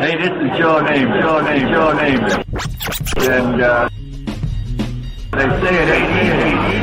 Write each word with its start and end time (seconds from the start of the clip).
Hey, 0.00 0.16
this 0.16 0.30
is 0.30 0.58
your 0.58 0.82
name, 0.82 1.08
your 1.08 1.42
name, 1.42 1.68
your 1.68 1.94
name. 1.94 2.20
And 3.18 3.60
uh, 3.60 3.88
they 5.32 5.46
say 5.60 5.74
it 5.76 5.88
ain't 5.92 6.10
easy. 6.16 6.80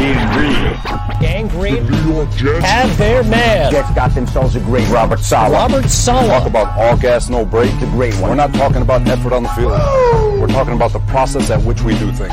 Being 0.00 0.26
green. 0.32 1.00
Gang 1.20 1.48
Green 1.48 1.86
New 1.86 2.14
York 2.14 2.30
Jets. 2.30 2.64
have 2.64 2.96
their 2.96 3.22
man. 3.24 3.70
Jets 3.70 3.90
got 3.94 4.14
themselves 4.14 4.56
a 4.56 4.60
great 4.60 4.88
Robert 4.88 5.20
Saleh. 5.20 5.52
Robert 5.52 5.86
Solomon 5.90 6.28
Talk 6.30 6.44
Sala. 6.44 6.46
about 6.46 6.78
all 6.78 6.96
gas, 6.96 7.28
no 7.28 7.44
break. 7.44 7.70
a 7.82 7.86
great 7.88 8.14
one. 8.14 8.30
We're 8.30 8.36
not 8.36 8.54
talking 8.54 8.80
about 8.80 9.06
effort 9.06 9.34
on 9.34 9.42
the 9.42 9.50
field. 9.50 9.72
We're 10.40 10.46
talking 10.46 10.72
about 10.72 10.94
the 10.94 11.00
process 11.00 11.50
at 11.50 11.62
which 11.62 11.82
we 11.82 11.92
do 11.98 12.10
things. 12.12 12.32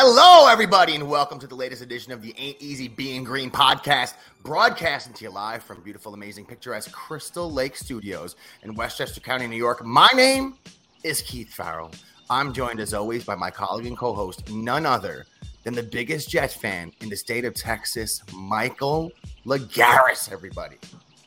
Hello, 0.00 0.46
everybody, 0.46 0.94
and 0.94 1.10
welcome 1.10 1.40
to 1.40 1.48
the 1.48 1.56
latest 1.56 1.82
edition 1.82 2.12
of 2.12 2.22
the 2.22 2.32
Ain't 2.38 2.62
Easy 2.62 2.86
Being 2.86 3.24
Green 3.24 3.50
podcast, 3.50 4.14
broadcasting 4.44 5.12
to 5.14 5.24
you 5.24 5.30
live 5.30 5.60
from 5.64 5.82
beautiful, 5.82 6.14
amazing, 6.14 6.44
picturesque 6.44 6.92
Crystal 6.92 7.50
Lake 7.50 7.74
Studios 7.74 8.36
in 8.62 8.76
Westchester 8.76 9.20
County, 9.20 9.48
New 9.48 9.56
York. 9.56 9.84
My 9.84 10.06
name 10.14 10.54
is 11.02 11.20
Keith 11.22 11.52
Farrell. 11.52 11.90
I'm 12.30 12.52
joined, 12.52 12.78
as 12.78 12.94
always, 12.94 13.24
by 13.24 13.34
my 13.34 13.50
colleague 13.50 13.86
and 13.86 13.98
co 13.98 14.14
host, 14.14 14.48
none 14.52 14.86
other 14.86 15.26
than 15.64 15.74
the 15.74 15.82
biggest 15.82 16.30
Jets 16.30 16.54
fan 16.54 16.92
in 17.00 17.08
the 17.08 17.16
state 17.16 17.44
of 17.44 17.54
Texas, 17.54 18.22
Michael 18.32 19.10
Lagaris, 19.46 20.30
everybody. 20.30 20.76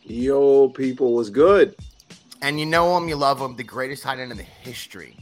Yo, 0.03 0.69
people 0.69 1.13
was 1.13 1.29
good. 1.29 1.75
And 2.41 2.57
you 2.57 2.65
know 2.65 2.95
him, 2.95 3.09
you 3.09 3.17
love 3.17 3.41
him, 3.41 3.57
the 3.57 3.65
greatest 3.65 4.03
tight 4.03 4.19
end 4.19 4.31
in 4.31 4.37
the 4.37 4.43
history 4.43 5.17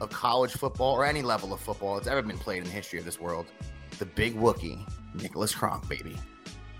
of 0.00 0.10
college 0.10 0.52
football 0.52 0.94
or 0.94 1.04
any 1.04 1.22
level 1.22 1.52
of 1.52 1.60
football 1.60 1.96
that's 1.96 2.08
ever 2.08 2.22
been 2.22 2.38
played 2.38 2.58
in 2.58 2.64
the 2.64 2.70
history 2.70 2.98
of 2.98 3.04
this 3.04 3.20
world. 3.20 3.46
The 3.98 4.06
big 4.06 4.34
Wookie, 4.36 4.78
Nicholas 5.14 5.54
Kronk, 5.54 5.88
baby. 5.88 6.16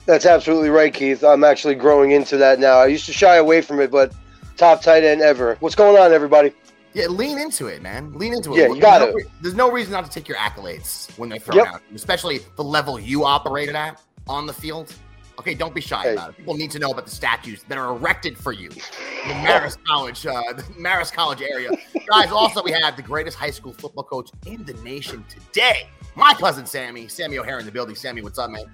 That's 0.07 0.27
absolutely 0.27 0.71
right, 0.71 0.93
Keith. 0.93 1.23
I'm 1.23 1.45
actually 1.45 1.75
growing 1.75 2.13
into 2.13 2.37
that 2.39 2.59
now. 2.59 2.79
I 2.79 2.87
used 2.87 3.07
to 3.07 3.13
shy 3.13 3.37
away 3.37 3.61
from 3.61 3.81
it, 3.81 3.91
but 3.91 4.15
top 4.57 4.83
tight 4.83 5.05
end 5.05 5.21
ever. 5.21 5.57
What's 5.61 5.75
going 5.75 5.97
on, 5.97 6.13
everybody? 6.13 6.53
Yeah, 6.93 7.07
lean 7.07 7.39
into 7.39 7.67
it, 7.67 7.83
man. 7.83 8.13
Lean 8.15 8.35
into 8.35 8.55
it. 8.55 8.59
Yeah, 8.59 8.67
you 8.75 8.81
got 8.81 9.03
it. 9.03 9.15
no, 9.15 9.23
There's 9.41 9.55
no 9.55 9.71
reason 9.71 9.93
not 9.93 10.05
to 10.05 10.11
take 10.11 10.27
your 10.27 10.39
accolades 10.39 11.17
when 11.19 11.29
they're 11.29 11.39
thrown 11.39 11.59
Yep. 11.59 11.67
out, 11.67 11.83
especially 11.95 12.41
the 12.57 12.65
level 12.65 12.99
you 12.99 13.25
operated 13.25 13.77
at 13.77 14.01
on 14.27 14.47
the 14.47 14.53
field. 14.53 14.93
Okay, 15.41 15.55
don't 15.55 15.75
be 15.75 15.81
shy 15.81 16.03
Hey. 16.03 16.13
about 16.13 16.29
it. 16.31 16.37
People 16.37 16.55
need 16.55 16.71
to 16.73 16.79
know 16.79 16.91
about 16.91 17.07
the 17.07 17.11
statues 17.11 17.63
that 17.69 17.79
are 17.79 17.93
erected 17.97 18.37
for 18.37 18.53
you 18.53 18.69
in 18.69 19.29
the 19.29 19.35
Marist 19.35 19.83
College, 19.87 20.27
uh, 20.27 20.43
the 20.57 20.63
Marist 20.79 21.15
College 21.15 21.41
area. 21.41 21.71
Guys, 22.07 22.31
also 22.31 22.63
we 22.63 22.73
have 22.73 22.95
the 22.95 23.01
greatest 23.03 23.39
high 23.39 23.51
school 23.51 23.73
football 23.73 24.05
coach 24.05 24.29
in 24.47 24.63
the 24.67 24.75
nation 24.85 25.25
today. 25.31 25.89
My 26.15 26.35
cousin 26.35 26.67
Sammy, 26.67 27.09
Sammy 27.09 27.39
O'Hara 27.39 27.59
in 27.61 27.65
the 27.65 27.73
building. 27.73 27.95
Sammy, 27.97 28.21
what's 28.21 28.39
up, 28.39 28.51
man? 28.51 28.65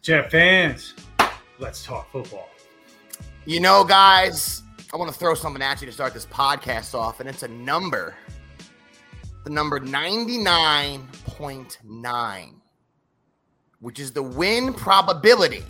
Jet 0.00 0.30
fans, 0.30 0.94
let's 1.58 1.84
talk 1.84 2.10
football. 2.10 2.48
You 3.44 3.60
know, 3.60 3.84
guys, 3.84 4.62
I 4.94 4.96
want 4.96 5.12
to 5.12 5.18
throw 5.18 5.34
something 5.34 5.60
at 5.60 5.82
you 5.82 5.86
to 5.86 5.92
start 5.92 6.14
this 6.14 6.24
podcast 6.24 6.94
off, 6.98 7.20
and 7.20 7.28
it's 7.28 7.42
a 7.42 7.48
number. 7.48 8.14
The 9.44 9.50
number 9.50 9.78
99.9, 9.78 12.54
which 13.80 14.00
is 14.00 14.10
the 14.12 14.22
win 14.22 14.72
probability 14.72 15.62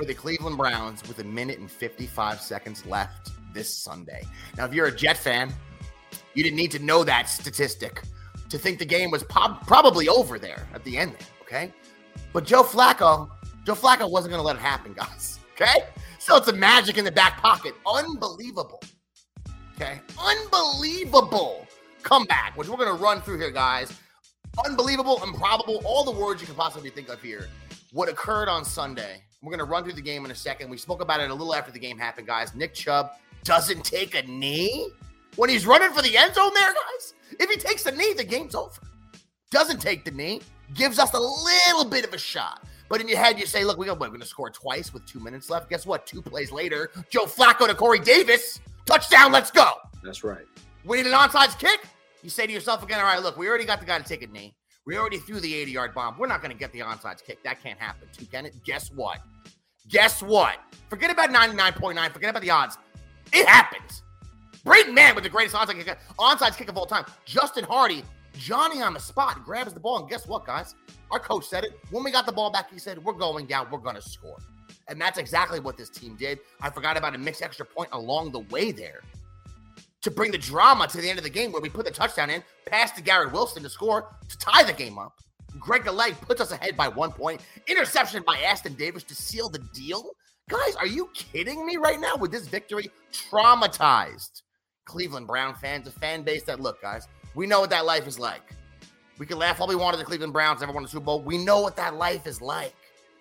for 0.00 0.06
the 0.06 0.14
Cleveland 0.14 0.56
Browns 0.56 1.06
with 1.06 1.18
a 1.18 1.24
minute 1.24 1.58
and 1.58 1.70
55 1.70 2.40
seconds 2.40 2.86
left 2.86 3.32
this 3.52 3.74
Sunday. 3.74 4.22
Now, 4.56 4.64
if 4.64 4.72
you're 4.72 4.86
a 4.86 4.96
Jet 4.96 5.18
fan, 5.18 5.52
you 6.32 6.42
didn't 6.42 6.56
need 6.56 6.70
to 6.70 6.78
know 6.78 7.04
that 7.04 7.28
statistic 7.28 8.00
to 8.48 8.56
think 8.56 8.78
the 8.78 8.86
game 8.86 9.10
was 9.10 9.22
prob- 9.24 9.66
probably 9.66 10.08
over 10.08 10.38
there 10.38 10.66
at 10.72 10.82
the 10.84 10.96
end 10.96 11.14
okay? 11.50 11.72
But 12.32 12.44
Joe 12.44 12.62
Flacco, 12.62 13.28
Joe 13.66 13.74
Flacco 13.74 14.10
wasn't 14.10 14.32
going 14.32 14.40
to 14.40 14.46
let 14.46 14.56
it 14.56 14.62
happen, 14.62 14.92
guys, 14.96 15.38
okay? 15.52 15.84
So 16.18 16.36
it's 16.36 16.48
a 16.48 16.52
magic 16.52 16.96
in 16.96 17.04
the 17.04 17.12
back 17.12 17.38
pocket. 17.38 17.74
Unbelievable. 17.86 18.80
Okay. 19.74 20.00
Unbelievable 20.18 21.66
comeback, 22.02 22.56
which 22.56 22.68
we're 22.68 22.76
going 22.76 22.94
to 22.94 23.02
run 23.02 23.20
through 23.22 23.38
here, 23.38 23.50
guys. 23.50 23.92
Unbelievable, 24.64 25.22
improbable, 25.22 25.80
all 25.84 26.04
the 26.04 26.10
words 26.10 26.40
you 26.40 26.46
can 26.46 26.56
possibly 26.56 26.90
think 26.90 27.08
of 27.08 27.22
here. 27.22 27.48
What 27.92 28.08
occurred 28.08 28.48
on 28.48 28.64
Sunday. 28.64 29.22
We're 29.42 29.50
going 29.50 29.58
to 29.58 29.64
run 29.64 29.82
through 29.82 29.94
the 29.94 30.02
game 30.02 30.24
in 30.24 30.30
a 30.30 30.34
second. 30.34 30.70
We 30.70 30.76
spoke 30.76 31.02
about 31.02 31.20
it 31.20 31.30
a 31.30 31.34
little 31.34 31.54
after 31.54 31.72
the 31.72 31.78
game 31.78 31.98
happened, 31.98 32.26
guys. 32.26 32.54
Nick 32.54 32.74
Chubb 32.74 33.10
doesn't 33.42 33.84
take 33.84 34.14
a 34.14 34.22
knee 34.22 34.90
when 35.36 35.50
he's 35.50 35.66
running 35.66 35.90
for 35.92 36.02
the 36.02 36.16
end 36.16 36.34
zone 36.34 36.52
there, 36.54 36.72
guys. 36.72 37.14
If 37.38 37.50
he 37.50 37.56
takes 37.56 37.82
the 37.82 37.92
knee, 37.92 38.12
the 38.12 38.22
game's 38.22 38.54
over. 38.54 38.80
Doesn't 39.50 39.80
take 39.80 40.04
the 40.04 40.10
knee, 40.12 40.40
gives 40.74 40.98
us 40.98 41.12
a 41.14 41.18
little 41.18 41.84
bit 41.84 42.04
of 42.04 42.14
a 42.14 42.18
shot. 42.18 42.64
But 42.88 43.00
in 43.00 43.08
your 43.08 43.18
head, 43.18 43.38
you 43.40 43.46
say, 43.46 43.64
look, 43.64 43.78
we 43.78 43.86
got, 43.86 43.98
we're 43.98 44.08
going 44.08 44.20
to 44.20 44.26
score 44.26 44.50
twice 44.50 44.92
with 44.92 45.06
two 45.06 45.18
minutes 45.18 45.50
left. 45.50 45.70
Guess 45.70 45.86
what? 45.86 46.06
Two 46.06 46.22
plays 46.22 46.52
later, 46.52 46.90
Joe 47.08 47.24
Flacco 47.24 47.66
to 47.66 47.74
Corey 47.74 47.98
Davis. 47.98 48.60
Touchdown, 48.84 49.32
let's 49.32 49.50
go. 49.50 49.72
That's 50.04 50.22
right. 50.22 50.44
We 50.84 50.98
need 50.98 51.06
an 51.06 51.12
onside 51.12 51.58
kick. 51.58 51.80
You 52.22 52.30
say 52.30 52.46
to 52.46 52.52
yourself 52.52 52.82
again, 52.82 53.00
all 53.00 53.06
right, 53.06 53.22
look, 53.22 53.36
we 53.36 53.48
already 53.48 53.64
got 53.64 53.80
the 53.80 53.86
guy 53.86 53.98
to 53.98 54.04
take 54.04 54.22
a 54.22 54.26
knee. 54.26 54.54
We 54.86 54.96
already 54.96 55.18
threw 55.18 55.40
the 55.40 55.54
80 55.54 55.70
yard 55.70 55.94
bomb. 55.94 56.18
We're 56.18 56.26
not 56.26 56.40
going 56.42 56.52
to 56.52 56.58
get 56.58 56.72
the 56.72 56.80
onside 56.80 57.24
kick. 57.24 57.42
That 57.44 57.62
can't 57.62 57.78
happen. 57.78 58.08
Too, 58.12 58.26
can 58.26 58.46
it? 58.46 58.54
Guess 58.64 58.90
what? 58.92 59.18
Guess 59.88 60.22
what? 60.22 60.58
Forget 60.88 61.10
about 61.10 61.30
99.9. 61.30 62.12
Forget 62.12 62.30
about 62.30 62.42
the 62.42 62.50
odds. 62.50 62.78
It 63.32 63.46
happens. 63.46 64.02
Braden 64.64 64.94
Mann 64.94 65.14
with 65.14 65.24
the 65.24 65.30
greatest 65.30 65.54
onside 65.54 65.84
kick, 65.84 65.98
onside 66.18 66.56
kick 66.56 66.68
of 66.68 66.76
all 66.76 66.86
time. 66.86 67.04
Justin 67.24 67.64
Hardy, 67.64 68.04
Johnny 68.34 68.82
on 68.82 68.94
the 68.94 69.00
spot, 69.00 69.44
grabs 69.44 69.72
the 69.72 69.80
ball. 69.80 69.98
And 69.98 70.08
guess 70.08 70.26
what, 70.26 70.44
guys? 70.44 70.74
Our 71.10 71.18
coach 71.18 71.46
said 71.46 71.64
it. 71.64 71.78
When 71.90 72.04
we 72.04 72.10
got 72.10 72.26
the 72.26 72.32
ball 72.32 72.50
back, 72.50 72.70
he 72.70 72.78
said, 72.78 73.02
We're 73.02 73.12
going 73.12 73.46
down. 73.46 73.68
We're 73.70 73.78
going 73.78 73.96
to 73.96 74.02
score. 74.02 74.38
And 74.88 75.00
that's 75.00 75.18
exactly 75.18 75.60
what 75.60 75.76
this 75.76 75.88
team 75.88 76.16
did. 76.16 76.40
I 76.60 76.70
forgot 76.70 76.96
about 76.96 77.14
a 77.14 77.18
mixed 77.18 77.42
extra 77.42 77.64
point 77.64 77.90
along 77.92 78.32
the 78.32 78.40
way 78.40 78.72
there 78.72 79.02
to 80.02 80.10
bring 80.10 80.30
the 80.32 80.38
drama 80.38 80.86
to 80.88 81.00
the 81.00 81.08
end 81.08 81.18
of 81.18 81.24
the 81.24 81.30
game 81.30 81.52
where 81.52 81.60
we 81.60 81.68
put 81.68 81.84
the 81.84 81.90
touchdown 81.90 82.30
in, 82.30 82.42
pass 82.66 82.90
to 82.92 83.02
Garrett 83.02 83.32
Wilson 83.32 83.62
to 83.62 83.68
score 83.68 84.16
to 84.28 84.38
tie 84.38 84.62
the 84.62 84.72
game 84.72 84.98
up. 84.98 85.14
Greg 85.58 85.82
Galeg 85.82 86.20
puts 86.20 86.40
us 86.40 86.52
ahead 86.52 86.76
by 86.76 86.88
one 86.88 87.12
point. 87.12 87.40
Interception 87.66 88.22
by 88.26 88.36
Ashtyn 88.36 88.76
Davis 88.76 89.02
to 89.04 89.14
seal 89.14 89.48
the 89.48 89.58
deal. 89.74 90.10
Guys, 90.48 90.74
are 90.76 90.86
you 90.86 91.10
kidding 91.14 91.66
me 91.66 91.76
right 91.76 92.00
now 92.00 92.16
with 92.16 92.30
this 92.30 92.48
victory? 92.48 92.90
Traumatized 93.12 94.42
Cleveland 94.84 95.26
Brown 95.26 95.54
fans, 95.54 95.86
a 95.86 95.92
fan 95.92 96.22
base 96.22 96.42
that, 96.44 96.60
look, 96.60 96.80
guys, 96.80 97.06
we 97.34 97.46
know 97.46 97.60
what 97.60 97.70
that 97.70 97.84
life 97.84 98.06
is 98.06 98.18
like. 98.18 98.42
We 99.18 99.26
can 99.26 99.38
laugh 99.38 99.60
all 99.60 99.68
we 99.68 99.76
want 99.76 99.94
at 99.94 99.98
the 99.98 100.04
Cleveland 100.04 100.32
Browns 100.32 100.60
never 100.60 100.72
won 100.72 100.84
a 100.84 100.88
Super 100.88 101.04
Bowl. 101.04 101.20
We 101.20 101.36
know 101.36 101.60
what 101.60 101.76
that 101.76 101.94
life 101.94 102.26
is 102.26 102.40
like. 102.40 102.74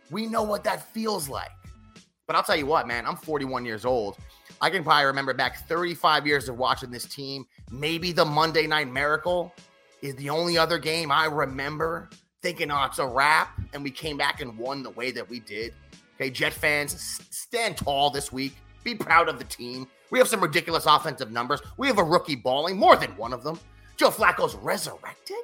We 0.10 0.26
know 0.26 0.44
what 0.44 0.64
that 0.64 0.94
feels 0.94 1.28
like. 1.28 1.52
But 2.26 2.36
I'll 2.36 2.44
tell 2.44 2.56
you 2.56 2.66
what, 2.66 2.88
man, 2.88 3.06
I'm 3.06 3.18
41 3.18 3.66
years 3.66 3.86
old. 3.86 4.18
I 4.62 4.70
can 4.70 4.84
probably 4.84 5.06
remember 5.06 5.34
back 5.34 5.68
35 5.68 6.28
years 6.28 6.50
of 6.50 6.58
watching 6.58 6.92
this 6.92 7.06
team. 7.06 7.46
Maybe 7.72 8.12
the 8.12 8.26
Monday 8.26 8.68
Night 8.68 8.92
Miracle 8.92 9.54
is 10.02 10.16
the 10.16 10.30
only 10.30 10.58
other 10.58 10.78
game 10.78 11.12
I 11.12 11.26
remember 11.26 12.10
thinking, 12.42 12.72
oh, 12.72 12.84
it's 12.86 13.00
a 13.00 13.08
wrap. 13.08 13.58
And 13.74 13.84
we 13.84 13.92
came 13.92 14.18
back 14.18 14.42
and 14.42 14.58
won 14.58 14.84
the 14.84 14.90
way 14.92 15.12
that 15.12 15.30
we 15.30 15.40
did. 15.40 15.74
Okay, 16.16 16.30
Jet 16.30 16.54
fans, 16.54 17.22
stand 17.30 17.78
tall 17.78 18.10
this 18.10 18.32
week. 18.32 18.54
Be 18.84 18.96
proud 18.96 19.30
of 19.30 19.40
the 19.40 19.46
team. 19.46 19.88
We 20.12 20.20
have 20.20 20.28
some 20.28 20.42
ridiculous 20.42 20.86
offensive 20.86 21.32
numbers. 21.32 21.62
We 21.78 21.88
have 21.88 21.98
a 21.98 22.04
rookie 22.04 22.36
balling, 22.36 22.78
more 22.78 22.96
than 22.96 23.12
one 23.12 23.32
of 23.32 23.44
them. 23.44 23.60
Joe 23.96 24.10
Flacco's 24.10 24.56
resurrected. 24.56 25.38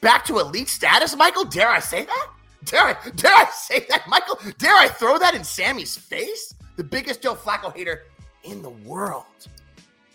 Back 0.00 0.24
to 0.26 0.40
elite 0.40 0.68
status, 0.68 1.16
Michael? 1.16 1.44
Dare 1.44 1.68
I 1.68 1.78
say 1.78 2.04
that? 2.04 2.28
Dare 2.64 2.82
I, 2.82 3.10
dare 3.16 3.32
I 3.32 3.48
say 3.52 3.86
that, 3.88 4.08
Michael? 4.08 4.38
Dare 4.58 4.74
I 4.74 4.88
throw 4.88 5.18
that 5.18 5.34
in 5.34 5.44
Sammy's 5.44 5.96
face? 5.96 6.51
The 6.76 6.84
biggest 6.84 7.22
Joe 7.22 7.34
Flacco 7.34 7.74
hater 7.74 8.04
in 8.44 8.62
the 8.62 8.70
world. 8.70 9.24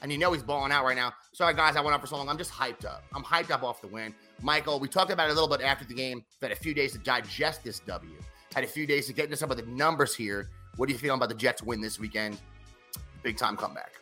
And 0.02 0.12
you 0.12 0.18
know 0.18 0.32
he's 0.32 0.44
balling 0.44 0.72
out 0.72 0.86
right 0.86 0.96
now. 0.96 1.14
Sorry, 1.34 1.54
guys, 1.54 1.76
I 1.76 1.82
went 1.82 1.94
up 1.96 2.02
for 2.02 2.08
so 2.08 2.18
long. 2.18 2.30
I'm 2.30 2.38
just 2.38 2.52
hyped 2.52 2.86
up. 2.86 3.04
I'm 3.14 3.24
hyped 3.24 3.52
up 3.52 3.64
off 3.64 3.82
the 3.82 3.88
win. 3.88 4.14
Michael, 4.42 4.80
we 4.80 4.88
talked 4.88 5.12
about 5.12 5.28
it 5.28 5.32
a 5.32 5.34
little 5.34 5.50
bit 5.50 5.62
after 5.62 5.86
the 5.86 5.94
game. 5.94 6.24
Had 6.42 6.52
a 6.52 6.56
few 6.56 6.74
days 6.74 6.94
to 6.94 7.00
digest 7.00 7.64
this 7.64 7.80
W. 7.80 8.12
Had 8.54 8.64
a 8.64 8.68
few 8.68 8.86
days 8.86 9.08
to 9.08 9.14
get 9.14 9.26
into 9.26 9.38
some 9.38 9.52
of 9.52 9.58
the 9.58 9.66
numbers 9.66 10.16
here. 10.16 10.50
What 10.78 10.90
are 10.90 10.92
you 10.92 10.98
feeling 10.98 11.18
about 11.18 11.30
the 11.30 11.36
Jets 11.36 11.64
win 11.64 11.82
this 11.82 12.00
weekend? 12.00 12.38
Big 13.24 13.38
time 13.38 13.58
comeback. 13.58 13.94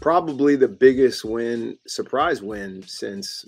Probably 0.00 0.56
the 0.56 0.68
biggest 0.68 1.24
win, 1.24 1.78
surprise 1.86 2.42
win 2.42 2.82
since 2.86 3.46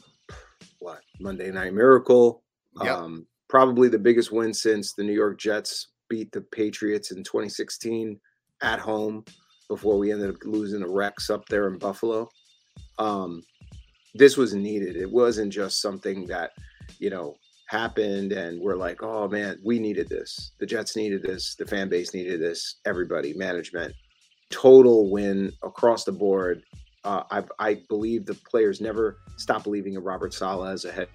what 0.78 1.00
Monday 1.20 1.50
Night 1.50 1.74
Miracle. 1.74 2.42
Yep. 2.82 2.96
Um, 2.96 3.26
probably 3.48 3.88
the 3.88 3.98
biggest 3.98 4.32
win 4.32 4.54
since 4.54 4.94
the 4.94 5.02
New 5.02 5.12
York 5.12 5.38
Jets 5.38 5.88
beat 6.08 6.32
the 6.32 6.40
Patriots 6.40 7.10
in 7.10 7.18
2016 7.18 8.18
at 8.62 8.78
home 8.78 9.24
before 9.68 9.98
we 9.98 10.12
ended 10.12 10.30
up 10.30 10.36
losing 10.44 10.80
the 10.80 10.88
Rex 10.88 11.30
up 11.30 11.46
there 11.48 11.68
in 11.68 11.78
Buffalo. 11.78 12.28
Um, 12.98 13.42
this 14.14 14.36
was 14.36 14.54
needed. 14.54 14.96
It 14.96 15.10
wasn't 15.10 15.52
just 15.52 15.80
something 15.80 16.26
that, 16.26 16.52
you 16.98 17.10
know, 17.10 17.36
happened 17.66 18.32
and 18.32 18.60
we're 18.60 18.76
like, 18.76 19.02
oh 19.02 19.28
man, 19.28 19.58
we 19.64 19.78
needed 19.78 20.08
this. 20.08 20.52
The 20.58 20.66
Jets 20.66 20.96
needed 20.96 21.22
this. 21.22 21.54
The 21.54 21.66
fan 21.66 21.88
base 21.88 22.14
needed 22.14 22.40
this. 22.40 22.76
Everybody, 22.84 23.34
management, 23.34 23.94
total 24.50 25.10
win 25.10 25.52
across 25.62 26.04
the 26.04 26.12
board. 26.12 26.62
Uh, 27.04 27.22
I, 27.30 27.42
I 27.58 27.82
believe 27.88 28.26
the 28.26 28.34
players 28.34 28.80
never 28.80 29.18
stopped 29.36 29.64
believing 29.64 29.94
in 29.94 30.02
Robert 30.02 30.32
Saleh 30.32 30.72
as 30.72 30.84
a 30.84 30.92
head 30.92 31.08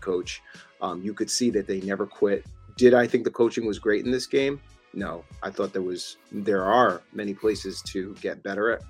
coach. 0.00 0.42
Um, 0.80 1.02
you 1.02 1.14
could 1.14 1.30
see 1.30 1.50
that 1.50 1.66
they 1.66 1.80
never 1.80 2.06
quit. 2.06 2.46
Did 2.76 2.94
I 2.94 3.06
think 3.06 3.24
the 3.24 3.30
coaching 3.30 3.66
was 3.66 3.78
great 3.78 4.04
in 4.04 4.10
this 4.10 4.26
game? 4.26 4.60
No, 4.92 5.24
I 5.42 5.50
thought 5.50 5.72
there 5.72 5.82
was 5.82 6.16
there 6.32 6.64
are 6.64 7.02
many 7.12 7.34
places 7.34 7.82
to 7.82 8.14
get 8.20 8.42
better 8.42 8.70
at 8.70 8.82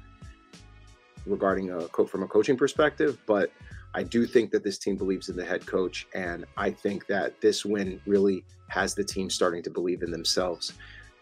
regarding 1.27 1.71
a 1.71 1.89
co- 1.89 2.07
from 2.07 2.23
a 2.23 2.29
coaching 2.29 2.57
perspective, 2.57 3.19
but 3.27 3.51
I 3.95 4.03
do 4.03 4.27
think 4.27 4.51
that 4.51 4.63
this 4.63 4.79
team 4.79 4.97
believes 4.97 5.29
in 5.29 5.37
the 5.37 5.45
head 5.45 5.67
coach, 5.67 6.07
and 6.15 6.45
I 6.57 6.71
think 6.71 7.07
that 7.07 7.41
this 7.41 7.65
win 7.65 8.01
really 8.07 8.45
has 8.69 8.95
the 8.95 9.03
team 9.03 9.31
starting 9.31 9.63
to 9.63 9.71
believe 9.71 10.03
in 10.03 10.11
themselves. 10.11 10.75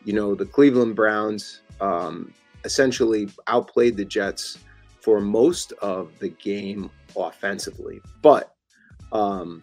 You 0.04 0.12
know, 0.12 0.34
the 0.34 0.44
Cleveland 0.44 0.96
Browns 0.96 1.62
um, 1.80 2.34
essentially 2.64 3.28
outplayed 3.46 3.96
the 3.96 4.04
Jets 4.04 4.58
for 5.00 5.20
most 5.20 5.72
of 5.80 6.18
the 6.18 6.30
game 6.30 6.90
offensively, 7.16 8.00
but 8.22 8.54
um, 9.12 9.62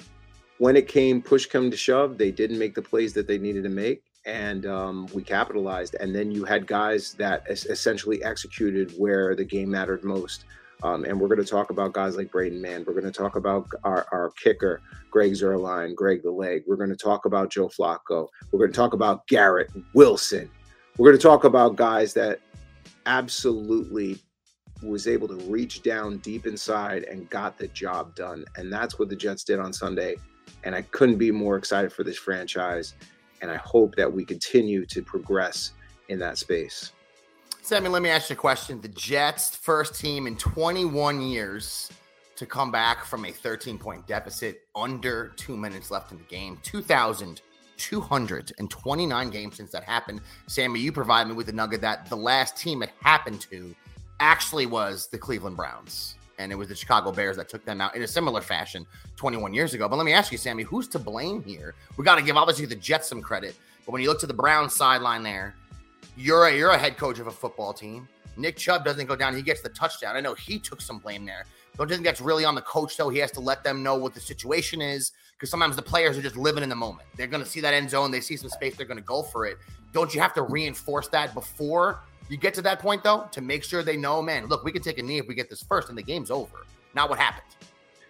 when 0.62 0.76
it 0.76 0.88
came 0.88 1.24
push 1.24 1.48
come 1.48 1.72
to 1.72 1.76
shove, 1.76 2.20
they 2.20 2.30
didn't 2.30 2.60
make 2.60 2.76
the 2.76 2.82
plays 2.84 3.14
that 3.14 3.26
they 3.26 3.40
needed 3.40 3.64
to 3.64 3.70
make 3.70 4.04
and 4.28 4.68
um, 4.68 5.08
we 5.12 5.24
capitalized. 5.24 5.96
And 6.00 6.14
then 6.14 6.30
you 6.30 6.46
had 6.46 6.68
guys 6.68 7.14
that 7.14 7.44
es- 7.50 7.66
essentially 7.66 8.24
executed 8.24 8.94
where 8.96 9.36
the 9.36 9.44
game 9.44 9.72
mattered 9.72 10.04
most. 10.04 10.46
Um, 10.84 11.04
and 11.04 11.20
we're 11.20 11.30
going 11.30 11.44
to 11.44 11.50
talk 11.50 11.72
about 11.72 11.94
guys 11.94 12.16
like 12.16 12.32
Braden 12.32 12.62
Mann. 12.62 12.84
We're 12.86 12.94
going 12.94 13.12
to 13.12 13.12
talk 13.12 13.38
about 13.38 13.70
our, 13.84 14.06
our 14.12 14.34
kicker, 14.40 14.82
Greg 15.10 15.32
Zuerlein, 15.32 15.96
Greg 15.96 16.22
the 16.22 16.30
Leg. 16.30 16.62
We're 16.68 16.76
going 16.76 16.90
to 16.90 16.96
talk 16.96 17.26
about 17.26 17.50
Joe 17.50 17.68
Flacco. 17.68 18.28
We're 18.52 18.60
going 18.60 18.72
to 18.72 18.78
talk 18.78 18.94
about 18.94 19.26
Garrett 19.26 19.72
Wilson. 19.96 20.48
We're 20.96 21.10
going 21.10 21.18
to 21.18 21.28
talk 21.28 21.44
about 21.44 21.76
guys 21.76 22.14
that 22.14 22.40
absolutely 23.08 24.20
was 24.84 25.08
able 25.08 25.28
to 25.28 25.38
reach 25.50 25.82
down 25.82 26.20
deep 26.20 26.46
inside 26.46 27.06
and 27.06 27.28
got 27.32 27.58
the 27.58 27.68
job 27.70 28.14
done. 28.14 28.46
And 28.58 28.72
that's 28.72 29.00
what 29.00 29.10
the 29.10 29.16
Jets 29.16 29.44
did 29.44 29.58
on 29.58 29.74
Sunday. 29.74 30.18
And 30.64 30.76
I 30.76 30.84
couldn't 30.84 31.18
be 31.18 31.32
more 31.32 31.58
excited 31.58 31.92
for 31.92 32.04
this 32.04 32.18
franchise 32.18 32.94
and 33.42 33.52
I 33.52 33.58
hope 33.58 33.96
that 33.96 34.12
we 34.12 34.24
continue 34.24 34.86
to 34.86 35.02
progress 35.02 35.72
in 36.10 36.20
that 36.20 36.38
space. 36.38 36.92
Sammy, 37.64 37.90
let 37.90 38.02
me 38.02 38.10
ask 38.10 38.30
you 38.30 38.36
a 38.36 38.38
question. 38.38 38.82
The 38.82 38.88
Jets, 38.90 39.56
first 39.56 40.00
team 40.00 40.28
in 40.28 40.38
21 40.38 41.22
years 41.22 41.90
to 42.36 42.46
come 42.46 42.72
back 42.72 43.04
from 43.06 43.26
a 43.26 43.32
13 43.32 43.78
point 43.78 44.08
deficit 44.08 44.62
under 44.76 45.34
two 45.36 45.58
minutes 45.58 45.92
left 45.92 46.12
in 46.12 46.18
the 46.18 46.24
game. 46.24 46.58
2,229 46.64 49.30
games 49.30 49.58
since 49.58 49.72
that 49.72 49.84
happened. 49.84 50.22
Sammy, 50.48 50.80
you 50.80 50.92
provide 50.92 51.28
me 51.28 51.34
with 51.34 51.46
the 51.48 51.54
nugget 51.54 51.82
that 51.82 52.10
the 52.10 52.18
last 52.18 52.58
team 52.58 52.82
it 52.82 52.90
happened 53.02 53.42
to 53.42 53.76
actually 54.20 54.66
was 54.66 55.06
the 55.08 55.18
Cleveland 55.18 55.58
Browns 55.58 56.16
and 56.38 56.52
it 56.52 56.56
was 56.56 56.68
the 56.68 56.76
Chicago 56.76 57.12
Bears 57.12 57.38
that 57.38 57.50
took 57.50 57.64
them 57.66 57.82
out 57.82 57.96
in 57.96 58.02
a 58.02 58.08
similar 58.08 58.42
fashion 58.42 58.86
21 59.16 59.54
years 59.54 59.74
ago. 59.74 59.88
But 59.88 59.98
let 59.98 60.06
me 60.06 60.14
ask 60.14 60.32
you, 60.32 60.38
Sammy, 60.38 60.64
who's 60.64 60.88
to 60.90 61.00
blame 61.00 61.44
here? 61.44 61.76
We 61.98 62.06
got 62.06 62.16
to 62.16 62.22
give 62.22 62.38
obviously 62.38 62.66
the 62.66 62.76
Jets 62.76 63.08
some 63.08 63.22
credit, 63.22 63.56
but 63.86 63.92
when 63.92 64.02
you 64.02 64.10
look 64.10 64.20
to 64.22 64.28
the 64.28 64.34
Browns 64.34 64.74
sideline 64.74 65.24
there, 65.24 65.56
you're 66.18 66.48
a, 66.48 66.56
you're 66.56 66.72
a 66.72 66.78
head 66.78 66.98
coach 66.98 67.20
of 67.20 67.28
a 67.28 67.32
football 67.32 67.74
team. 67.74 68.08
Nick 68.38 68.58
Chubb 68.58 68.86
doesn't 68.86 69.08
go 69.08 69.16
down; 69.16 69.36
he 69.36 69.42
gets 69.42 69.62
the 69.62 69.70
touchdown. 69.70 70.16
I 70.16 70.22
know 70.22 70.34
he 70.34 70.58
took 70.58 70.82
some 70.82 71.00
blame 71.00 71.26
there. 71.26 71.46
Don't 71.78 71.90
you 71.90 71.96
think 71.96 72.06
that's 72.06 72.22
really 72.22 72.46
on 72.46 72.56
the 72.56 72.62
coach 72.62 72.98
though? 72.98 73.10
He 73.10 73.20
has 73.20 73.32
to 73.32 73.40
let 73.40 73.64
them 73.64 73.84
know 73.84 73.96
what 73.96 74.14
the 74.14 74.20
situation 74.20 74.82
is 74.82 75.12
because 75.34 75.50
sometimes 75.50 75.76
the 75.76 75.82
players 75.82 76.18
are 76.18 76.22
just 76.22 76.38
living 76.38 76.64
in 76.64 76.70
the 76.70 76.76
moment. 76.76 77.08
They're 77.18 77.28
going 77.28 77.44
to 77.44 77.50
see 77.50 77.62
that 77.62 77.74
end 77.74 77.90
zone, 77.90 78.12
they 78.12 78.22
see 78.22 78.38
some 78.38 78.50
space, 78.50 78.76
they're 78.76 78.86
going 78.86 79.00
to 79.00 79.04
go 79.04 79.24
for 79.24 79.46
it. 79.46 79.58
Don't 79.92 80.14
you 80.14 80.22
have 80.22 80.34
to 80.36 80.44
reinforce 80.44 81.08
that 81.10 81.34
before 81.34 82.02
you 82.32 82.38
get 82.38 82.54
to 82.54 82.62
that 82.62 82.80
point 82.80 83.04
though 83.04 83.28
to 83.32 83.42
make 83.42 83.62
sure 83.62 83.84
they 83.84 83.98
know, 83.98 84.22
man, 84.22 84.48
look, 84.48 84.64
we 84.64 84.72
can 84.72 84.82
take 84.82 84.98
a 84.98 85.04
knee 85.04 85.18
if 85.18 85.28
we 85.28 85.36
get 85.36 85.50
this 85.50 85.62
first, 85.62 85.90
and 85.90 85.98
the 85.98 86.02
game's 86.02 86.32
over. 86.32 86.66
Not 86.96 87.10
what 87.10 87.20
happened. 87.20 87.48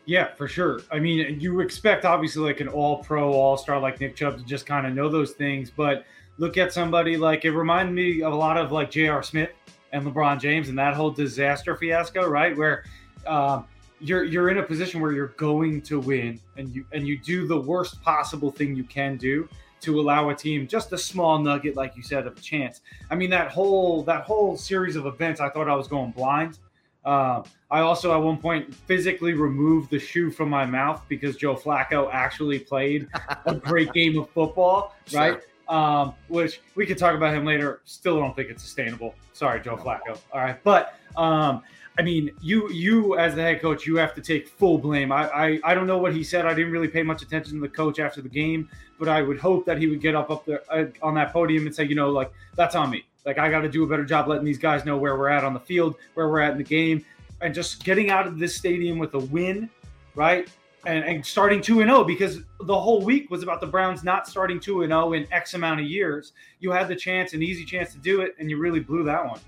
Yeah, 0.06 0.34
for 0.36 0.48
sure. 0.48 0.82
I 0.92 1.00
mean, 1.00 1.40
you 1.40 1.60
expect 1.60 2.06
obviously 2.06 2.44
like 2.44 2.60
an 2.60 2.68
all 2.68 3.04
pro, 3.04 3.32
all 3.32 3.58
star 3.58 3.80
like 3.80 4.00
Nick 4.00 4.16
Chubb 4.16 4.38
to 4.38 4.46
just 4.46 4.68
kind 4.68 4.86
of 4.86 4.94
know 4.94 5.10
those 5.10 5.32
things. 5.32 5.72
But 5.72 6.06
look 6.38 6.58
at 6.58 6.72
somebody 6.72 7.18
like 7.18 7.46
it 7.46 7.52
reminded 7.52 7.94
me 7.94 8.22
of 8.22 8.32
a 8.34 8.36
lot 8.36 8.58
of 8.58 8.72
like 8.72 8.92
J.R. 8.92 9.24
Smith 9.24 9.50
and 9.92 10.06
LeBron 10.06 10.40
James 10.40 10.70
and 10.70 10.78
that 10.78 10.94
whole 10.94 11.12
disaster 11.12 11.76
fiasco, 11.76 12.28
right? 12.28 12.56
Where 12.56 12.84
um, 13.26 13.66
you're 14.00 14.24
you're 14.24 14.50
in 14.50 14.60
a 14.60 14.64
position 14.64 15.02
where 15.02 15.14
you're 15.14 15.34
going 15.38 15.82
to 15.84 16.00
win 16.00 16.40
and 16.58 16.74
you 16.76 16.86
and 16.92 17.08
you 17.08 17.18
do 17.18 17.48
the 17.48 17.60
worst 17.60 18.02
possible 18.04 18.52
thing 18.52 18.76
you 18.76 18.84
can 18.84 19.18
do 19.18 19.50
to 19.82 20.00
allow 20.00 20.30
a 20.30 20.36
team 20.36 20.68
just 20.68 20.94
a 20.94 20.98
small 20.98 21.40
nugget, 21.40 21.76
like 21.76 21.96
you 21.96 22.04
said, 22.04 22.28
of 22.28 22.38
a 22.38 22.42
chance. 22.42 22.82
I 23.10 23.16
mean, 23.16 23.30
that 23.32 23.50
whole 23.52 24.04
that 24.04 24.24
whole 24.24 24.58
series 24.58 24.96
of 24.96 25.06
events, 25.06 25.42
I 25.42 25.50
thought 25.50 25.68
I 25.68 25.76
was 25.76 25.88
going 25.88 26.12
blind. 26.12 26.60
Uh, 27.04 27.42
I 27.72 27.80
also, 27.80 28.14
at 28.14 28.18
one 28.18 28.38
point, 28.38 28.74
physically 28.74 29.34
removed 29.34 29.90
the 29.90 30.00
shoe 30.00 30.30
from 30.30 30.50
my 30.50 30.66
mouth 30.66 31.04
because 31.08 31.36
Joe 31.36 31.56
Flacco 31.56 32.10
actually 32.14 32.60
played 32.60 33.08
a 33.46 33.56
great 33.56 33.92
game 33.94 34.20
of 34.20 34.30
football, 34.30 34.96
right? 35.14 35.40
Sure. 35.40 35.76
Um, 35.76 36.14
which 36.28 36.60
we 36.76 36.86
could 36.86 36.98
talk 36.98 37.16
about 37.16 37.34
him 37.34 37.46
later. 37.46 37.82
Still 37.86 38.20
don't 38.20 38.36
think 38.36 38.50
it's 38.50 38.62
sustainable. 38.62 39.16
Sorry, 39.34 39.62
Joe 39.62 39.78
Flacco. 39.78 40.20
All 40.34 40.42
right, 40.42 40.62
but 40.64 40.96
um, 41.16 41.64
I 42.00 42.04
mean, 42.04 42.32
you 42.42 42.70
you 42.72 43.18
as 43.18 43.36
the 43.36 43.42
head 43.42 43.62
coach, 43.62 43.86
you 43.86 43.98
have 43.98 44.14
to 44.16 44.22
take 44.22 44.48
full 44.48 44.78
blame. 44.78 45.12
I, 45.12 45.28
I 45.30 45.60
I 45.64 45.74
don't 45.74 45.88
know 45.88 45.98
what 45.98 46.14
he 46.14 46.24
said. 46.24 46.46
I 46.46 46.54
didn't 46.54 46.72
really 46.72 46.88
pay 46.88 47.04
much 47.04 47.22
attention 47.22 47.56
to 47.56 47.60
the 47.60 47.70
coach 47.70 48.00
after 48.00 48.22
the 48.22 48.30
game, 48.30 48.70
but 48.98 49.10
I 49.10 49.22
would 49.22 49.40
hope 49.40 49.66
that 49.66 49.78
he 49.78 49.88
would 49.88 50.02
get 50.02 50.16
up 50.16 50.32
up 50.32 50.46
there 50.46 50.62
uh, 50.70 50.86
on 51.02 51.16
that 51.16 51.34
podium 51.34 51.66
and 51.66 51.76
say, 51.76 51.84
you 51.84 51.96
know, 51.96 52.10
like 52.10 52.32
that's 52.56 52.76
on 52.76 52.90
me. 52.90 53.04
Like 53.26 53.38
I 53.38 53.50
got 53.50 53.62
to 53.62 53.70
do 53.70 53.84
a 53.84 53.88
better 53.88 54.06
job 54.06 54.28
letting 54.28 54.46
these 54.46 54.58
guys 54.58 54.86
know 54.86 54.98
where 54.98 55.18
we're 55.18 55.30
at 55.30 55.44
on 55.44 55.54
the 55.54 55.60
field, 55.60 55.96
where 56.14 56.30
we're 56.30 56.40
at 56.40 56.54
in 56.54 56.58
the 56.58 56.64
game, 56.64 57.06
and 57.42 57.54
just 57.54 57.84
getting 57.84 58.10
out 58.10 58.26
of 58.26 58.40
this 58.40 58.56
stadium 58.56 58.98
with 58.98 59.14
a 59.14 59.20
win, 59.20 59.70
right? 60.16 60.50
And, 60.86 61.04
and 61.04 61.24
starting 61.24 61.62
2 61.62 61.82
and 61.82 61.90
0 61.92 62.06
because 62.06 62.40
the 62.62 62.80
whole 62.80 63.04
week 63.04 63.30
was 63.30 63.44
about 63.44 63.62
the 63.62 63.68
Browns 63.68 64.04
not 64.04 64.28
starting 64.28 64.60
2 64.60 64.82
and 64.82 64.92
0 64.92 65.14
in 65.14 65.28
X 65.32 65.54
amount 65.54 65.80
of 65.82 65.86
years. 65.86 66.32
You 66.60 66.72
had 66.72 66.88
the 66.88 66.96
chance, 66.96 67.34
an 67.34 67.44
easy 67.44 67.66
chance 67.66 67.92
to 67.92 68.00
do 68.00 68.22
it, 68.22 68.34
and 68.40 68.50
you 68.50 68.58
really 68.58 68.80
blew 68.80 69.04
that 69.04 69.24
one. 69.24 69.40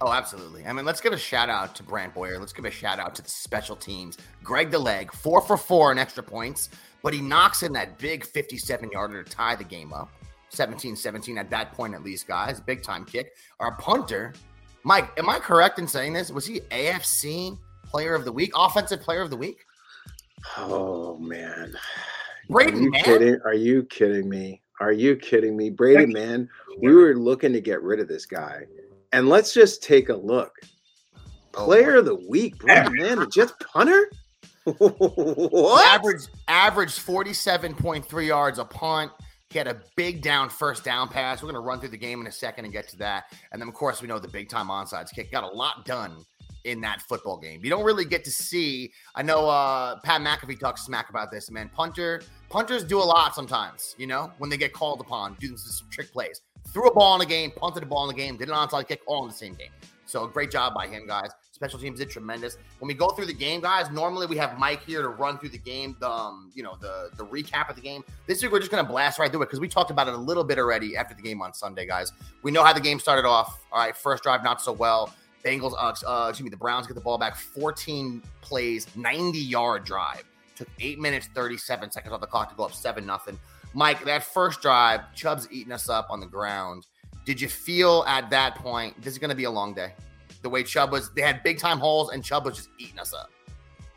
Oh, 0.00 0.12
absolutely. 0.12 0.66
I 0.66 0.72
mean, 0.72 0.84
let's 0.84 1.00
give 1.00 1.14
a 1.14 1.18
shout 1.18 1.48
out 1.48 1.74
to 1.76 1.82
Brant 1.82 2.12
Boyer. 2.12 2.38
Let's 2.38 2.52
give 2.52 2.66
a 2.66 2.70
shout 2.70 2.98
out 2.98 3.14
to 3.14 3.22
the 3.22 3.30
special 3.30 3.74
teams. 3.74 4.18
Greg 4.42 4.70
the 4.70 4.78
leg, 4.78 5.10
four 5.12 5.40
for 5.40 5.56
four 5.56 5.90
in 5.90 5.98
extra 5.98 6.22
points, 6.22 6.68
but 7.02 7.14
he 7.14 7.20
knocks 7.22 7.62
in 7.62 7.72
that 7.72 7.98
big 7.98 8.24
57 8.24 8.90
yarder 8.90 9.22
to 9.22 9.30
tie 9.30 9.56
the 9.56 9.64
game 9.64 9.94
up. 9.94 10.10
17 10.50 10.96
17 10.96 11.38
at 11.38 11.50
that 11.50 11.72
point, 11.72 11.94
at 11.94 12.02
least, 12.02 12.28
guys. 12.28 12.60
Big 12.60 12.82
time 12.82 13.04
kick. 13.04 13.32
Our 13.58 13.76
punter, 13.76 14.34
Mike, 14.84 15.10
am 15.18 15.28
I 15.30 15.38
correct 15.38 15.78
in 15.78 15.88
saying 15.88 16.12
this? 16.12 16.30
Was 16.30 16.46
he 16.46 16.60
AFC 16.70 17.58
player 17.84 18.14
of 18.14 18.24
the 18.24 18.32
week, 18.32 18.52
offensive 18.54 19.00
player 19.00 19.22
of 19.22 19.30
the 19.30 19.36
week? 19.36 19.64
Oh, 20.58 21.16
man. 21.18 21.74
Braden 22.48 22.74
Are 22.74 22.82
you 22.82 22.92
kidding? 22.92 23.40
Are 23.44 23.54
you 23.54 23.82
kidding 23.84 24.28
me? 24.28 24.62
Are 24.80 24.92
you 24.92 25.16
kidding 25.16 25.56
me? 25.56 25.70
Braden 25.70 26.12
Mann, 26.12 26.48
we 26.78 26.94
were 26.94 27.14
looking 27.14 27.52
to 27.54 27.60
get 27.60 27.82
rid 27.82 27.98
of 27.98 28.08
this 28.08 28.26
guy. 28.26 28.66
And 29.16 29.30
let's 29.30 29.54
just 29.54 29.82
take 29.82 30.10
a 30.10 30.14
look. 30.14 30.52
Oh, 31.54 31.64
Player 31.64 31.96
of 31.96 32.04
the 32.04 32.16
week, 32.28 32.58
Braden 32.58 32.92
Mann, 32.96 33.18
the 33.18 33.26
Jets 33.26 33.54
punter? 33.72 34.10
what? 34.64 35.86
Average 35.86 36.24
average 36.48 36.90
47.3 36.90 38.26
yards 38.26 38.58
a 38.58 38.66
punt. 38.66 39.10
He 39.48 39.56
had 39.56 39.68
a 39.68 39.80
big 39.96 40.20
down 40.20 40.50
first 40.50 40.84
down 40.84 41.08
pass. 41.08 41.40
We're 41.40 41.50
going 41.50 41.62
to 41.62 41.66
run 41.66 41.80
through 41.80 41.90
the 41.90 41.96
game 41.96 42.20
in 42.20 42.26
a 42.26 42.32
second 42.32 42.66
and 42.66 42.74
get 42.74 42.88
to 42.88 42.96
that. 42.98 43.32
And 43.52 43.62
then, 43.62 43.68
of 43.68 43.72
course, 43.74 44.02
we 44.02 44.08
know 44.08 44.18
the 44.18 44.28
big 44.28 44.50
time 44.50 44.66
onside 44.66 45.10
kick. 45.14 45.32
Got 45.32 45.44
a 45.44 45.56
lot 45.56 45.86
done 45.86 46.22
in 46.64 46.82
that 46.82 47.00
football 47.08 47.38
game. 47.38 47.64
You 47.64 47.70
don't 47.70 47.84
really 47.84 48.04
get 48.04 48.22
to 48.24 48.30
see. 48.30 48.92
I 49.14 49.22
know 49.22 49.48
uh, 49.48 49.98
Pat 50.00 50.20
McAfee 50.20 50.60
talks 50.60 50.84
smack 50.84 51.08
about 51.08 51.30
this, 51.30 51.50
man. 51.50 51.70
Punter 51.74 52.20
punters 52.50 52.84
do 52.84 52.98
a 52.98 53.02
lot 53.02 53.34
sometimes. 53.34 53.94
You 53.96 54.08
know 54.08 54.30
when 54.36 54.50
they 54.50 54.58
get 54.58 54.74
called 54.74 55.00
upon, 55.00 55.38
do 55.40 55.56
some 55.56 55.88
trick 55.90 56.12
plays. 56.12 56.42
Threw 56.68 56.88
a 56.88 56.94
ball 56.94 57.14
in 57.14 57.20
the 57.20 57.26
game, 57.26 57.50
punted 57.50 57.82
a 57.82 57.86
ball 57.86 58.08
in 58.08 58.14
the 58.14 58.20
game, 58.20 58.36
did 58.36 58.48
an 58.48 58.54
onside 58.54 58.88
kick, 58.88 59.00
all 59.06 59.22
in 59.22 59.28
the 59.28 59.34
same 59.34 59.54
game. 59.54 59.70
So 60.06 60.26
great 60.26 60.50
job 60.50 60.72
by 60.74 60.86
him, 60.86 61.06
guys. 61.06 61.30
Special 61.50 61.78
teams 61.78 61.98
did 61.98 62.10
tremendous. 62.10 62.58
When 62.78 62.88
we 62.88 62.94
go 62.94 63.08
through 63.08 63.26
the 63.26 63.32
game, 63.32 63.60
guys, 63.60 63.90
normally 63.90 64.26
we 64.26 64.36
have 64.36 64.58
Mike 64.58 64.84
here 64.84 65.02
to 65.02 65.08
run 65.08 65.38
through 65.38 65.48
the 65.48 65.58
game, 65.58 65.96
the 66.00 66.08
um, 66.08 66.52
you 66.54 66.62
know, 66.62 66.76
the 66.80 67.10
the 67.16 67.24
recap 67.24 67.70
of 67.70 67.76
the 67.76 67.82
game. 67.82 68.04
This 68.26 68.42
week 68.42 68.52
we're 68.52 68.58
just 68.58 68.70
gonna 68.70 68.84
blast 68.84 69.18
right 69.18 69.30
through 69.30 69.42
it 69.42 69.46
because 69.46 69.58
we 69.58 69.68
talked 69.68 69.90
about 69.90 70.06
it 70.06 70.14
a 70.14 70.18
little 70.18 70.44
bit 70.44 70.58
already 70.58 70.96
after 70.96 71.14
the 71.14 71.22
game 71.22 71.40
on 71.42 71.54
Sunday, 71.54 71.86
guys. 71.86 72.12
We 72.42 72.50
know 72.50 72.62
how 72.62 72.72
the 72.72 72.80
game 72.80 73.00
started 73.00 73.26
off. 73.26 73.64
All 73.72 73.78
right, 73.78 73.96
first 73.96 74.22
drive 74.22 74.44
not 74.44 74.60
so 74.60 74.72
well. 74.72 75.12
Bengals, 75.44 75.72
uh, 75.72 75.94
uh 76.06 76.28
excuse 76.28 76.44
me, 76.44 76.50
the 76.50 76.56
Browns 76.56 76.86
get 76.86 76.94
the 76.94 77.00
ball 77.00 77.18
back, 77.18 77.36
14 77.36 78.22
plays, 78.42 78.86
90 78.94 79.38
yard 79.38 79.84
drive. 79.84 80.24
Took 80.56 80.68
eight 80.80 80.98
minutes, 80.98 81.28
37 81.34 81.90
seconds 81.90 82.12
off 82.12 82.20
the 82.20 82.26
clock 82.26 82.50
to 82.50 82.56
go 82.56 82.64
up 82.64 82.74
seven 82.74 83.06
nothing. 83.06 83.38
Mike, 83.76 84.06
that 84.06 84.24
first 84.24 84.62
drive, 84.62 85.02
Chubb's 85.14 85.46
eating 85.52 85.70
us 85.70 85.90
up 85.90 86.06
on 86.08 86.18
the 86.18 86.26
ground. 86.26 86.86
Did 87.26 87.38
you 87.38 87.46
feel 87.46 88.06
at 88.08 88.30
that 88.30 88.54
point 88.54 88.98
this 89.02 89.12
is 89.12 89.18
going 89.18 89.28
to 89.28 89.36
be 89.36 89.44
a 89.44 89.50
long 89.50 89.74
day? 89.74 89.92
The 90.40 90.48
way 90.48 90.62
Chubb 90.62 90.92
was, 90.92 91.12
they 91.12 91.20
had 91.20 91.42
big 91.42 91.58
time 91.58 91.78
holes, 91.78 92.10
and 92.10 92.24
Chubb 92.24 92.46
was 92.46 92.56
just 92.56 92.70
eating 92.78 92.98
us 92.98 93.12
up. 93.12 93.30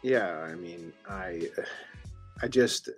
Yeah, 0.02 0.32
I 0.40 0.56
mean, 0.56 0.92
I 1.10 1.50
I 2.42 2.50
just 2.50 2.90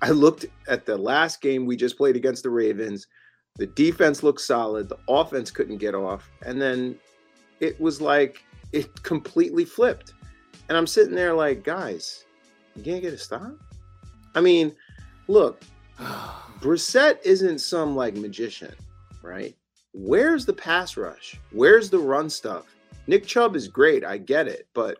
I 0.00 0.10
looked 0.10 0.46
at 0.68 0.86
the 0.86 0.96
last 0.96 1.40
game 1.40 1.66
we 1.66 1.76
just 1.76 1.96
played 1.96 2.14
against 2.14 2.44
the 2.44 2.50
Ravens. 2.50 3.08
The 3.56 3.66
defense 3.66 4.22
looked 4.22 4.42
solid, 4.42 4.88
the 4.88 4.98
offense 5.08 5.50
couldn't 5.50 5.78
get 5.78 5.96
off, 5.96 6.30
and 6.46 6.62
then 6.62 6.96
it 7.58 7.80
was 7.80 8.00
like 8.00 8.44
it 8.70 9.02
completely 9.02 9.64
flipped. 9.64 10.12
And 10.68 10.78
I'm 10.78 10.86
sitting 10.86 11.16
there 11.16 11.34
like, 11.34 11.64
guys, 11.64 12.26
you 12.76 12.84
can't 12.84 13.02
get 13.02 13.12
a 13.12 13.18
stop? 13.18 13.54
I 14.36 14.40
mean, 14.40 14.72
look, 15.26 15.62
Brissett 16.60 17.18
isn't 17.24 17.58
some 17.58 17.96
like 17.96 18.14
magician, 18.14 18.74
right? 19.22 19.56
Where's 19.92 20.46
the 20.46 20.52
pass 20.52 20.96
rush? 20.96 21.38
Where's 21.50 21.90
the 21.90 21.98
run 21.98 22.30
stuff? 22.30 22.74
Nick 23.06 23.26
Chubb 23.26 23.56
is 23.56 23.68
great, 23.68 24.04
I 24.04 24.16
get 24.16 24.46
it, 24.48 24.68
but 24.74 24.98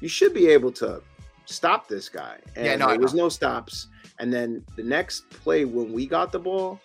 you 0.00 0.08
should 0.08 0.34
be 0.34 0.48
able 0.48 0.70
to 0.72 1.02
stop 1.46 1.88
this 1.88 2.08
guy. 2.08 2.38
And 2.56 2.66
Yeah, 2.66 2.76
no, 2.76 2.88
there 2.88 3.00
was 3.00 3.14
no 3.14 3.28
stops. 3.28 3.88
And 4.20 4.32
then 4.32 4.64
the 4.76 4.82
next 4.82 5.28
play 5.30 5.64
when 5.64 5.92
we 5.92 6.06
got 6.06 6.30
the 6.30 6.38
ball, 6.38 6.80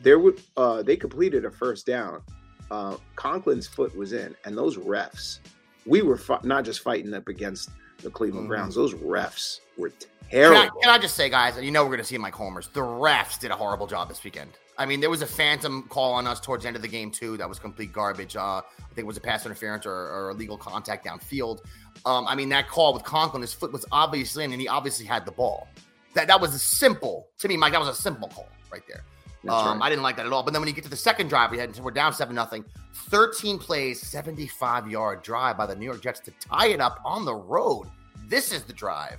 there 0.00 0.18
would 0.18 0.40
uh 0.56 0.82
they 0.82 0.96
completed 0.96 1.44
a 1.44 1.50
first 1.50 1.86
down. 1.86 2.22
Uh 2.70 2.96
Conklin's 3.16 3.66
foot 3.66 3.94
was 3.96 4.12
in, 4.12 4.34
and 4.44 4.56
those 4.56 4.76
refs, 4.76 5.40
we 5.86 6.02
were 6.02 6.16
fi- 6.16 6.40
not 6.42 6.64
just 6.64 6.80
fighting 6.80 7.12
up 7.14 7.28
against 7.28 7.70
the 8.02 8.10
Cleveland 8.10 8.46
Mhm. 8.46 8.48
Browns. 8.48 8.74
Those 8.74 8.94
refs 8.94 9.60
were 9.76 9.90
Can 9.90 10.08
terrible. 10.30 10.56
I, 10.58 10.68
can 10.82 10.90
I 10.90 10.98
just 10.98 11.14
say, 11.16 11.28
guys, 11.28 11.60
you 11.62 11.70
know 11.70 11.82
we're 11.82 11.90
going 11.90 11.98
to 12.00 12.04
see 12.04 12.18
Mike 12.18 12.34
Homers. 12.34 12.68
The 12.72 12.80
refs 12.80 13.38
did 13.38 13.50
a 13.50 13.56
horrible 13.56 13.86
job 13.86 14.08
this 14.08 14.22
weekend. 14.22 14.50
I 14.78 14.86
mean, 14.86 15.00
there 15.00 15.10
was 15.10 15.20
a 15.20 15.26
phantom 15.26 15.82
call 15.90 16.12
on 16.14 16.26
us 16.26 16.40
towards 16.40 16.62
the 16.62 16.68
end 16.68 16.76
of 16.76 16.82
the 16.82 16.88
game, 16.88 17.10
too. 17.10 17.36
That 17.36 17.48
was 17.48 17.58
complete 17.58 17.92
garbage. 17.92 18.34
Uh, 18.36 18.40
I 18.62 18.62
think 18.94 18.98
it 18.98 19.06
was 19.06 19.18
a 19.18 19.20
pass 19.20 19.44
interference 19.44 19.84
or, 19.84 19.92
or 19.92 20.30
illegal 20.30 20.56
contact 20.56 21.04
downfield. 21.04 21.60
Um, 22.06 22.26
I 22.26 22.34
mean, 22.34 22.48
that 22.48 22.68
call 22.68 22.94
with 22.94 23.02
Conklin, 23.04 23.42
his 23.42 23.52
foot 23.52 23.72
was 23.72 23.84
obviously 23.92 24.44
in, 24.44 24.52
and 24.52 24.60
he 24.60 24.68
obviously 24.68 25.04
had 25.04 25.26
the 25.26 25.32
ball. 25.32 25.68
That 26.14 26.28
that 26.28 26.40
was 26.40 26.54
a 26.54 26.58
simple, 26.58 27.28
to 27.40 27.48
me, 27.48 27.56
Mike, 27.58 27.72
that 27.72 27.80
was 27.80 27.88
a 27.88 27.94
simple 28.00 28.28
call 28.28 28.48
right 28.72 28.82
there. 28.88 29.04
Um, 29.48 29.78
right. 29.78 29.86
I 29.86 29.88
didn't 29.88 30.02
like 30.02 30.16
that 30.16 30.26
at 30.26 30.32
all. 30.32 30.42
But 30.42 30.52
then 30.52 30.60
when 30.60 30.68
you 30.68 30.74
get 30.74 30.84
to 30.84 30.90
the 30.90 30.96
second 30.96 31.28
drive, 31.28 31.50
we 31.50 31.58
had 31.58 31.78
we're 31.80 31.90
down 31.90 32.12
seven 32.12 32.34
nothing. 32.34 32.64
Thirteen 32.94 33.58
plays, 33.58 34.00
seventy-five 34.00 34.90
yard 34.90 35.22
drive 35.22 35.56
by 35.56 35.66
the 35.66 35.74
New 35.74 35.86
York 35.86 36.02
Jets 36.02 36.20
to 36.20 36.30
tie 36.40 36.68
it 36.68 36.80
up 36.80 37.00
on 37.04 37.24
the 37.24 37.34
road. 37.34 37.86
This 38.28 38.52
is 38.52 38.62
the 38.64 38.72
drive 38.72 39.18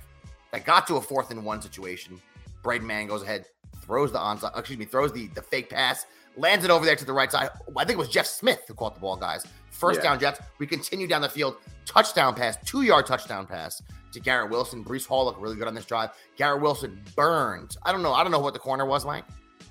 that 0.52 0.64
got 0.64 0.86
to 0.86 0.96
a 0.96 1.00
fourth 1.00 1.30
and 1.30 1.44
one 1.44 1.60
situation. 1.60 2.20
Braden 2.62 2.86
Mann 2.86 3.08
goes 3.08 3.22
ahead, 3.22 3.46
throws 3.80 4.12
the 4.12 4.18
onside, 4.18 4.56
excuse 4.56 4.78
me, 4.78 4.84
throws 4.84 5.12
the 5.12 5.26
the 5.28 5.42
fake 5.42 5.70
pass, 5.70 6.06
lands 6.36 6.64
it 6.64 6.70
over 6.70 6.84
there 6.86 6.94
to 6.96 7.04
the 7.04 7.12
right 7.12 7.30
side. 7.32 7.50
I 7.76 7.84
think 7.84 7.96
it 7.96 7.98
was 7.98 8.08
Jeff 8.08 8.26
Smith 8.26 8.60
who 8.68 8.74
caught 8.74 8.94
the 8.94 9.00
ball, 9.00 9.16
guys. 9.16 9.44
First 9.70 9.98
Yeah. 9.98 10.10
down, 10.10 10.20
Jets. 10.20 10.40
We 10.58 10.66
continue 10.68 11.08
down 11.08 11.22
the 11.22 11.28
field. 11.28 11.56
Touchdown 11.84 12.34
pass, 12.36 12.56
two 12.64 12.82
yard 12.82 13.06
touchdown 13.06 13.46
pass 13.46 13.82
to 14.12 14.20
Garrett 14.20 14.50
Wilson. 14.50 14.84
Breece 14.84 15.06
Hall 15.06 15.24
looked 15.24 15.40
really 15.40 15.56
good 15.56 15.66
on 15.66 15.74
this 15.74 15.84
drive. 15.86 16.10
Garrett 16.36 16.62
Wilson 16.62 17.02
burned. 17.16 17.76
I 17.82 17.90
don't 17.90 18.02
know. 18.02 18.12
I 18.12 18.22
don't 18.22 18.30
know 18.30 18.38
what 18.38 18.52
the 18.52 18.60
corner 18.60 18.84
was, 18.86 19.04
Mike. 19.04 19.24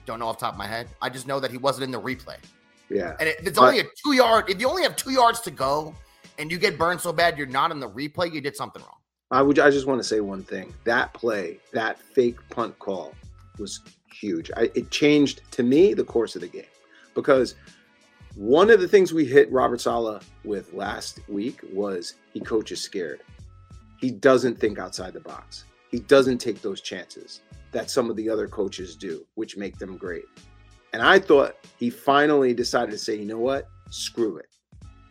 Don't 0.06 0.20
know 0.20 0.28
off 0.28 0.40
the 0.40 0.46
top 0.46 0.54
of 0.56 0.58
my 0.58 0.68
head. 0.68 0.88
I 1.02 1.10
just 1.10 1.28
know 1.28 1.40
that 1.40 1.52
he 1.52 1.58
wasn't 1.58 1.84
in 1.86 1.92
the 1.92 2.02
replay. 2.02 2.38
yeah. 2.90 3.16
And 3.20 3.30
it, 3.30 3.38
it's 3.42 3.58
But- 3.60 3.68
only 3.68 3.80
a 3.80 3.84
two 4.04 4.14
yard. 4.14 4.50
If 4.50 4.60
you 4.60 4.68
only 4.70 4.84
have 4.84 4.96
two 4.96 5.12
yards 5.12 5.40
to 5.42 5.52
go 5.52 5.96
and 6.38 6.52
you 6.52 6.58
get 6.58 6.78
burned 6.78 7.00
so 7.02 7.14
bad 7.14 7.38
you're 7.38 7.48
not 7.48 7.72
in 7.72 7.80
the 7.80 7.90
replay, 7.90 8.34
you 8.34 8.42
did 8.42 8.56
something 8.56 8.82
wrong. 8.82 8.98
I 9.32 9.42
would. 9.42 9.60
I 9.60 9.70
just 9.70 9.88
want 9.88 10.00
to 10.02 10.04
say 10.04 10.20
one 10.20 10.44
thing. 10.44 10.74
That 10.84 11.14
play, 11.14 11.60
that 11.72 12.00
fake 12.02 12.38
punt 12.50 12.78
call, 12.80 13.14
was 13.60 13.80
huge. 14.14 14.52
I, 14.58 14.70
it 14.76 14.92
changed 14.92 15.42
to 15.52 15.64
me 15.64 15.94
the 15.94 16.04
course 16.04 16.36
of 16.36 16.42
the 16.42 16.48
game 16.50 16.66
because 17.16 17.56
one 18.36 18.70
of 18.70 18.82
the 18.82 18.88
things 18.90 19.14
we 19.14 19.26
hit 19.26 19.50
Robert 19.52 19.80
Saleh 19.80 20.22
with 20.44 20.74
last 20.74 21.20
week 21.30 21.62
was 21.72 22.16
he 22.34 22.40
coaches 22.42 22.82
scared. 22.82 23.22
He 24.00 24.12
doesn't 24.12 24.60
think 24.60 24.80
outside 24.80 25.14
the 25.14 25.20
box. 25.22 25.64
He 25.92 26.00
doesn't 26.00 26.40
take 26.40 26.62
those 26.62 26.82
chances 26.82 27.42
that 27.72 27.90
some 27.90 28.10
of 28.10 28.16
the 28.16 28.30
other 28.30 28.48
coaches 28.48 28.96
do, 28.96 29.26
which 29.36 29.58
make 29.58 29.78
them 29.78 29.98
great. 29.98 30.26
And 30.94 31.02
I 31.02 31.20
thought 31.20 31.56
he 31.78 31.90
finally 31.90 32.54
decided 32.54 32.92
to 32.92 32.98
say, 32.98 33.16
you 33.16 33.26
know 33.26 33.40
what, 33.40 33.70
screw 33.90 34.38
it, 34.38 34.50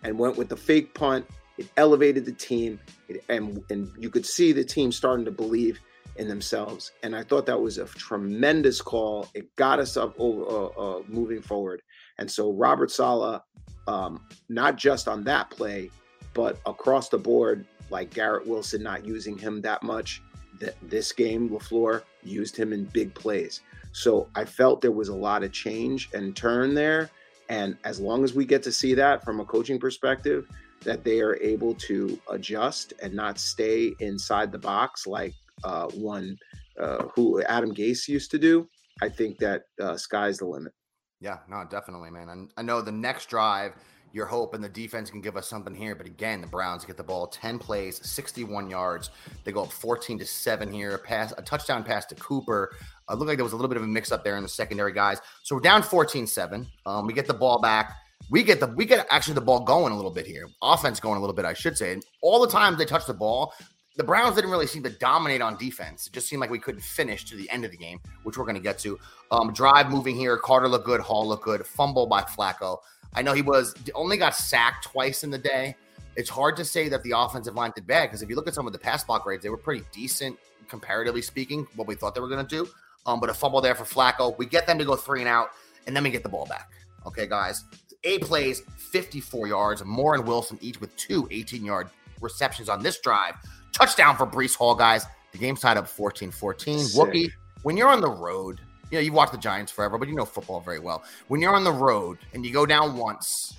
and 0.04 0.18
went 0.18 0.36
with 0.36 0.48
the 0.48 0.56
fake 0.56 0.94
punt. 0.94 1.26
It 1.58 1.68
elevated 1.76 2.24
the 2.24 2.32
team 2.32 2.78
it- 3.08 3.24
and 3.28 3.62
and 3.70 3.90
you 3.98 4.10
could 4.10 4.24
see 4.24 4.52
the 4.52 4.64
team 4.64 4.92
starting 4.92 5.24
to 5.24 5.30
believe 5.30 5.78
in 6.16 6.28
themselves. 6.28 6.92
And 7.02 7.14
I 7.14 7.22
thought 7.22 7.46
that 7.46 7.60
was 7.60 7.78
a 7.78 7.84
tremendous 7.86 8.80
call. 8.82 9.28
It 9.34 9.54
got 9.56 9.78
us 9.78 9.96
up 9.96 10.14
over 10.18 10.44
uh, 10.44 10.66
uh, 10.66 11.02
moving 11.08 11.40
forward. 11.40 11.82
And 12.18 12.30
so 12.30 12.52
Robert 12.52 12.90
Saleh, 12.90 13.40
um, 13.86 14.26
not 14.48 14.76
just 14.76 15.08
on 15.08 15.24
that 15.24 15.50
play, 15.50 15.90
but 16.34 16.58
across 16.66 17.08
the 17.08 17.18
board, 17.18 17.64
like 17.90 18.12
Garrett 18.12 18.46
Wilson 18.46 18.82
not 18.82 19.04
using 19.04 19.36
him 19.38 19.60
that 19.62 19.82
much. 19.82 20.22
That 20.60 20.76
this 20.82 21.12
game, 21.12 21.48
Lafleur 21.48 22.02
used 22.22 22.56
him 22.56 22.72
in 22.72 22.84
big 22.84 23.14
plays. 23.14 23.60
So 23.92 24.28
I 24.34 24.44
felt 24.44 24.80
there 24.80 24.92
was 24.92 25.08
a 25.08 25.14
lot 25.14 25.42
of 25.42 25.52
change 25.52 26.10
and 26.14 26.36
turn 26.36 26.74
there. 26.74 27.10
And 27.48 27.76
as 27.84 27.98
long 27.98 28.22
as 28.22 28.34
we 28.34 28.44
get 28.44 28.62
to 28.64 28.72
see 28.72 28.94
that 28.94 29.24
from 29.24 29.40
a 29.40 29.44
coaching 29.44 29.80
perspective, 29.80 30.48
that 30.82 31.02
they 31.04 31.20
are 31.20 31.36
able 31.36 31.74
to 31.74 32.18
adjust 32.30 32.92
and 33.02 33.12
not 33.14 33.38
stay 33.38 33.92
inside 34.00 34.52
the 34.52 34.58
box 34.58 35.06
like 35.06 35.34
uh, 35.64 35.88
one 35.88 36.36
uh, 36.78 37.04
who 37.14 37.42
Adam 37.42 37.74
Gase 37.74 38.08
used 38.08 38.30
to 38.30 38.38
do. 38.38 38.68
I 39.02 39.08
think 39.08 39.38
that 39.38 39.62
uh, 39.80 39.96
sky's 39.96 40.38
the 40.38 40.46
limit. 40.46 40.72
Yeah, 41.20 41.38
no, 41.48 41.64
definitely, 41.68 42.10
man. 42.10 42.28
And 42.30 42.50
I 42.56 42.62
know 42.62 42.80
the 42.80 42.92
next 42.92 43.28
drive, 43.28 43.74
you're 44.12 44.26
hoping 44.26 44.60
the 44.60 44.68
defense 44.68 45.10
can 45.10 45.20
give 45.20 45.36
us 45.36 45.48
something 45.48 45.74
here. 45.74 45.94
But 45.94 46.06
again, 46.06 46.40
the 46.40 46.46
Browns 46.46 46.84
get 46.84 46.96
the 46.96 47.02
ball 47.02 47.26
10 47.26 47.58
plays, 47.58 48.00
61 48.06 48.68
yards. 48.68 49.10
They 49.44 49.52
go 49.52 49.62
up 49.62 49.72
14 49.72 50.18
to 50.18 50.26
7 50.26 50.72
here. 50.72 50.92
A 50.92 50.98
pass, 50.98 51.32
a 51.36 51.42
touchdown 51.42 51.84
pass 51.84 52.06
to 52.06 52.14
Cooper. 52.16 52.72
Uh, 53.08 53.14
looked 53.14 53.28
like 53.28 53.38
there 53.38 53.44
was 53.44 53.52
a 53.52 53.56
little 53.56 53.68
bit 53.68 53.76
of 53.76 53.84
a 53.84 53.86
mix 53.86 54.12
up 54.12 54.24
there 54.24 54.36
in 54.36 54.42
the 54.42 54.48
secondary 54.48 54.92
guys. 54.92 55.18
So 55.42 55.54
we're 55.54 55.60
down 55.60 55.82
14-7. 55.82 56.66
Um, 56.86 57.06
we 57.06 57.12
get 57.12 57.26
the 57.26 57.34
ball 57.34 57.60
back. 57.60 57.96
We 58.30 58.42
get 58.42 58.60
the 58.60 58.68
we 58.68 58.84
get 58.84 59.06
actually 59.10 59.34
the 59.34 59.40
ball 59.40 59.60
going 59.60 59.92
a 59.92 59.96
little 59.96 60.10
bit 60.10 60.26
here. 60.26 60.46
Offense 60.62 61.00
going 61.00 61.16
a 61.16 61.20
little 61.20 61.34
bit, 61.34 61.44
I 61.44 61.54
should 61.54 61.76
say. 61.76 61.94
And 61.94 62.04
all 62.22 62.40
the 62.40 62.50
times 62.50 62.78
they 62.78 62.84
touch 62.84 63.06
the 63.06 63.14
ball, 63.14 63.54
the 63.96 64.04
Browns 64.04 64.36
didn't 64.36 64.50
really 64.50 64.66
seem 64.66 64.82
to 64.84 64.90
dominate 64.90 65.42
on 65.42 65.56
defense. 65.56 66.06
It 66.06 66.12
just 66.12 66.28
seemed 66.28 66.40
like 66.40 66.50
we 66.50 66.58
couldn't 66.58 66.82
finish 66.82 67.24
to 67.26 67.36
the 67.36 67.50
end 67.50 67.64
of 67.64 67.70
the 67.70 67.76
game, 67.76 68.00
which 68.22 68.38
we're 68.38 68.44
going 68.44 68.56
to 68.56 68.62
get 68.62 68.78
to. 68.80 68.98
Um, 69.30 69.52
drive 69.52 69.90
moving 69.90 70.16
here. 70.16 70.36
Carter 70.36 70.68
looked 70.68 70.86
good. 70.86 71.00
Hall 71.00 71.26
looked 71.26 71.44
good. 71.44 71.66
Fumble 71.66 72.06
by 72.06 72.22
Flacco. 72.22 72.78
I 73.14 73.22
know 73.22 73.32
he 73.32 73.42
was 73.42 73.74
only 73.94 74.16
got 74.16 74.34
sacked 74.34 74.84
twice 74.84 75.24
in 75.24 75.30
the 75.30 75.38
day. 75.38 75.76
It's 76.16 76.30
hard 76.30 76.56
to 76.56 76.64
say 76.64 76.88
that 76.88 77.02
the 77.02 77.12
offensive 77.16 77.54
line 77.54 77.72
did 77.74 77.86
bad 77.86 78.06
because 78.06 78.22
if 78.22 78.28
you 78.28 78.36
look 78.36 78.48
at 78.48 78.54
some 78.54 78.66
of 78.66 78.72
the 78.72 78.78
pass 78.78 79.04
block 79.04 79.24
grades, 79.24 79.42
they 79.42 79.48
were 79.48 79.56
pretty 79.56 79.84
decent 79.92 80.38
comparatively 80.68 81.22
speaking. 81.22 81.66
What 81.76 81.86
we 81.86 81.94
thought 81.94 82.14
they 82.14 82.20
were 82.20 82.28
going 82.28 82.46
to 82.46 82.64
do, 82.64 82.70
um, 83.06 83.20
but 83.20 83.28
a 83.28 83.34
fumble 83.34 83.60
there 83.60 83.74
for 83.74 83.84
Flacco. 83.84 84.36
We 84.38 84.46
get 84.46 84.66
them 84.66 84.78
to 84.78 84.84
go 84.84 84.96
three 84.96 85.20
and 85.20 85.28
out, 85.28 85.50
and 85.86 85.94
then 85.94 86.02
we 86.02 86.10
get 86.10 86.22
the 86.22 86.28
ball 86.28 86.46
back. 86.46 86.70
Okay, 87.06 87.26
guys. 87.26 87.64
Eight 88.04 88.22
plays, 88.22 88.62
54 88.90 89.48
yards. 89.48 89.84
Moore 89.84 90.14
and 90.14 90.26
Wilson 90.26 90.58
each 90.60 90.80
with 90.80 90.94
two 90.96 91.28
18 91.30 91.64
yard 91.64 91.90
receptions 92.20 92.68
on 92.68 92.82
this 92.82 92.98
drive. 93.00 93.34
Touchdown 93.72 94.16
for 94.16 94.26
Breece 94.26 94.56
Hall, 94.56 94.74
guys. 94.74 95.06
The 95.32 95.38
game's 95.38 95.60
tied 95.60 95.76
up 95.76 95.86
14 95.86 96.30
14. 96.30 96.78
Sick. 96.78 97.00
Wookie, 97.00 97.30
when 97.62 97.76
you're 97.76 97.88
on 97.88 98.00
the 98.00 98.10
road, 98.10 98.60
you 98.90 98.98
know, 98.98 99.02
you've 99.02 99.14
watched 99.14 99.32
the 99.32 99.38
Giants 99.38 99.70
forever, 99.70 99.98
but 99.98 100.08
you 100.08 100.14
know 100.14 100.24
football 100.24 100.60
very 100.60 100.78
well. 100.78 101.04
When 101.28 101.40
you're 101.40 101.54
on 101.54 101.64
the 101.64 101.72
road 101.72 102.18
and 102.34 102.44
you 102.44 102.52
go 102.52 102.66
down 102.66 102.96
once, 102.96 103.58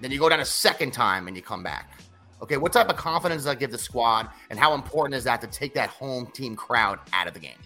then 0.00 0.10
you 0.10 0.18
go 0.18 0.28
down 0.28 0.40
a 0.40 0.44
second 0.44 0.92
time 0.92 1.28
and 1.28 1.36
you 1.36 1.42
come 1.42 1.62
back. 1.62 1.98
Okay, 2.42 2.56
what 2.56 2.72
type 2.72 2.88
of 2.88 2.96
confidence 2.96 3.40
does 3.40 3.44
that 3.44 3.60
give 3.60 3.70
the 3.70 3.78
squad, 3.78 4.28
and 4.50 4.58
how 4.58 4.74
important 4.74 5.14
is 5.14 5.24
that 5.24 5.40
to 5.40 5.46
take 5.46 5.74
that 5.74 5.88
home 5.88 6.26
team 6.26 6.56
crowd 6.56 6.98
out 7.12 7.28
of 7.28 7.34
the 7.34 7.40
game? 7.40 7.58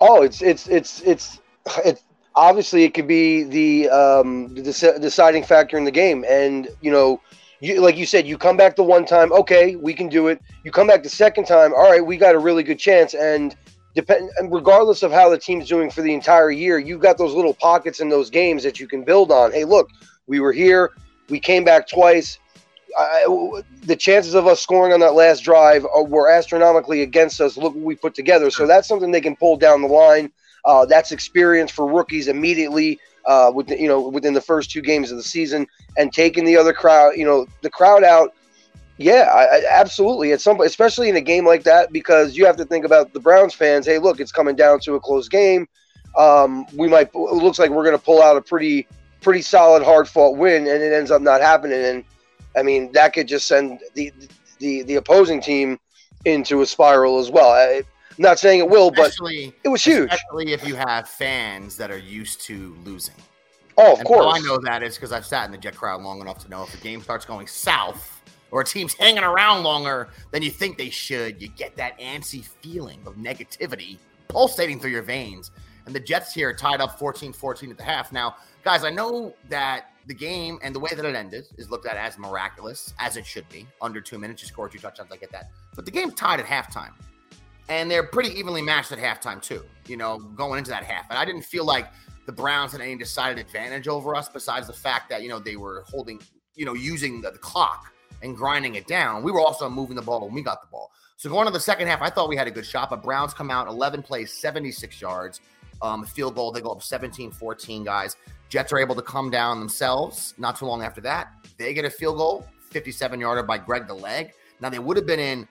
Oh, 0.00 0.22
it's 0.22 0.42
it's 0.42 0.68
it's 0.68 1.00
it's 1.02 1.40
it's 1.84 2.02
obviously 2.34 2.84
it 2.84 2.92
could 2.92 3.06
be 3.06 3.44
the 3.44 3.88
um 3.88 4.52
the 4.54 4.62
deci- 4.62 5.00
deciding 5.00 5.44
factor 5.44 5.78
in 5.78 5.84
the 5.84 5.90
game, 5.90 6.24
and 6.28 6.68
you 6.80 6.90
know. 6.90 7.20
You, 7.60 7.80
like 7.80 7.96
you 7.96 8.06
said, 8.06 8.24
you 8.24 8.38
come 8.38 8.56
back 8.56 8.76
the 8.76 8.84
one 8.84 9.04
time, 9.04 9.32
okay, 9.32 9.74
we 9.74 9.92
can 9.92 10.08
do 10.08 10.28
it. 10.28 10.40
You 10.62 10.70
come 10.70 10.86
back 10.86 11.02
the 11.02 11.08
second 11.08 11.46
time, 11.46 11.74
all 11.74 11.90
right, 11.90 12.06
we 12.06 12.16
got 12.16 12.36
a 12.36 12.38
really 12.38 12.62
good 12.62 12.78
chance. 12.78 13.14
And 13.14 13.56
depend, 13.98 14.30
and 14.38 14.52
regardless 14.52 15.02
of 15.02 15.10
how 15.10 15.28
the 15.28 15.36
team's 15.36 15.66
doing 15.68 15.90
for 15.90 16.02
the 16.02 16.14
entire 16.14 16.52
year, 16.52 16.78
you've 16.78 17.00
got 17.00 17.18
those 17.18 17.34
little 17.34 17.52
pockets 17.52 17.98
in 17.98 18.08
those 18.08 18.30
games 18.30 18.62
that 18.62 18.78
you 18.78 18.86
can 18.86 19.02
build 19.02 19.32
on. 19.32 19.50
Hey, 19.50 19.64
look, 19.64 19.90
we 20.28 20.38
were 20.38 20.52
here, 20.52 20.92
we 21.28 21.40
came 21.40 21.64
back 21.64 21.88
twice. 21.88 22.38
I, 22.96 23.26
the 23.82 23.96
chances 23.96 24.34
of 24.34 24.46
us 24.46 24.60
scoring 24.60 24.92
on 24.92 25.00
that 25.00 25.14
last 25.14 25.40
drive 25.40 25.84
were 26.06 26.30
astronomically 26.30 27.02
against 27.02 27.40
us. 27.40 27.56
Look 27.56 27.74
what 27.74 27.82
we 27.82 27.96
put 27.96 28.14
together. 28.14 28.50
So 28.50 28.68
that's 28.68 28.86
something 28.86 29.10
they 29.10 29.20
can 29.20 29.34
pull 29.34 29.56
down 29.56 29.82
the 29.82 29.88
line. 29.88 30.30
Uh, 30.64 30.86
that's 30.86 31.10
experience 31.10 31.72
for 31.72 31.86
rookies 31.86 32.28
immediately. 32.28 33.00
Uh, 33.26 33.52
with 33.54 33.68
you 33.68 33.88
know 33.88 34.08
within 34.08 34.32
the 34.32 34.40
first 34.40 34.70
two 34.70 34.80
games 34.80 35.10
of 35.10 35.18
the 35.18 35.22
season 35.22 35.66
and 35.98 36.14
taking 36.14 36.46
the 36.46 36.56
other 36.56 36.72
crowd, 36.72 37.10
you 37.14 37.24
know 37.24 37.46
the 37.60 37.68
crowd 37.68 38.02
out. 38.02 38.32
Yeah, 38.98 39.30
I, 39.32 39.62
absolutely. 39.70 40.32
At 40.32 40.40
some, 40.40 40.60
especially 40.60 41.08
in 41.08 41.16
a 41.16 41.20
game 41.20 41.46
like 41.46 41.62
that, 41.62 41.92
because 41.92 42.36
you 42.36 42.44
have 42.46 42.56
to 42.56 42.64
think 42.64 42.84
about 42.84 43.12
the 43.12 43.20
Browns 43.20 43.54
fans. 43.54 43.86
Hey, 43.86 43.98
look, 43.98 44.20
it's 44.20 44.32
coming 44.32 44.56
down 44.56 44.80
to 44.80 44.94
a 44.94 45.00
close 45.00 45.28
game. 45.28 45.68
Um, 46.16 46.66
we 46.74 46.88
might. 46.88 47.10
It 47.14 47.14
looks 47.14 47.60
like 47.60 47.70
we're 47.70 47.84
going 47.84 47.96
to 47.96 48.04
pull 48.04 48.20
out 48.20 48.36
a 48.36 48.42
pretty, 48.42 48.88
pretty 49.20 49.42
solid, 49.42 49.84
hard 49.84 50.08
fought 50.08 50.36
win, 50.36 50.66
and 50.66 50.82
it 50.82 50.92
ends 50.92 51.12
up 51.12 51.22
not 51.22 51.40
happening. 51.40 51.84
And 51.84 52.04
I 52.56 52.64
mean, 52.64 52.90
that 52.92 53.12
could 53.12 53.28
just 53.28 53.46
send 53.46 53.78
the 53.94 54.12
the 54.58 54.82
the 54.82 54.96
opposing 54.96 55.40
team 55.40 55.78
into 56.24 56.62
a 56.62 56.66
spiral 56.66 57.20
as 57.20 57.30
well. 57.30 57.50
I, 57.50 57.76
I'm 57.76 57.84
not 58.18 58.40
saying 58.40 58.58
it 58.58 58.68
will, 58.68 58.90
but 58.90 59.12
it 59.62 59.68
was 59.68 59.84
huge. 59.84 60.12
especially 60.12 60.52
if 60.52 60.66
you 60.66 60.74
have 60.74 61.08
fans 61.08 61.76
that 61.76 61.92
are 61.92 61.98
used 61.98 62.40
to 62.42 62.76
losing. 62.84 63.14
Oh, 63.76 63.92
of 63.92 64.00
And 64.00 64.08
how 64.08 64.30
I 64.30 64.40
know 64.40 64.58
that 64.58 64.82
is 64.82 64.96
because 64.96 65.12
I've 65.12 65.24
sat 65.24 65.46
in 65.46 65.52
the 65.52 65.58
Jet 65.58 65.76
crowd 65.76 66.02
long 66.02 66.20
enough 66.20 66.38
to 66.44 66.50
know 66.50 66.64
if 66.64 66.74
a 66.74 66.82
game 66.82 67.00
starts 67.00 67.24
going 67.24 67.46
south 67.46 68.17
or 68.50 68.62
a 68.62 68.64
team's 68.64 68.94
hanging 68.94 69.24
around 69.24 69.62
longer 69.62 70.08
than 70.30 70.42
you 70.42 70.50
think 70.50 70.78
they 70.78 70.90
should, 70.90 71.40
you 71.40 71.48
get 71.48 71.76
that 71.76 71.98
antsy 71.98 72.44
feeling 72.44 72.98
of 73.06 73.16
negativity 73.16 73.98
pulsating 74.28 74.80
through 74.80 74.90
your 74.90 75.02
veins. 75.02 75.50
And 75.86 75.94
the 75.94 76.00
Jets 76.00 76.34
here 76.34 76.52
tied 76.52 76.80
up 76.80 76.98
14 76.98 77.32
14 77.32 77.70
at 77.70 77.76
the 77.76 77.82
half. 77.82 78.12
Now, 78.12 78.36
guys, 78.62 78.84
I 78.84 78.90
know 78.90 79.34
that 79.48 79.90
the 80.06 80.14
game 80.14 80.58
and 80.62 80.74
the 80.74 80.80
way 80.80 80.90
that 80.94 81.04
it 81.04 81.14
ended 81.14 81.46
is 81.56 81.70
looked 81.70 81.86
at 81.86 81.96
as 81.96 82.18
miraculous, 82.18 82.92
as 82.98 83.16
it 83.16 83.26
should 83.26 83.48
be. 83.48 83.66
Under 83.80 84.00
two 84.00 84.18
minutes, 84.18 84.42
you 84.42 84.48
score 84.48 84.68
two 84.68 84.78
touchdowns, 84.78 85.10
I 85.12 85.16
get 85.16 85.32
that. 85.32 85.50
But 85.74 85.84
the 85.84 85.90
game's 85.90 86.14
tied 86.14 86.40
at 86.40 86.46
halftime. 86.46 86.92
And 87.70 87.90
they're 87.90 88.04
pretty 88.04 88.30
evenly 88.38 88.62
matched 88.62 88.92
at 88.92 88.98
halftime, 88.98 89.42
too, 89.42 89.62
you 89.86 89.98
know, 89.98 90.18
going 90.18 90.58
into 90.58 90.70
that 90.70 90.84
half. 90.84 91.10
And 91.10 91.18
I 91.18 91.26
didn't 91.26 91.42
feel 91.42 91.66
like 91.66 91.86
the 92.24 92.32
Browns 92.32 92.72
had 92.72 92.80
any 92.80 92.96
decided 92.96 93.38
advantage 93.38 93.88
over 93.88 94.14
us 94.14 94.28
besides 94.28 94.66
the 94.66 94.72
fact 94.72 95.10
that, 95.10 95.22
you 95.22 95.28
know, 95.28 95.38
they 95.38 95.56
were 95.56 95.84
holding, 95.86 96.20
you 96.54 96.64
know, 96.64 96.74
using 96.74 97.20
the, 97.20 97.30
the 97.30 97.38
clock 97.38 97.92
and 98.22 98.36
grinding 98.36 98.74
it 98.74 98.86
down. 98.86 99.22
We 99.22 99.32
were 99.32 99.40
also 99.40 99.68
moving 99.68 99.96
the 99.96 100.02
ball 100.02 100.20
when 100.20 100.34
we 100.34 100.42
got 100.42 100.60
the 100.60 100.68
ball. 100.68 100.90
So 101.16 101.28
going 101.28 101.46
to 101.46 101.52
the 101.52 101.60
second 101.60 101.88
half, 101.88 102.00
I 102.00 102.10
thought 102.10 102.28
we 102.28 102.36
had 102.36 102.46
a 102.46 102.50
good 102.50 102.66
shot, 102.66 102.90
but 102.90 103.02
Browns 103.02 103.34
come 103.34 103.50
out 103.50 103.66
11 103.66 104.02
plays, 104.02 104.32
76 104.32 105.00
yards, 105.00 105.40
um, 105.82 106.04
field 106.04 106.34
goal. 106.34 106.52
They 106.52 106.60
go 106.60 106.70
up 106.70 106.82
17 106.82 107.32
14, 107.32 107.84
guys. 107.84 108.16
Jets 108.48 108.72
are 108.72 108.78
able 108.78 108.94
to 108.94 109.02
come 109.02 109.30
down 109.30 109.58
themselves. 109.58 110.34
Not 110.38 110.56
too 110.56 110.66
long 110.66 110.82
after 110.82 111.00
that, 111.02 111.32
they 111.58 111.74
get 111.74 111.84
a 111.84 111.90
field 111.90 112.16
goal, 112.18 112.46
57 112.70 113.20
yarder 113.20 113.42
by 113.42 113.58
Greg 113.58 113.86
the 113.86 113.94
leg. 113.94 114.32
Now 114.60 114.70
they 114.70 114.78
would 114.78 114.96
have 114.96 115.06
been 115.06 115.20
in 115.20 115.48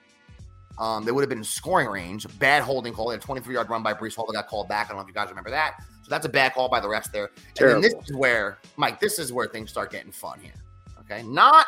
um, 0.78 1.04
they 1.04 1.10
would 1.10 1.22
have 1.22 1.28
been 1.28 1.38
in 1.38 1.44
scoring 1.44 1.88
range. 1.88 2.26
Bad 2.38 2.62
holding 2.62 2.92
call. 2.92 3.08
They 3.08 3.14
had 3.14 3.22
a 3.22 3.26
23 3.26 3.54
yard 3.54 3.68
run 3.68 3.82
by 3.82 3.94
Breece 3.94 4.14
Hall 4.14 4.26
that 4.26 4.32
got 4.32 4.46
called 4.46 4.68
back. 4.68 4.86
I 4.86 4.88
don't 4.90 4.98
know 4.98 5.02
if 5.02 5.08
you 5.08 5.14
guys 5.14 5.28
remember 5.28 5.50
that. 5.50 5.82
So 6.02 6.10
that's 6.10 6.24
a 6.24 6.28
bad 6.28 6.54
call 6.54 6.68
by 6.68 6.80
the 6.80 6.86
refs 6.86 7.10
there. 7.10 7.30
And 7.60 7.68
then 7.68 7.80
this 7.80 7.94
is 8.06 8.14
where, 8.14 8.58
Mike, 8.76 9.00
this 9.00 9.18
is 9.18 9.32
where 9.32 9.46
things 9.48 9.70
start 9.70 9.90
getting 9.90 10.12
fun 10.12 10.38
here. 10.40 10.54
Okay. 11.00 11.22
Not 11.24 11.66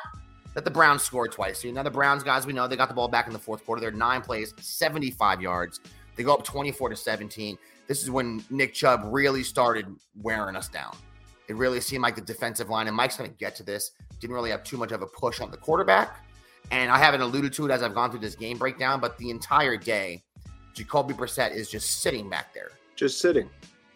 that 0.54 0.64
the 0.64 0.71
Browns 0.71 1.02
scored 1.02 1.33
twice 1.33 1.62
here. 1.62 1.73
Now, 1.73 1.83
the 1.83 1.90
Browns, 1.90 2.23
guys, 2.23 2.47
we 2.47 2.52
know 2.52 2.66
they 2.66 2.76
got 2.76 2.88
the 2.88 2.95
ball 2.95 3.09
back 3.09 3.26
in 3.26 3.33
the 3.33 3.38
fourth 3.38 3.64
quarter. 3.64 3.80
They're 3.80 3.90
nine 3.90 4.21
plays, 4.21 4.54
75 4.59 5.40
yards. 5.40 5.80
They 6.16 6.23
go 6.23 6.35
up 6.35 6.45
24 6.45 6.90
to 6.90 6.97
17. 6.97 7.57
This 7.87 8.02
is 8.02 8.11
when 8.11 8.45
Nick 8.50 8.75
Chubb 8.75 9.02
really 9.04 9.42
started 9.42 9.87
wearing 10.21 10.57
us 10.57 10.69
down. 10.69 10.97
It 11.49 11.57
really 11.57 11.80
seemed 11.80 12.02
like 12.02 12.14
the 12.14 12.21
defensive 12.21 12.69
line, 12.69 12.87
and 12.87 12.97
Mike's 12.97 13.16
going 13.16 13.30
to 13.30 13.37
get 13.37 13.57
to 13.57 13.62
this, 13.62 13.92
didn't 14.21 14.35
really 14.35 14.50
have 14.50 14.62
too 14.62 14.76
much 14.76 14.92
of 14.92 15.02
a 15.02 15.07
push 15.07 15.40
on 15.40 15.50
the 15.50 15.57
quarterback. 15.57 16.25
And 16.71 16.90
I 16.90 16.99
haven't 16.99 17.23
alluded 17.23 17.52
to 17.54 17.66
it 17.66 17.73
as 17.73 17.83
I've 17.83 17.95
gone 17.95 18.11
through 18.11 18.21
this 18.21 18.37
game 18.37 18.59
breakdown, 18.59 19.00
but 19.00 19.19
the 19.19 19.30
entire 19.30 19.76
day, 19.76 20.23
Jacoby 20.75 21.14
Brissett 21.14 21.52
is 21.52 21.69
just 21.69 22.02
sitting 22.02 22.30
back 22.30 22.54
there. 22.54 22.71
Just 22.95 23.21
sitting. 23.21 23.50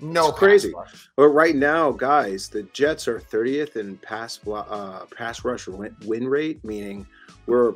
No 0.05 0.29
It's 0.29 0.39
crazy. 0.39 0.73
rush. 0.75 1.09
But 1.17 1.29
right 1.29 1.57
now, 1.57 1.91
guys, 1.93 2.49
the 2.49 2.65
Jets 2.75 3.09
are 3.09 3.19
30th 3.21 3.77
in 3.77 3.97
pass 3.99 4.39
uh, 4.47 5.07
pass 5.07 5.45
rush 5.45 5.67
win, 5.67 6.29
rate, 6.29 6.63
meaning 6.65 7.07
we're 7.47 7.75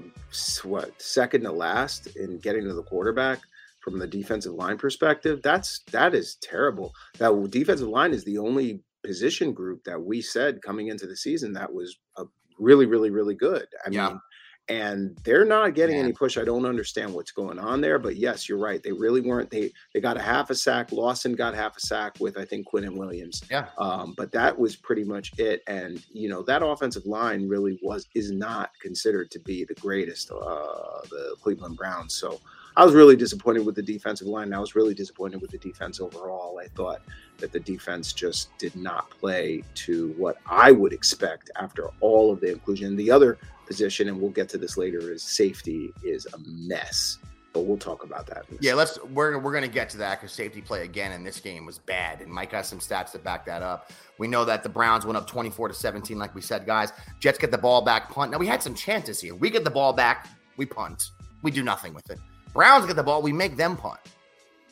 what 0.62 1.00
second 1.00 1.42
to 1.42 1.52
last 1.52 2.06
in 2.16 2.38
getting 2.38 2.64
to 2.64 2.75
the 2.75 2.82
quarterback 2.82 3.40
from 3.80 3.99
the 3.99 4.06
defensive 4.06 4.52
line 4.54 4.76
perspective. 4.76 5.40
That's 5.42 5.80
that 5.92 6.14
is 6.14 6.37
terrible. 6.42 6.92
That 7.18 7.50
defensive 7.50 7.88
line 7.88 8.12
is 8.12 8.25
the 8.25 8.38
only 8.38 8.82
position 9.02 9.52
group 9.52 9.82
that 9.85 10.00
we 10.00 10.20
said 10.20 10.61
coming 10.62 10.88
into 10.88 11.06
the 11.06 11.16
season 11.16 11.52
that 11.54 11.73
was 11.73 11.97
a 12.16 12.25
really, 12.58 12.87
really, 12.87 13.11
really 13.11 13.35
good. 13.37 13.66
I 13.87 13.90
Yeah. 13.90 14.08
mean, 14.08 14.20
and 14.68 15.16
they're 15.25 15.44
not 15.44 15.75
getting 15.75 15.96
any 15.96 16.12
push. 16.12 16.37
I 16.37 16.44
don't 16.44 16.66
understand 16.66 17.12
what's 17.12 17.30
going 17.30 17.58
on 17.58 17.80
there, 17.80 17.98
but 17.98 18.16
yes, 18.16 18.48
you're 18.48 18.58
right. 18.58 18.82
They 18.82 18.92
really 18.92 19.20
weren't. 19.20 19.50
They 19.50 19.72
they 19.94 20.00
got 20.00 20.16
a 20.16 20.22
half 20.22 20.50
a 20.50 20.54
sack. 20.54 20.92
Lawson 20.92 21.35
got 21.35 21.54
half 21.54 21.76
a 21.76 21.81
sack 21.81 22.16
with 22.20 22.38
I 22.38 22.44
think 22.44 22.66
Quinn 22.66 22.85
and 22.85 22.96
Williams. 22.96 23.42
Yeah. 23.50 23.66
Um, 23.78 24.14
but 24.16 24.33
that 24.33 24.59
was 24.59 24.76
pretty 24.76 25.04
much 25.04 25.33
it. 25.38 25.62
And 25.66 26.02
you 26.12 26.28
know 26.28 26.42
that 26.42 26.64
offensive 26.64 27.07
line 27.07 27.48
really 27.48 27.78
was 27.83 28.07
is 28.14 28.31
not 28.31 28.70
considered 28.81 29.31
to 29.33 29.40
be 29.40 29.64
the 29.64 29.74
greatest. 29.74 30.31
Uh, 30.31 31.00
the 31.11 31.37
Cleveland 31.40 31.76
Browns. 31.76 32.14
So 32.14 32.40
I 32.79 32.85
was 32.85 32.95
really 32.95 33.17
disappointed 33.17 33.67
with 33.67 33.75
the 33.75 33.83
defensive 33.83 34.29
line. 34.29 34.53
I 34.55 34.61
was 34.61 34.77
really 34.77 34.95
disappointed 34.95 35.43
with 35.43 35.51
the 35.51 35.59
defense 35.59 36.01
overall. 36.01 36.61
I 36.61 36.69
thought 36.69 37.01
that 37.38 37.51
the 37.51 37.59
defense 37.59 38.12
just 38.12 38.57
did 38.57 38.77
not 38.77 39.11
play 39.11 39.64
to 39.87 40.14
what 40.17 40.37
I 40.47 40.71
would 40.71 40.93
expect 40.93 41.51
after 41.61 41.88
all 41.99 42.31
of 42.31 42.38
the 42.38 42.53
inclusion. 42.53 42.95
The 42.95 43.11
other 43.11 43.37
position, 43.67 44.07
and 44.07 44.21
we'll 44.21 44.31
get 44.31 44.49
to 44.51 44.59
this 44.59 44.77
later, 44.77 45.12
is 45.12 45.25
safety 45.25 45.93
is 46.05 46.29
a 46.33 46.38
mess. 46.47 47.19
But 47.53 47.62
we'll 47.62 47.79
talk 47.79 48.05
about 48.05 48.29
that. 48.29 48.45
in 48.49 48.59
Yeah, 48.61 48.75
let's 48.75 49.03
we're 49.07 49.37
we're 49.38 49.55
gonna 49.55 49.67
get 49.67 49.91
to 49.91 49.97
that 49.97 50.21
because 50.21 50.33
safety 50.33 50.61
play 50.61 50.85
again 50.85 51.11
in 51.11 51.25
this 51.25 51.41
game 51.41 51.67
was 51.67 51.79
bad, 51.79 52.21
and 52.21 52.31
Mike 52.31 52.53
has 52.53 52.69
some 52.69 52.79
stats 52.79 53.11
to 53.11 53.19
back 53.19 53.45
that 53.47 53.61
up. 53.61 53.91
We 54.19 54.29
know 54.29 54.45
that 54.45 54.62
the 54.62 54.69
Browns 54.69 55.05
went 55.05 55.17
up 55.17 55.27
24 55.27 55.67
to 55.67 55.75
17, 55.75 56.17
like 56.17 56.33
we 56.33 56.43
said, 56.43 56.64
guys. 56.64 56.93
Jets 57.19 57.38
get 57.38 57.51
the 57.51 57.59
ball 57.59 57.83
back, 57.83 58.09
punt. 58.09 58.31
Now 58.31 58.38
we 58.38 58.47
had 58.47 58.62
some 58.62 58.75
chances 58.75 59.21
here. 59.21 59.35
We 59.35 59.51
get 59.51 59.64
the 59.64 59.71
ball 59.71 59.93
back, 59.93 60.29
we 60.57 60.64
punt. 60.64 61.11
We 61.43 61.51
do 61.51 61.64
nothing 61.64 61.93
with 61.93 62.09
it. 62.11 62.21
Browns 62.59 62.87
get 62.87 62.97
the 62.97 63.05
ball, 63.05 63.23
we 63.23 63.33
make 63.33 63.57
them 63.57 63.77
punt. 63.77 64.01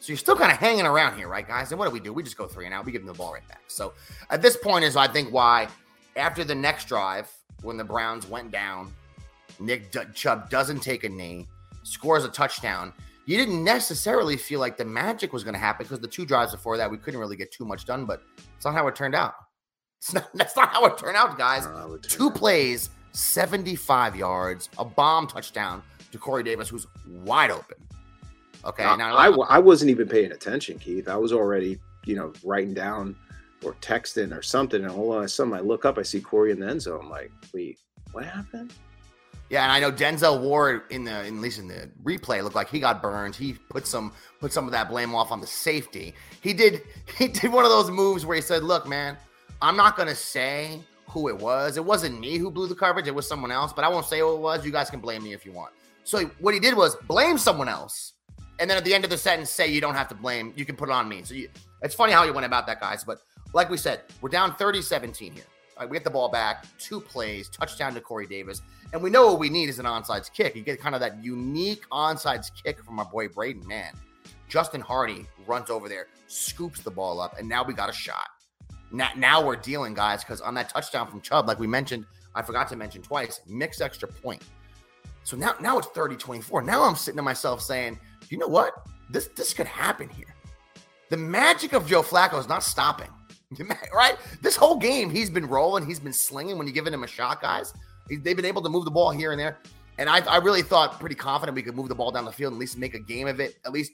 So 0.01 0.09
you're 0.09 0.17
still 0.17 0.35
kind 0.35 0.51
of 0.51 0.59
hanging 0.59 0.87
around 0.87 1.17
here, 1.17 1.29
right, 1.29 1.47
guys? 1.47 1.71
And 1.71 1.79
what 1.79 1.85
do 1.85 1.93
we 1.93 2.01
do? 2.01 2.13
We 2.13 2.25
just 2.25 2.37
go 2.37 2.49
three 2.49 2.65
and 2.65 2.75
out. 2.75 2.85
We 2.85 2.91
give 2.91 3.03
them 3.03 3.07
the 3.07 3.17
ball 3.17 3.33
right 3.33 3.47
back. 3.47 3.63
So 3.69 3.93
at 4.29 4.43
this 4.43 4.57
point 4.57 4.85
is 4.85 4.97
I 4.97 5.07
think 5.07 5.33
why 5.33 5.69
after 6.17 6.43
the 6.43 6.55
next 6.55 6.89
drive 6.89 7.31
when 7.63 7.77
the 7.77 7.85
Browns 7.85 8.29
went 8.29 8.51
down, 8.51 8.93
Nick 9.61 9.93
D- 9.93 10.01
Chubb 10.15 10.51
doesn't 10.51 10.81
take 10.81 11.05
a 11.05 11.09
knee, 11.09 11.47
scores 11.85 12.25
a 12.25 12.29
touchdown. 12.29 12.93
You 13.25 13.37
didn't 13.37 13.63
necessarily 13.63 14.37
feel 14.37 14.59
like 14.59 14.77
the 14.77 14.85
magic 14.85 15.33
was 15.33 15.45
going 15.45 15.55
to 15.55 15.61
happen 15.61 15.85
because 15.85 16.01
the 16.01 16.09
two 16.09 16.27
drives 16.27 16.51
before 16.51 16.77
that 16.79 16.91
we 16.91 16.99
couldn't 16.99 17.21
really 17.21 17.37
get 17.37 17.53
too 17.53 17.65
much 17.65 17.85
done, 17.85 18.05
but 18.05 18.21
it's 18.57 18.65
not 18.65 18.75
how 18.75 18.89
it 18.89 18.97
turned 18.97 19.15
out. 19.15 19.35
It's 19.99 20.13
not, 20.13 20.29
that's 20.35 20.57
not 20.57 20.71
how 20.71 20.87
it 20.87 20.99
turned 20.99 21.17
out, 21.17 21.39
guys. 21.39 21.69
Two 22.03 22.33
plays, 22.33 22.91
75 23.13 24.17
yards, 24.17 24.71
a 24.77 24.85
bomb 24.85 25.29
touchdown 25.29 25.85
to 26.13 26.19
Corey 26.19 26.43
Davis, 26.43 26.69
who's 26.69 26.87
wide 27.07 27.51
open. 27.51 27.77
Okay, 28.65 28.85
I, 28.85 28.97
now 28.97 29.15
I, 29.15 29.29
uh, 29.29 29.47
I 29.49 29.59
wasn't 29.59 29.91
even 29.91 30.09
paying 30.09 30.33
attention, 30.33 30.79
Keith. 30.79 31.09
I 31.09 31.17
was 31.17 31.33
already, 31.33 31.79
you 32.05 32.17
know, 32.17 32.33
writing 32.43 32.75
down 32.75 33.17
or 33.65 33.75
texting 33.75 34.37
or 34.37 34.43
something. 34.43 34.83
And 34.83 34.91
all 34.91 35.13
of 35.13 35.23
a 35.23 35.29
sudden, 35.29 35.53
I 35.53 35.61
look 35.61 35.85
up, 35.85 35.99
I 35.99 36.03
see 36.03 36.21
Corey 36.21 36.51
in 36.51 36.61
the 36.61 36.69
end 36.69 36.83
zone. 36.83 37.01
I'm 37.03 37.11
like, 37.11 37.31
wait, 37.55 37.79
what 38.13 38.25
happened? 38.25 38.73
Yeah, 39.49 39.63
and 39.63 39.71
I 39.71 39.79
know 39.79 39.93
Denzel 39.93 40.41
Ward 40.41 40.83
in 40.91 41.05
the 41.05 41.25
in, 41.25 41.37
at 41.37 41.41
least 41.41 41.61
in 41.61 41.69
the 41.69 41.89
replay 42.03 42.43
looked 42.43 42.57
like 42.57 42.69
he 42.69 42.81
got 42.81 43.01
burned. 43.01 43.37
He 43.37 43.53
put 43.53 43.87
some 43.87 44.13
put 44.41 44.53
some 44.53 44.65
of 44.67 44.73
that 44.73 44.89
blame 44.89 45.15
off 45.15 45.31
on 45.31 45.41
the 45.41 45.47
safety. 45.47 46.15
He 46.41 46.53
did 46.53 46.83
he 47.19 47.29
did 47.29 47.53
one 47.53 47.65
of 47.65 47.71
those 47.71 47.91
moves 47.91 48.27
where 48.27 48.35
he 48.35 48.43
said, 48.43 48.65
"Look, 48.65 48.89
man, 48.89 49.17
I'm 49.63 49.77
not 49.77 49.97
gonna 49.97 50.17
say 50.17 50.81
who 51.07 51.29
it 51.29 51.39
was. 51.39 51.77
It 51.77 51.85
wasn't 51.85 52.19
me 52.19 52.39
who 52.39 52.51
blew 52.51 52.67
the 52.67 52.75
coverage. 52.75 53.07
It 53.07 53.15
was 53.15 53.29
someone 53.29 53.53
else. 53.53 53.73
But 53.73 53.85
I 53.85 53.89
won't 53.89 54.07
say 54.07 54.19
who 54.19 54.35
it 54.35 54.41
was. 54.41 54.67
You 54.67 54.73
guys 54.73 54.91
can 54.91 54.99
blame 54.99 55.23
me 55.23 55.33
if 55.33 55.47
you 55.47 55.53
want." 55.53 55.73
So 56.07 56.27
what 56.39 56.55
he 56.55 56.61
did 56.61 56.77
was 56.77 56.95
blame 57.09 57.37
someone 57.37 57.69
else, 57.69 58.13
and 58.61 58.71
then 58.71 58.77
at 58.77 58.85
the 58.85 58.95
end 58.95 59.03
of 59.03 59.11
the 59.11 59.19
sentence 59.19 59.51
say 59.51 59.67
you 59.67 59.81
don't 59.81 59.97
have 59.97 60.07
to 60.09 60.15
blame. 60.15 60.53
You 60.55 60.65
can 60.65 60.77
put 60.77 60.89
it 60.89 60.93
on 60.93 61.09
me. 61.09 61.23
So 61.25 61.35
you, 61.35 61.49
it's 61.83 61.97
funny 61.97 62.13
how 62.13 62.23
you 62.23 62.33
went 62.33 62.47
about 62.47 62.65
that, 62.69 62.81
guys. 62.81 63.03
But 63.03 63.19
like 63.53 63.69
we 63.69 63.77
said, 63.77 64.03
we're 64.21 64.29
down 64.29 64.53
30-17 64.53 65.35
here. 65.35 65.43
We 65.81 65.95
get 65.95 66.05
the 66.05 66.11
ball 66.11 66.29
back, 66.29 66.65
two 66.79 67.01
plays, 67.01 67.49
touchdown 67.49 67.93
to 67.95 68.01
Corey 68.01 68.27
Davis. 68.27 68.63
And 68.93 69.03
we 69.03 69.11
know 69.11 69.27
what 69.27 69.41
we 69.41 69.51
need 69.51 69.69
is 69.69 69.81
an 69.81 69.85
onside 69.85 70.33
kick. 70.33 70.55
You 70.55 70.63
get 70.63 70.81
kind 70.81 70.95
of 70.95 71.01
that 71.01 71.23
unique 71.23 71.87
onside 71.91 72.49
kick 72.63 72.83
from 72.85 73.01
our 73.01 73.05
boy 73.05 73.27
Braden. 73.27 73.67
Man, 73.67 73.93
Justin 74.49 74.81
Hardy 74.81 75.27
runs 75.45 75.71
over 75.71 75.89
there, 75.89 76.07
scoops 76.29 76.83
the 76.83 76.91
ball 76.91 77.21
up, 77.21 77.37
and 77.37 77.49
now 77.49 77.65
we 77.65 77.75
got 77.75 77.91
a 77.91 77.93
shot. 77.93 78.29
Now, 78.93 79.11
now 79.17 79.45
we're 79.45 79.57
dealing, 79.57 79.93
guys, 79.93 80.23
because 80.23 80.41
on 80.41 80.55
that 80.55 80.69
touchdown 80.69 81.09
from 81.09 81.21
Chubb, 81.21 81.49
like 81.49 81.59
we 81.59 81.67
mentioned, 81.67 82.07
I 82.33 82.43
forgot 82.43 82.69
to 82.69 82.77
mention 82.77 83.03
twice, 83.03 83.41
mixed 83.49 83.83
extra 83.83 84.07
point. 84.07 84.43
So 85.27 85.37
now, 85.37 85.57
now 85.61 85.77
it's 85.77 85.89
30-24. 85.89 86.65
Now 86.65 86.85
I'm 86.85 86.95
sitting 86.95 87.17
to 87.17 87.23
myself 87.23 87.61
saying, 87.61 87.99
you 88.29 88.39
know 88.39 88.47
what? 88.47 88.87
This 89.11 89.27
this 89.35 89.53
could 89.53 89.67
happen 89.67 90.09
here. 90.09 90.33
The 91.09 91.17
magic 91.17 91.73
of 91.73 91.85
Joe 91.85 92.03
Flacco 92.03 92.39
is 92.39 92.49
not 92.49 92.63
stopping. 92.63 93.09
Right? 93.93 94.17
This 94.41 94.55
whole 94.55 94.77
game, 94.77 95.11
he's 95.11 95.31
been 95.31 95.47
rolling, 95.47 95.85
he's 95.85 95.99
been 95.99 96.13
slinging 96.13 96.59
when 96.59 96.67
you're 96.69 96.75
giving 96.75 96.93
him 96.93 97.03
a 97.03 97.09
shot, 97.09 97.43
guys. 97.43 97.75
They've 98.09 98.37
been 98.37 98.45
able 98.45 98.63
to 98.63 98.69
move 98.69 98.85
the 98.85 98.91
ball 98.91 99.11
here 99.11 99.33
and 99.33 99.41
there. 99.41 99.59
And 99.99 100.09
I, 100.09 100.19
I 100.27 100.37
really 100.37 100.63
thought 100.63 101.01
pretty 101.01 101.17
confident 101.17 101.57
we 101.57 101.63
could 101.63 101.75
move 101.75 101.89
the 101.89 101.95
ball 101.95 102.13
down 102.13 102.25
the 102.25 102.33
field 102.33 102.53
and 102.53 102.59
at 102.59 102.61
least 102.61 102.79
make 102.79 102.95
a 102.95 103.01
game 103.01 103.27
of 103.27 103.41
it, 103.41 103.57
at 103.65 103.73
least 103.73 103.93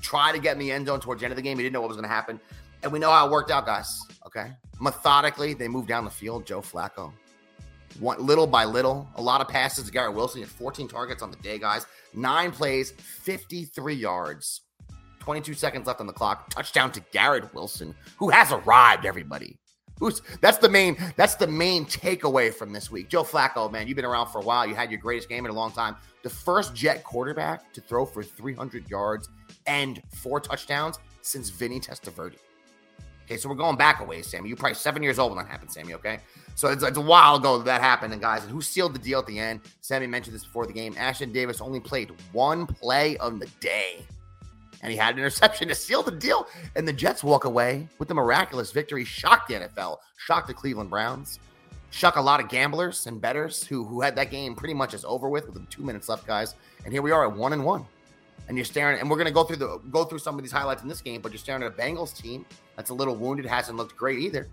try 0.00 0.32
to 0.32 0.40
get 0.40 0.54
in 0.54 0.58
the 0.58 0.72
end 0.72 0.86
zone 0.86 0.98
towards 0.98 1.20
the 1.20 1.26
end 1.26 1.32
of 1.32 1.36
the 1.36 1.42
game. 1.42 1.58
We 1.58 1.62
didn't 1.62 1.74
know 1.74 1.80
what 1.80 1.90
was 1.90 1.96
going 1.96 2.08
to 2.08 2.14
happen. 2.14 2.40
And 2.82 2.92
we 2.92 2.98
know 2.98 3.10
how 3.10 3.26
it 3.26 3.30
worked 3.30 3.52
out, 3.52 3.66
guys. 3.66 4.00
Okay. 4.26 4.50
Methodically, 4.80 5.54
they 5.54 5.68
moved 5.68 5.86
down 5.86 6.04
the 6.04 6.10
field. 6.10 6.44
Joe 6.44 6.60
Flacco. 6.60 7.12
One, 8.00 8.24
little 8.24 8.46
by 8.46 8.64
little, 8.64 9.08
a 9.16 9.22
lot 9.22 9.40
of 9.40 9.48
passes 9.48 9.84
to 9.84 9.92
Garrett 9.92 10.14
Wilson. 10.14 10.38
He 10.38 10.42
had 10.42 10.50
14 10.50 10.88
targets 10.88 11.22
on 11.22 11.30
the 11.30 11.36
day, 11.38 11.58
guys. 11.58 11.86
Nine 12.14 12.50
plays, 12.50 12.92
53 12.92 13.94
yards. 13.94 14.62
22 15.20 15.54
seconds 15.54 15.86
left 15.86 16.00
on 16.00 16.06
the 16.06 16.12
clock. 16.12 16.50
Touchdown 16.50 16.90
to 16.92 17.00
Garrett 17.12 17.52
Wilson, 17.54 17.94
who 18.16 18.30
has 18.30 18.50
arrived, 18.50 19.06
everybody. 19.06 19.56
Who's 20.00 20.20
that's 20.40 20.58
the 20.58 20.68
main 20.68 20.96
that's 21.16 21.36
the 21.36 21.46
main 21.46 21.84
takeaway 21.84 22.52
from 22.52 22.72
this 22.72 22.90
week. 22.90 23.08
Joe 23.08 23.22
Flacco, 23.22 23.70
man, 23.70 23.86
you've 23.86 23.94
been 23.94 24.04
around 24.04 24.32
for 24.32 24.40
a 24.40 24.44
while. 24.44 24.66
You 24.66 24.74
had 24.74 24.90
your 24.90 24.98
greatest 24.98 25.28
game 25.28 25.44
in 25.44 25.50
a 25.52 25.54
long 25.54 25.70
time. 25.70 25.94
The 26.24 26.30
first 26.30 26.74
Jet 26.74 27.04
quarterback 27.04 27.72
to 27.74 27.80
throw 27.80 28.04
for 28.04 28.24
300 28.24 28.90
yards 28.90 29.28
and 29.66 30.02
four 30.16 30.40
touchdowns 30.40 30.98
since 31.20 31.50
Vinny 31.50 31.78
Testaverde. 31.78 32.34
Okay, 33.32 33.40
so 33.40 33.48
we're 33.48 33.54
going 33.54 33.76
back 33.76 34.00
a 34.00 34.04
ways, 34.04 34.26
Sammy. 34.26 34.48
You're 34.48 34.58
probably 34.58 34.74
seven 34.74 35.02
years 35.02 35.18
old 35.18 35.34
when 35.34 35.42
that 35.42 35.50
happened, 35.50 35.72
Sammy. 35.72 35.94
Okay, 35.94 36.18
so 36.54 36.68
it's, 36.68 36.82
it's 36.82 36.98
a 36.98 37.00
while 37.00 37.36
ago 37.36 37.56
that, 37.56 37.64
that 37.64 37.80
happened, 37.80 38.12
and 38.12 38.20
guys, 38.20 38.42
and 38.42 38.50
who 38.50 38.60
sealed 38.60 38.94
the 38.94 38.98
deal 38.98 39.20
at 39.20 39.26
the 39.26 39.38
end? 39.38 39.60
Sammy 39.80 40.06
mentioned 40.06 40.34
this 40.34 40.44
before 40.44 40.66
the 40.66 40.72
game. 40.74 40.92
Ashtyn 40.96 41.32
Davis 41.32 41.62
only 41.62 41.80
played 41.80 42.12
one 42.32 42.66
play 42.66 43.16
on 43.16 43.38
the 43.38 43.46
day, 43.60 44.04
and 44.82 44.92
he 44.92 44.98
had 44.98 45.14
an 45.14 45.20
interception 45.20 45.68
to 45.68 45.74
seal 45.74 46.02
the 46.02 46.10
deal. 46.10 46.46
And 46.76 46.86
the 46.86 46.92
Jets 46.92 47.24
walk 47.24 47.46
away 47.46 47.88
with 47.98 48.08
the 48.08 48.14
miraculous 48.14 48.70
victory. 48.70 49.02
Shocked 49.02 49.48
the 49.48 49.54
NFL, 49.54 49.96
shocked 50.18 50.48
the 50.48 50.52
Cleveland 50.52 50.90
Browns, 50.90 51.38
shocked 51.88 52.18
a 52.18 52.22
lot 52.22 52.38
of 52.38 52.50
gamblers 52.50 53.06
and 53.06 53.18
betters 53.18 53.64
who 53.64 53.82
who 53.82 54.02
had 54.02 54.14
that 54.16 54.30
game 54.30 54.54
pretty 54.54 54.74
much 54.74 54.92
as 54.92 55.06
over 55.06 55.30
with 55.30 55.48
with 55.48 55.66
two 55.70 55.82
minutes 55.82 56.10
left, 56.10 56.26
guys. 56.26 56.54
And 56.84 56.92
here 56.92 57.00
we 57.00 57.12
are 57.12 57.26
at 57.26 57.34
one 57.34 57.54
and 57.54 57.64
one 57.64 57.86
and 58.48 58.56
you're 58.56 58.64
staring 58.64 59.00
and 59.00 59.08
we're 59.08 59.16
going 59.16 59.26
to 59.26 59.32
go 59.32 59.44
through 59.44 59.56
the 59.56 59.78
go 59.90 60.04
through 60.04 60.18
some 60.18 60.36
of 60.36 60.42
these 60.42 60.52
highlights 60.52 60.82
in 60.82 60.88
this 60.88 61.00
game 61.00 61.20
but 61.20 61.32
you're 61.32 61.38
staring 61.38 61.62
at 61.62 61.68
a 61.68 61.74
bengals 61.74 62.16
team 62.16 62.44
that's 62.76 62.90
a 62.90 62.94
little 62.94 63.14
wounded 63.14 63.46
hasn't 63.46 63.76
looked 63.76 63.96
great 63.96 64.18
either 64.18 64.48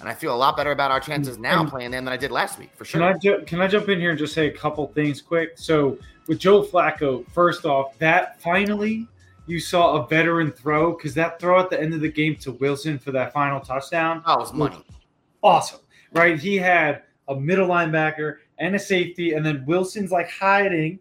and 0.00 0.08
i 0.08 0.14
feel 0.14 0.34
a 0.34 0.36
lot 0.36 0.56
better 0.56 0.72
about 0.72 0.90
our 0.90 1.00
chances 1.00 1.38
now 1.38 1.60
And- 1.60 1.68
playing 1.70 1.90
them 1.90 2.04
than 2.04 2.12
i 2.12 2.16
did 2.16 2.30
last 2.30 2.58
week 2.58 2.70
for 2.74 2.84
sure 2.84 3.00
Can 3.00 3.14
I 3.14 3.18
ju- 3.18 3.42
can 3.46 3.60
I 3.60 3.66
jump 3.66 3.88
in 3.88 3.98
here 3.98 4.10
and 4.10 4.18
just 4.18 4.34
say 4.34 4.46
a 4.46 4.52
couple 4.52 4.86
things 4.88 5.20
quick? 5.20 5.52
So 5.56 5.98
with 6.26 6.38
Joe 6.38 6.62
Flacco, 6.62 7.28
first 7.32 7.64
off, 7.66 7.98
that 7.98 8.40
finally 8.40 9.06
you 9.46 9.60
saw 9.60 9.96
a 10.02 10.06
veteran 10.08 10.50
throw 10.50 10.92
because 10.96 11.12
that 11.14 11.38
throw 11.38 11.60
at 11.60 11.68
the 11.68 11.78
end 11.78 11.92
of 11.92 12.00
the 12.00 12.08
game 12.10 12.34
to 12.36 12.52
Wilson 12.52 12.98
for 12.98 13.12
that 13.12 13.32
final 13.32 13.60
touchdown, 13.60 14.22
oh 14.26 14.34
it 14.34 14.38
was 14.40 14.52
money 14.54 14.82
awesome, 15.42 15.80
right? 16.12 16.38
He 16.38 16.56
had 16.56 17.02
a 17.28 17.34
middle 17.36 17.68
linebacker 17.68 18.36
and 18.58 18.74
a 18.74 18.78
safety, 18.78 19.34
and 19.34 19.44
then 19.44 19.64
Wilson's 19.66 20.10
like 20.10 20.30
hiding, 20.30 20.98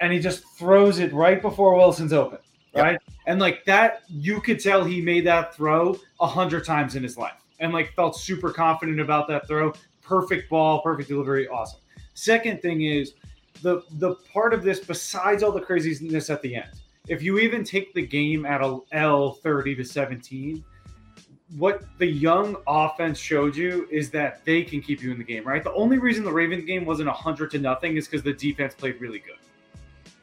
and 0.00 0.12
he 0.12 0.18
just 0.18 0.44
throws 0.56 0.98
it 0.98 1.12
right 1.12 1.40
before 1.40 1.74
Wilson's 1.76 2.12
open, 2.12 2.38
Yep. 2.74 2.84
right? 2.84 2.98
And 3.26 3.38
like 3.40 3.64
that, 3.66 4.02
you 4.08 4.40
could 4.40 4.58
tell 4.60 4.82
he 4.84 5.00
made 5.00 5.26
that 5.26 5.54
throw 5.54 5.96
a 6.20 6.26
hundred 6.26 6.64
times 6.64 6.96
in 6.96 7.02
his 7.02 7.16
life, 7.16 7.40
and 7.60 7.72
like 7.72 7.92
felt 7.94 8.16
super 8.16 8.50
confident 8.50 9.00
about 9.00 9.28
that 9.28 9.46
throw. 9.46 9.72
Perfect 10.02 10.50
ball, 10.50 10.80
perfect 10.82 11.08
delivery, 11.08 11.46
awesome. 11.46 11.80
Second 12.14 12.60
thing 12.62 12.82
is 12.82 13.14
the 13.62 13.82
the 13.92 14.14
part 14.32 14.52
of 14.54 14.62
this 14.62 14.80
besides 14.80 15.42
all 15.42 15.52
the 15.52 15.60
craziness 15.60 16.30
at 16.30 16.42
the 16.42 16.56
end. 16.56 16.70
If 17.08 17.22
you 17.22 17.38
even 17.38 17.64
take 17.64 17.92
the 17.94 18.06
game 18.06 18.44
at 18.46 18.60
a 18.62 18.78
L 18.92 19.32
thirty 19.32 19.74
to 19.76 19.84
seventeen, 19.84 20.64
what 21.56 21.82
the 21.98 22.06
young 22.06 22.56
offense 22.66 23.18
showed 23.18 23.56
you 23.56 23.88
is 23.90 24.10
that 24.10 24.44
they 24.44 24.62
can 24.62 24.80
keep 24.80 25.02
you 25.02 25.10
in 25.10 25.18
the 25.18 25.24
game, 25.24 25.44
right? 25.44 25.62
The 25.64 25.72
only 25.72 25.98
reason 25.98 26.24
the 26.24 26.32
Ravens 26.32 26.64
game 26.64 26.84
wasn't 26.84 27.08
a 27.08 27.12
hundred 27.12 27.50
to 27.52 27.58
nothing 27.58 27.96
is 27.96 28.06
because 28.06 28.22
the 28.22 28.32
defense 28.32 28.74
played 28.74 29.00
really 29.00 29.18
good, 29.18 29.38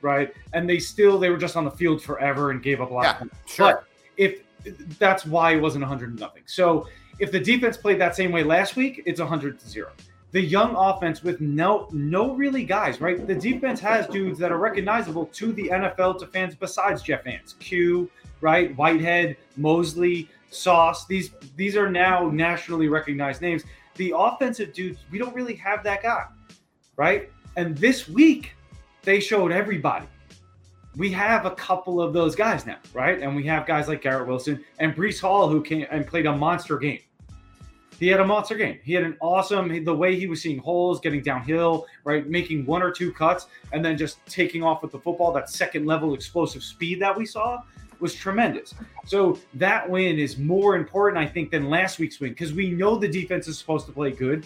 right? 0.02 0.34
And 0.54 0.70
they 0.70 0.80
still 0.80 1.20
they 1.20 1.30
were 1.30 1.38
just 1.38 1.56
on 1.56 1.66
the 1.66 1.72
field 1.72 2.02
forever 2.02 2.52
and 2.52 2.62
gave 2.62 2.82
up 2.82 2.92
a 2.92 2.94
lot. 2.94 3.04
Yeah, 3.04 3.28
sure. 3.46 3.66
But 3.74 3.84
if 4.18 4.42
that's 5.00 5.26
why 5.26 5.56
it 5.56 5.62
wasn't 5.62 5.84
hundred 5.86 6.16
to 6.16 6.22
nothing. 6.22 6.44
So 6.46 6.88
if 7.20 7.32
the 7.32 7.40
defense 7.40 7.78
played 7.78 8.00
that 8.00 8.16
same 8.16 8.32
way 8.32 8.44
last 8.44 8.76
week, 8.76 9.04
it's 9.06 9.20
hundred 9.20 9.60
to 9.60 9.70
zero. 9.70 9.92
The 10.32 10.42
young 10.42 10.76
offense 10.76 11.24
with 11.24 11.40
no 11.40 11.88
no 11.92 12.34
really 12.34 12.64
guys, 12.64 13.00
right? 13.00 13.26
The 13.26 13.36
defense 13.36 13.80
has 13.80 14.08
dudes 14.08 14.38
that 14.40 14.52
are 14.52 14.58
recognizable 14.58 15.28
to 15.28 15.54
the 15.54 15.70
NFL 15.70 16.20
to 16.20 16.28
fans 16.28 16.54
besides 16.56 17.02
Jeff 17.02 17.24
Vance, 17.24 17.56
Q, 17.60 18.10
right? 18.42 18.76
Whitehead, 18.76 19.38
Mosley, 19.56 20.30
Sauce. 20.50 21.06
These 21.06 21.32
these 21.56 21.76
are 21.76 21.90
now 21.90 22.30
nationally 22.30 22.90
recognized 22.90 23.42
names. 23.42 23.64
The 23.96 24.14
offensive 24.16 24.74
dudes, 24.74 25.00
we 25.12 25.18
don't 25.18 25.34
really 25.34 25.56
have 25.56 25.84
that 25.84 26.04
guy, 26.04 26.26
right? 26.98 27.32
And 27.56 27.76
this 27.76 28.08
week, 28.08 28.54
they 29.08 29.22
showed 29.22 29.54
everybody. 29.54 30.06
We 30.98 31.10
have 31.14 31.46
a 31.46 31.52
couple 31.52 32.02
of 32.02 32.12
those 32.12 32.36
guys 32.36 32.66
now, 32.66 32.80
right? 32.94 33.22
And 33.22 33.38
we 33.38 33.44
have 33.46 33.66
guys 33.66 33.88
like 33.88 34.02
Garrett 34.02 34.28
Wilson 34.28 34.62
and 34.80 34.94
Breece 34.94 35.22
Hall 35.22 35.48
who 35.48 35.62
came 35.62 35.88
and 35.90 36.06
played 36.06 36.26
a 36.26 36.36
monster 36.36 36.78
game. 36.78 37.00
He 37.98 38.10
had 38.10 38.20
a 38.20 38.28
monster 38.28 38.56
game. 38.56 38.80
He 38.84 38.92
had 38.92 39.06
an 39.06 39.16
awesome 39.22 39.86
the 39.86 39.96
way 39.96 40.20
he 40.20 40.28
was 40.28 40.42
seeing 40.42 40.58
holes, 40.58 41.00
getting 41.00 41.22
downhill, 41.22 41.86
right, 42.04 42.28
making 42.28 42.66
one 42.66 42.84
or 42.84 42.92
two 42.92 43.14
cuts, 43.14 43.48
and 43.72 43.84
then 43.84 43.98
just 43.98 44.18
taking 44.26 44.62
off 44.62 44.82
with 44.82 44.92
the 44.92 45.00
football. 45.00 45.32
That 45.32 45.50
second 45.50 45.86
level 45.86 46.14
explosive 46.14 46.62
speed 46.62 47.02
that 47.02 47.16
we 47.16 47.26
saw 47.26 47.64
was 48.02 48.14
tremendous. 48.14 48.76
So 49.06 49.40
that 49.54 49.90
win 49.90 50.20
is 50.20 50.38
more 50.38 50.76
important, 50.76 51.24
I 51.24 51.28
think, 51.28 51.50
than 51.50 51.70
last 51.70 51.98
week's 51.98 52.20
win 52.20 52.32
because 52.32 52.52
we 52.52 52.72
know 52.72 52.98
the 52.98 53.08
defense 53.08 53.48
is 53.48 53.58
supposed 53.58 53.86
to 53.86 53.94
play 53.94 54.12
good. 54.12 54.46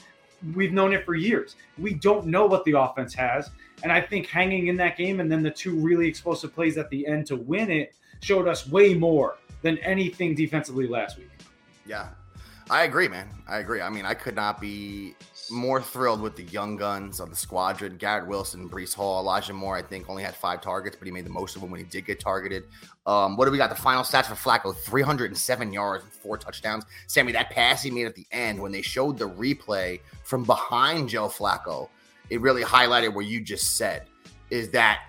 We've 0.53 0.71
known 0.71 0.93
it 0.93 1.03
for 1.03 1.15
years. 1.15 1.55
We 1.79 1.95
don't 1.95 2.27
know 2.27 2.45
what 2.45 2.63
the 2.65 2.79
offense 2.79 3.15
has. 3.15 3.49
And 3.83 3.91
I 3.91 4.01
think 4.01 4.27
hanging 4.27 4.67
in 4.67 4.77
that 4.77 4.97
game 4.97 5.19
and 5.19 5.31
then 5.31 5.43
the 5.43 5.51
two 5.51 5.75
really 5.75 6.07
explosive 6.07 6.53
plays 6.53 6.77
at 6.77 6.89
the 6.89 7.05
end 7.07 7.25
to 7.27 7.35
win 7.35 7.71
it 7.71 7.93
showed 8.21 8.47
us 8.47 8.67
way 8.67 8.93
more 8.93 9.37
than 9.61 9.77
anything 9.79 10.35
defensively 10.35 10.87
last 10.87 11.17
week. 11.17 11.29
Yeah, 11.85 12.09
I 12.69 12.83
agree, 12.83 13.07
man. 13.07 13.27
I 13.47 13.57
agree. 13.57 13.81
I 13.81 13.89
mean, 13.89 14.05
I 14.05 14.13
could 14.13 14.35
not 14.35 14.61
be 14.61 15.15
more 15.51 15.81
thrilled 15.81 16.21
with 16.21 16.35
the 16.35 16.43
young 16.43 16.77
guns 16.77 17.19
of 17.19 17.29
the 17.29 17.35
squadron. 17.35 17.97
Garrett 17.97 18.27
Wilson, 18.27 18.69
Breece 18.69 18.93
Hall, 18.93 19.19
Elijah 19.19 19.53
Moore. 19.53 19.75
I 19.75 19.81
think 19.81 20.09
only 20.09 20.23
had 20.23 20.35
five 20.35 20.61
targets, 20.61 20.95
but 20.95 21.05
he 21.05 21.11
made 21.11 21.25
the 21.25 21.31
most 21.31 21.55
of 21.55 21.61
them 21.61 21.69
when 21.69 21.79
he 21.79 21.85
did 21.85 22.05
get 22.05 22.19
targeted. 22.19 22.63
Um, 23.05 23.35
what 23.35 23.45
do 23.45 23.51
we 23.51 23.57
got? 23.57 23.69
The 23.69 23.75
final 23.75 24.03
stats 24.03 24.27
for 24.27 24.35
Flacco: 24.35 24.75
307 24.75 25.73
yards 25.73 26.03
and 26.03 26.13
four 26.13 26.37
touchdowns. 26.37 26.85
Sammy, 27.07 27.31
that 27.33 27.49
pass 27.49 27.83
he 27.83 27.91
made 27.91 28.05
at 28.05 28.15
the 28.15 28.25
end 28.31 28.59
when 28.59 28.71
they 28.71 28.81
showed 28.81 29.17
the 29.17 29.27
replay 29.27 29.99
from 30.23 30.43
behind 30.43 31.09
Joe 31.09 31.27
Flacco, 31.27 31.89
it 32.31 32.41
really 32.41 32.63
highlighted 32.63 33.13
what 33.13 33.25
you 33.27 33.41
just 33.41 33.77
said. 33.77 34.03
Is 34.49 34.69
that 34.71 35.03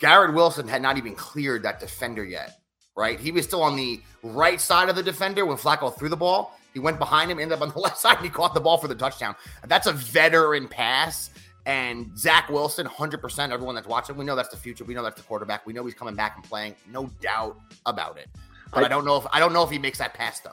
Garrett 0.00 0.34
Wilson 0.34 0.66
had 0.66 0.82
not 0.82 0.96
even 0.98 1.14
cleared 1.14 1.62
that 1.62 1.78
defender 1.78 2.24
yet, 2.24 2.58
right? 2.96 3.20
He 3.20 3.30
was 3.30 3.44
still 3.44 3.62
on 3.62 3.76
the 3.76 4.00
right 4.22 4.60
side 4.60 4.88
of 4.88 4.96
the 4.96 5.02
defender 5.02 5.46
when 5.46 5.56
Flacco 5.56 5.96
threw 5.96 6.08
the 6.08 6.16
ball. 6.16 6.58
He 6.74 6.80
went 6.80 6.98
behind 6.98 7.30
him, 7.30 7.38
ended 7.38 7.56
up 7.56 7.62
on 7.62 7.68
the 7.72 7.78
left 7.86 7.98
side, 7.98 8.16
and 8.16 8.24
he 8.24 8.30
caught 8.30 8.54
the 8.54 8.60
ball 8.60 8.78
for 8.78 8.88
the 8.88 8.94
touchdown. 8.94 9.36
That's 9.66 9.86
a 9.86 9.92
veteran 9.92 10.66
pass. 10.66 11.30
And 11.64 12.10
Zach 12.18 12.48
Wilson, 12.48 12.86
100%, 12.86 13.50
everyone 13.52 13.76
that's 13.76 13.86
watching, 13.86 14.16
we 14.16 14.24
know 14.24 14.34
that's 14.34 14.48
the 14.48 14.56
future. 14.56 14.82
We 14.84 14.94
know 14.94 15.02
that's 15.04 15.20
the 15.20 15.26
quarterback. 15.26 15.64
We 15.64 15.72
know 15.72 15.84
he's 15.84 15.94
coming 15.94 16.16
back 16.16 16.32
and 16.34 16.44
playing. 16.44 16.74
No 16.90 17.08
doubt 17.20 17.56
about 17.86 18.18
it. 18.18 18.28
But 18.72 18.82
I, 18.82 18.86
I- 18.86 18.88
don't 18.88 19.04
know 19.04 19.16
if 19.16 19.26
I 19.32 19.38
don't 19.38 19.52
know 19.52 19.62
if 19.62 19.70
he 19.70 19.78
makes 19.78 19.98
that 19.98 20.14
pass 20.14 20.40
though. 20.40 20.50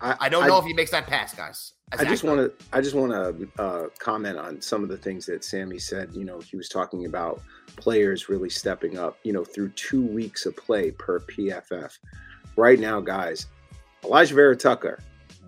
I 0.00 0.28
don't 0.28 0.46
know 0.46 0.58
if 0.58 0.64
he 0.64 0.72
makes 0.72 0.90
that 0.90 1.06
pass, 1.06 1.34
guys. 1.34 1.72
I 1.98 2.04
just 2.04 2.24
want 2.24 2.38
to 2.38 2.66
I 2.72 2.80
just 2.80 2.94
want 2.94 3.12
to 3.12 3.62
uh, 3.62 3.86
comment 3.98 4.38
on 4.38 4.60
some 4.60 4.82
of 4.82 4.88
the 4.88 4.96
things 4.96 5.24
that 5.26 5.44
Sammy 5.44 5.78
said. 5.78 6.10
You 6.12 6.24
know, 6.24 6.40
he 6.40 6.56
was 6.56 6.68
talking 6.68 7.06
about 7.06 7.40
players 7.76 8.28
really 8.28 8.50
stepping 8.50 8.98
up. 8.98 9.18
You 9.22 9.32
know, 9.32 9.44
through 9.44 9.70
two 9.70 10.02
weeks 10.02 10.46
of 10.46 10.56
play 10.56 10.90
per 10.90 11.20
PFF. 11.20 11.92
Right 12.56 12.78
now, 12.78 13.00
guys, 13.00 13.46
Alijah 14.02 14.32
Vera 14.32 14.56
Tucker, 14.56 14.98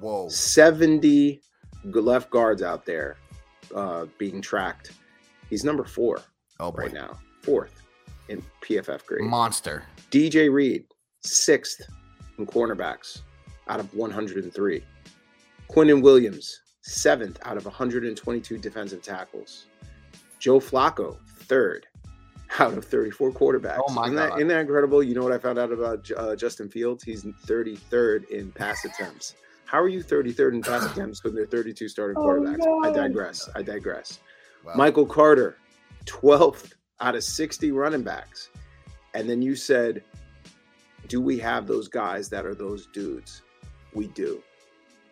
Whoa. 0.01 0.29
seventy 0.29 1.41
left 1.85 2.31
guards 2.31 2.63
out 2.63 2.87
there 2.87 3.17
uh, 3.75 4.07
being 4.19 4.41
tracked. 4.41 4.93
He's 5.51 5.65
number 5.65 5.85
four 5.85 6.23
Oh 6.61 6.71
boy. 6.71 6.83
right 6.83 6.93
now, 6.93 7.19
fourth 7.43 7.83
in 8.29 8.43
PFF 8.63 9.05
grade. 9.07 9.25
Monster. 9.25 9.85
DJ 10.11 10.53
Reed, 10.53 10.85
sixth 11.23 11.81
in 12.39 12.47
cornerbacks 12.47 13.23
out 13.69 13.81
of 13.81 13.93
103. 13.95 14.85
Quinnen 15.71 16.03
Williams, 16.03 16.61
seventh 16.81 17.39
out 17.45 17.57
of 17.57 17.65
122 17.65 18.59
defensive 18.59 19.03
tackles. 19.03 19.67
Joe 20.39 20.61
Flacco, 20.61 21.19
third 21.41 21.87
out 22.59 22.73
of 22.75 22.85
34 22.85 23.33
quarterbacks. 23.33 23.81
Oh 23.87 23.93
my 23.93 24.05
isn't 24.05 24.17
God. 24.17 24.31
That, 24.31 24.37
isn't 24.37 24.49
that 24.49 24.61
incredible? 24.61 25.03
You 25.03 25.15
know 25.15 25.23
what 25.23 25.33
I 25.33 25.39
found 25.39 25.59
out 25.59 25.73
about 25.73 26.11
uh, 26.17 26.35
Justin 26.37 26.69
Fields? 26.69 27.05
He's 27.05 27.25
33rd 27.25 28.29
in 28.31 28.51
pass 28.53 28.85
attempts. 28.85 29.35
How 29.67 29.81
are 29.81 29.89
you 29.89 30.03
33rd 30.03 30.55
in 30.55 30.63
pass 30.63 30.85
attempts 30.93 31.23
when 31.25 31.35
there 31.35 31.45
are 31.45 31.49
32 31.49 31.89
starting 31.89 32.17
Oh, 32.17 32.23
quarterbacks? 32.23 32.87
I 32.87 32.91
digress. 32.91 33.49
I 33.55 33.63
digress. 33.63 34.21
Wow. 34.65 34.73
Michael 34.77 35.07
Carter, 35.07 35.59
12th 36.07 36.73
out 37.01 37.15
of 37.15 37.23
60 37.23 37.71
running 37.73 38.03
backs. 38.03 38.49
And 39.15 39.29
then 39.29 39.43
you 39.43 39.55
said, 39.55 40.03
Do 41.07 41.21
we 41.21 41.39
have 41.39 41.67
those 41.67 41.89
guys 41.89 42.29
that 42.31 42.47
are 42.47 42.55
those 42.55 42.87
dudes? 42.87 43.43
We 43.95 44.09
do. 44.09 44.43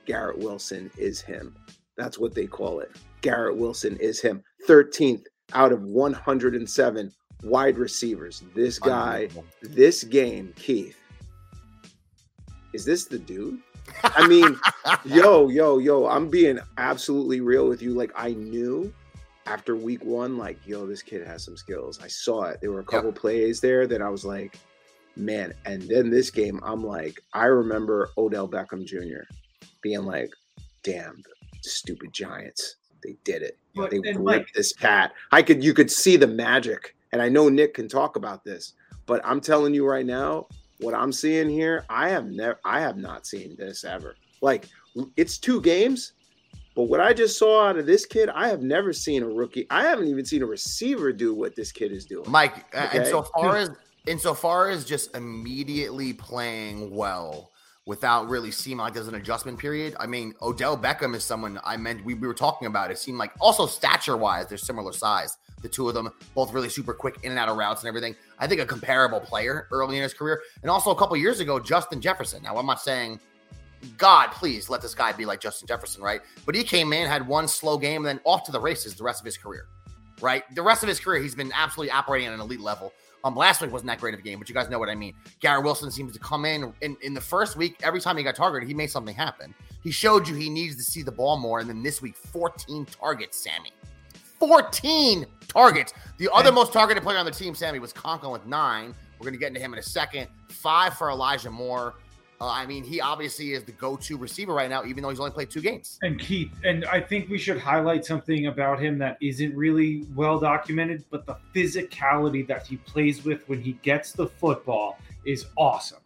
Garrett 0.04 0.38
Wilson 0.38 0.90
is 0.96 1.20
him. 1.20 1.56
That's 1.96 2.18
what 2.18 2.34
they 2.34 2.46
call 2.46 2.80
it. 2.80 2.90
Garrett 3.22 3.56
Wilson 3.56 3.96
is 3.96 4.20
him. 4.20 4.42
13th 4.68 5.24
out 5.52 5.72
of 5.72 5.82
107 5.82 7.12
wide 7.42 7.78
receivers. 7.78 8.42
This 8.54 8.78
guy, 8.78 9.28
this 9.62 10.04
game, 10.04 10.52
Keith, 10.56 10.98
is 12.72 12.84
this 12.84 13.06
the 13.06 13.18
dude? 13.18 13.60
I 14.02 14.26
mean, 14.26 14.56
yo, 15.04 15.48
yo, 15.48 15.78
yo, 15.78 16.06
I'm 16.06 16.28
being 16.28 16.58
absolutely 16.78 17.40
real 17.40 17.68
with 17.68 17.82
you. 17.82 17.94
Like, 17.94 18.12
I 18.14 18.32
knew 18.32 18.92
after 19.46 19.76
week 19.76 20.04
one, 20.04 20.36
like, 20.36 20.58
yo, 20.66 20.86
this 20.86 21.02
kid 21.02 21.26
has 21.26 21.44
some 21.44 21.56
skills. 21.56 22.00
I 22.02 22.08
saw 22.08 22.44
it. 22.44 22.58
There 22.60 22.72
were 22.72 22.80
a 22.80 22.84
couple 22.84 23.12
plays 23.12 23.60
there 23.60 23.86
that 23.86 24.02
I 24.02 24.08
was 24.08 24.24
like, 24.24 24.58
man. 25.16 25.54
And 25.64 25.82
then 25.82 26.10
this 26.10 26.30
game, 26.30 26.60
I'm 26.62 26.84
like, 26.84 27.20
I 27.32 27.44
remember 27.46 28.10
Odell 28.18 28.48
Beckham 28.48 28.84
Jr. 28.84 29.24
being 29.82 30.04
like, 30.04 30.30
damn 30.82 31.22
the 31.62 31.70
stupid 31.70 32.12
Giants. 32.12 32.76
They 33.02 33.16
did 33.24 33.42
it. 33.42 33.58
But- 33.74 33.90
they 33.90 33.98
ripped 33.98 34.20
Mike- 34.20 34.52
this 34.54 34.72
cat. 34.72 35.12
I 35.32 35.42
could 35.42 35.62
you 35.62 35.74
could 35.74 35.90
see 35.90 36.16
the 36.16 36.26
magic. 36.26 36.94
And 37.12 37.22
I 37.22 37.28
know 37.28 37.48
Nick 37.48 37.74
can 37.74 37.88
talk 37.88 38.16
about 38.16 38.44
this, 38.44 38.74
but 39.06 39.20
I'm 39.24 39.40
telling 39.40 39.72
you 39.74 39.86
right 39.86 40.04
now, 40.04 40.48
what 40.80 40.92
I'm 40.94 41.12
seeing 41.12 41.48
here, 41.48 41.84
I 41.88 42.08
have 42.08 42.26
never 42.26 42.58
I 42.64 42.80
have 42.80 42.96
not 42.96 43.26
seen 43.26 43.56
this 43.56 43.84
ever. 43.84 44.16
Like 44.40 44.68
it's 45.16 45.38
two 45.38 45.60
games, 45.60 46.12
but 46.74 46.84
what 46.84 47.00
I 47.00 47.12
just 47.12 47.38
saw 47.38 47.66
out 47.66 47.78
of 47.78 47.86
this 47.86 48.04
kid, 48.06 48.28
I 48.28 48.48
have 48.48 48.62
never 48.62 48.92
seen 48.92 49.22
a 49.22 49.28
rookie. 49.28 49.66
I 49.70 49.84
haven't 49.84 50.08
even 50.08 50.24
seen 50.24 50.42
a 50.42 50.46
receiver 50.46 51.12
do 51.12 51.34
what 51.34 51.54
this 51.56 51.72
kid 51.72 51.92
is 51.92 52.04
doing. 52.04 52.30
Mike, 52.30 52.66
And 52.74 53.06
so 53.06 53.22
far 53.22 53.56
as 53.56 53.70
insofar 54.06 54.70
as 54.70 54.84
just 54.84 55.14
immediately 55.16 56.12
playing 56.12 56.94
well 56.94 57.50
without 57.86 58.28
really 58.28 58.50
seeming 58.50 58.78
like 58.78 58.94
there's 58.94 59.08
an 59.08 59.14
adjustment 59.14 59.58
period. 59.58 59.94
I 59.98 60.06
mean, 60.06 60.34
Odell 60.42 60.76
Beckham 60.76 61.14
is 61.14 61.24
someone 61.24 61.60
I 61.64 61.76
meant 61.76 62.04
we, 62.04 62.14
we 62.14 62.26
were 62.26 62.34
talking 62.34 62.66
about. 62.66 62.90
It 62.90 62.98
seemed 62.98 63.18
like 63.18 63.32
also 63.40 63.66
stature 63.66 64.16
wise, 64.16 64.46
they're 64.48 64.58
similar 64.58 64.92
size. 64.92 65.36
The 65.62 65.68
two 65.68 65.88
of 65.88 65.94
them, 65.94 66.10
both 66.34 66.52
really 66.52 66.68
super 66.68 66.92
quick 66.92 67.16
in 67.22 67.30
and 67.30 67.38
out 67.38 67.48
of 67.48 67.56
routes 67.56 67.82
and 67.82 67.88
everything. 67.88 68.14
I 68.38 68.46
think 68.46 68.60
a 68.60 68.66
comparable 68.66 69.20
player 69.20 69.68
early 69.70 69.96
in 69.96 70.02
his 70.02 70.12
career. 70.12 70.42
And 70.62 70.70
also 70.70 70.90
a 70.90 70.96
couple 70.96 71.16
years 71.16 71.40
ago, 71.40 71.58
Justin 71.58 72.00
Jefferson. 72.00 72.42
Now, 72.42 72.56
I'm 72.58 72.66
not 72.66 72.80
saying 72.80 73.20
God, 73.96 74.28
please 74.32 74.68
let 74.68 74.82
this 74.82 74.94
guy 74.94 75.12
be 75.12 75.24
like 75.24 75.40
Justin 75.40 75.66
Jefferson, 75.66 76.02
right? 76.02 76.20
But 76.44 76.54
he 76.54 76.62
came 76.62 76.92
in, 76.92 77.08
had 77.08 77.26
one 77.26 77.48
slow 77.48 77.78
game, 77.78 77.98
and 77.98 78.06
then 78.06 78.20
off 78.24 78.44
to 78.44 78.52
the 78.52 78.60
races 78.60 78.94
the 78.94 79.04
rest 79.04 79.20
of 79.20 79.26
his 79.26 79.36
career, 79.36 79.66
right? 80.20 80.42
The 80.54 80.62
rest 80.62 80.82
of 80.82 80.88
his 80.88 81.00
career, 81.00 81.22
he's 81.22 81.34
been 81.34 81.52
absolutely 81.54 81.90
operating 81.90 82.28
at 82.28 82.34
an 82.34 82.40
elite 82.40 82.60
level. 82.60 82.92
Um, 83.26 83.34
last 83.34 83.60
week 83.60 83.72
wasn't 83.72 83.88
that 83.88 83.98
great 83.98 84.14
of 84.14 84.20
a 84.20 84.22
game, 84.22 84.38
but 84.38 84.48
you 84.48 84.54
guys 84.54 84.70
know 84.70 84.78
what 84.78 84.88
I 84.88 84.94
mean. 84.94 85.12
Garrett 85.40 85.64
Wilson 85.64 85.90
seems 85.90 86.12
to 86.12 86.18
come 86.20 86.44
in, 86.44 86.72
in 86.80 86.96
in 87.02 87.12
the 87.12 87.20
first 87.20 87.56
week. 87.56 87.74
Every 87.82 88.00
time 88.00 88.16
he 88.16 88.22
got 88.22 88.36
targeted, 88.36 88.68
he 88.68 88.74
made 88.74 88.88
something 88.88 89.16
happen. 89.16 89.52
He 89.82 89.90
showed 89.90 90.28
you 90.28 90.36
he 90.36 90.48
needs 90.48 90.76
to 90.76 90.82
see 90.84 91.02
the 91.02 91.10
ball 91.10 91.36
more, 91.36 91.58
and 91.58 91.68
then 91.68 91.82
this 91.82 92.00
week, 92.00 92.16
14 92.16 92.86
targets, 92.86 93.42
Sammy. 93.42 93.72
14 94.38 95.26
targets. 95.48 95.92
The 96.18 96.32
other 96.32 96.52
most 96.52 96.72
targeted 96.72 97.02
player 97.02 97.18
on 97.18 97.24
the 97.24 97.32
team, 97.32 97.56
Sammy, 97.56 97.80
was 97.80 97.92
Conklin 97.92 98.30
with 98.30 98.46
nine. 98.46 98.94
We're 99.18 99.24
going 99.24 99.34
to 99.34 99.40
get 99.40 99.48
into 99.48 99.60
him 99.60 99.72
in 99.72 99.80
a 99.80 99.82
second. 99.82 100.28
Five 100.48 100.94
for 100.94 101.10
Elijah 101.10 101.50
Moore. 101.50 101.94
Uh, 102.40 102.48
I 102.48 102.66
mean, 102.66 102.84
he 102.84 103.00
obviously 103.00 103.52
is 103.52 103.64
the 103.64 103.72
go-to 103.72 104.16
receiver 104.18 104.52
right 104.52 104.68
now, 104.68 104.84
even 104.84 105.02
though 105.02 105.08
he's 105.08 105.20
only 105.20 105.32
played 105.32 105.50
two 105.50 105.62
games. 105.62 105.98
And 106.02 106.20
Keith, 106.20 106.52
and 106.64 106.84
I 106.86 107.00
think 107.00 107.30
we 107.30 107.38
should 107.38 107.58
highlight 107.58 108.04
something 108.04 108.46
about 108.46 108.78
him 108.80 108.98
that 108.98 109.16
isn't 109.22 109.56
really 109.56 110.04
well 110.14 110.38
documented, 110.38 111.04
but 111.10 111.24
the 111.24 111.36
physicality 111.54 112.46
that 112.46 112.66
he 112.66 112.76
plays 112.76 113.24
with 113.24 113.48
when 113.48 113.60
he 113.60 113.72
gets 113.82 114.12
the 114.12 114.26
football 114.26 114.98
is 115.24 115.46
awesome, 115.56 116.00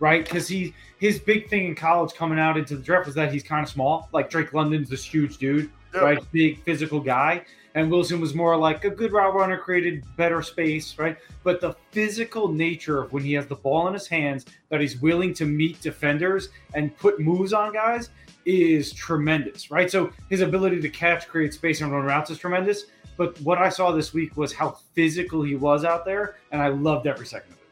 right? 0.00 0.24
Because 0.24 0.48
he 0.48 0.74
his 0.98 1.18
big 1.20 1.48
thing 1.48 1.66
in 1.66 1.74
college 1.74 2.14
coming 2.14 2.38
out 2.38 2.56
into 2.56 2.76
the 2.76 2.82
draft 2.82 3.06
was 3.06 3.14
that 3.14 3.32
he's 3.32 3.44
kind 3.44 3.62
of 3.62 3.70
small. 3.70 4.08
Like 4.12 4.28
Drake 4.28 4.52
London's 4.52 4.88
this 4.88 5.04
huge 5.04 5.38
dude, 5.38 5.70
right? 5.94 6.18
Big 6.32 6.62
physical 6.64 7.00
guy. 7.00 7.44
And 7.76 7.90
Wilson 7.90 8.22
was 8.22 8.34
more 8.34 8.56
like 8.56 8.86
a 8.86 8.90
good 8.90 9.12
route 9.12 9.34
runner, 9.34 9.58
created 9.58 10.02
better 10.16 10.40
space, 10.40 10.98
right? 10.98 11.18
But 11.44 11.60
the 11.60 11.76
physical 11.90 12.50
nature 12.50 13.02
of 13.02 13.12
when 13.12 13.22
he 13.22 13.34
has 13.34 13.46
the 13.46 13.54
ball 13.54 13.86
in 13.86 13.92
his 13.92 14.08
hands, 14.08 14.46
that 14.70 14.80
he's 14.80 14.98
willing 15.02 15.34
to 15.34 15.44
meet 15.44 15.82
defenders 15.82 16.48
and 16.72 16.96
put 16.96 17.20
moves 17.20 17.52
on 17.52 17.74
guys 17.74 18.08
is 18.46 18.94
tremendous, 18.94 19.70
right? 19.70 19.90
So 19.90 20.10
his 20.30 20.40
ability 20.40 20.80
to 20.80 20.88
catch, 20.88 21.28
create 21.28 21.52
space, 21.52 21.82
and 21.82 21.92
run 21.92 22.06
routes 22.06 22.30
is 22.30 22.38
tremendous. 22.38 22.86
But 23.18 23.38
what 23.42 23.58
I 23.58 23.68
saw 23.68 23.92
this 23.92 24.14
week 24.14 24.38
was 24.38 24.54
how 24.54 24.78
physical 24.94 25.42
he 25.42 25.54
was 25.54 25.84
out 25.84 26.06
there, 26.06 26.36
and 26.52 26.62
I 26.62 26.68
loved 26.68 27.06
every 27.06 27.26
second 27.26 27.52
of 27.52 27.58
it. 27.58 27.64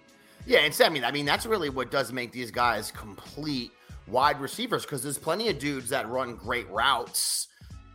Yeah, 0.46 0.58
and 0.58 0.74
Sammy, 0.74 1.02
I 1.02 1.12
mean, 1.12 1.24
that's 1.24 1.46
really 1.46 1.70
what 1.70 1.90
does 1.90 2.12
make 2.12 2.30
these 2.30 2.50
guys 2.50 2.90
complete 2.90 3.72
wide 4.06 4.38
receivers 4.38 4.82
because 4.82 5.02
there's 5.02 5.16
plenty 5.16 5.48
of 5.48 5.58
dudes 5.58 5.88
that 5.88 6.06
run 6.10 6.34
great 6.34 6.68
routes 6.68 7.48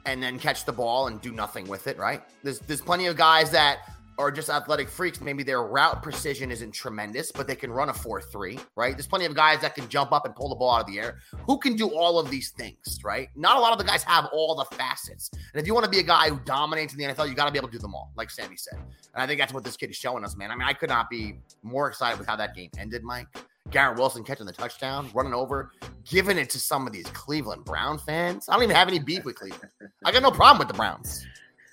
and 0.10 0.22
then 0.22 0.39
catch 0.39 0.65
the 0.65 0.74
ball 0.74 1.08
and 1.08 1.22
do 1.22 1.32
nothing 1.32 1.67
with 1.67 1.88
it, 1.88 1.98
right? 1.98 2.22
There's 2.43 2.60
there's 2.60 2.82
plenty 2.82 3.06
of 3.06 3.15
guys 3.15 3.52
that 3.52 3.80
are 4.17 4.32
just 4.32 4.50
athletic 4.50 4.89
freaks. 4.89 5.22
Maybe 5.22 5.43
their 5.43 5.63
route 5.63 6.04
precision 6.04 6.52
isn't 6.52 6.72
tremendous, 6.72 7.32
but 7.32 7.48
they 7.48 7.56
can 7.56 7.72
run 7.72 7.88
a 7.88 7.93
4-3, 7.93 8.60
right? 8.76 8.93
There's 8.93 9.08
plenty 9.08 9.24
of 9.24 9.34
guys 9.34 9.62
that 9.62 9.76
can 9.76 9.88
jump 9.88 10.12
up 10.12 10.26
and 10.26 10.36
pull 10.36 10.50
the 10.50 10.56
ball 10.56 10.72
out 10.72 10.82
of 10.82 10.88
the 10.88 11.00
air. 11.00 11.19
Who 11.48 11.58
can 11.58 11.78
do 11.78 11.88
all 11.88 12.19
of 12.19 12.30
these 12.30 12.50
things, 12.50 13.00
right? 13.02 13.30
Not 13.38 13.56
a 13.56 13.62
lot 13.62 13.72
of 13.72 13.78
the 13.78 13.86
guys 13.86 14.04
have 14.04 14.26
all 14.34 14.56
the 14.56 14.76
facets. 14.76 15.30
And 15.34 15.62
if 15.62 15.65
you 15.65 15.74
want 15.74 15.86
to 15.86 15.89
be 15.89 16.00
a 16.00 16.04
guy 16.04 16.28
who 16.28 16.39
dominates 16.43 16.93
in 16.93 17.00
the 17.00 17.06
NFL, 17.06 17.30
you 17.30 17.34
got 17.34 17.45
to 17.45 17.52
be 17.52 17.58
able 17.58 17.69
to 17.69 17.72
do 17.72 17.80
them 17.80 17.95
all, 17.95 18.12
like 18.17 18.30
Sammy 18.30 18.58
said. 18.58 18.78
And 19.13 19.24
I 19.24 19.26
think 19.26 19.39
that's 19.39 19.54
what 19.54 19.63
this 19.63 19.78
kid 19.78 19.89
is 19.89 19.95
showing 19.95 20.26
us, 20.26 20.36
man. 20.36 20.52
I 20.52 20.56
mean, 20.56 20.67
I 20.67 20.74
could 20.74 20.89
not 20.89 21.10
be 21.10 21.39
more 21.63 21.88
excited 21.88 22.19
with 22.19 22.28
how 22.28 22.36
that 22.36 22.54
game 22.54 22.72
ended, 22.78 23.04
Mike. 23.04 23.28
Garrett 23.71 23.97
Wilson 23.97 24.23
catching 24.23 24.45
the 24.45 24.53
touchdown, 24.53 25.10
running 25.13 25.34
over, 25.34 25.71
giving 26.05 26.38
it 26.38 26.49
to 26.51 26.60
some 26.60 26.88
of 26.88 26.93
these 26.93 27.08
Cleveland 27.08 27.65
Brown 27.65 27.97
fans. 27.99 28.47
I 28.49 28.53
don't 28.53 28.63
even 28.63 28.75
have 28.75 28.88
any 28.88 28.99
beef 28.99 29.25
with 29.25 29.36
Cleveland. 29.36 29.69
I 30.05 30.12
got 30.12 30.23
no 30.23 30.32
problem 30.32 30.60
with 30.60 30.67
the 30.67 30.73
Browns. 30.73 31.25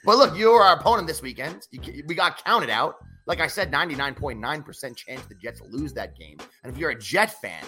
But 0.05 0.19
look, 0.19 0.37
you 0.37 0.53
were 0.53 0.63
our 0.63 0.79
opponent 0.79 1.09
this 1.09 1.23
weekend. 1.23 1.67
We 2.07 2.15
got 2.15 2.45
counted 2.45 2.71
out. 2.71 2.97
Like 3.27 3.41
I 3.41 3.49
said, 3.49 3.73
99.9% 3.73 4.97
chance 4.97 5.27
the 5.27 5.35
Jets 5.35 5.61
lose 5.69 5.93
that 5.95 6.17
game. 6.17 6.37
And 6.63 6.73
if 6.73 6.79
you're 6.79 6.91
a 6.91 6.99
Jet 6.99 7.41
fan, 7.41 7.65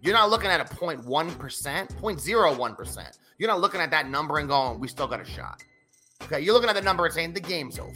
you're 0.00 0.14
not 0.14 0.30
looking 0.30 0.50
at 0.50 0.60
a 0.60 0.64
0.1%, 0.64 1.04
0.01%. 1.04 3.18
You're 3.38 3.48
not 3.48 3.60
looking 3.60 3.80
at 3.80 3.90
that 3.90 4.08
number 4.08 4.38
and 4.38 4.48
going, 4.48 4.78
we 4.78 4.86
still 4.86 5.08
got 5.08 5.20
a 5.20 5.24
shot. 5.24 5.64
Okay, 6.22 6.40
you're 6.40 6.54
looking 6.54 6.70
at 6.70 6.76
the 6.76 6.82
number 6.82 7.04
and 7.04 7.12
saying 7.12 7.32
the 7.32 7.40
game's 7.40 7.78
over. 7.78 7.92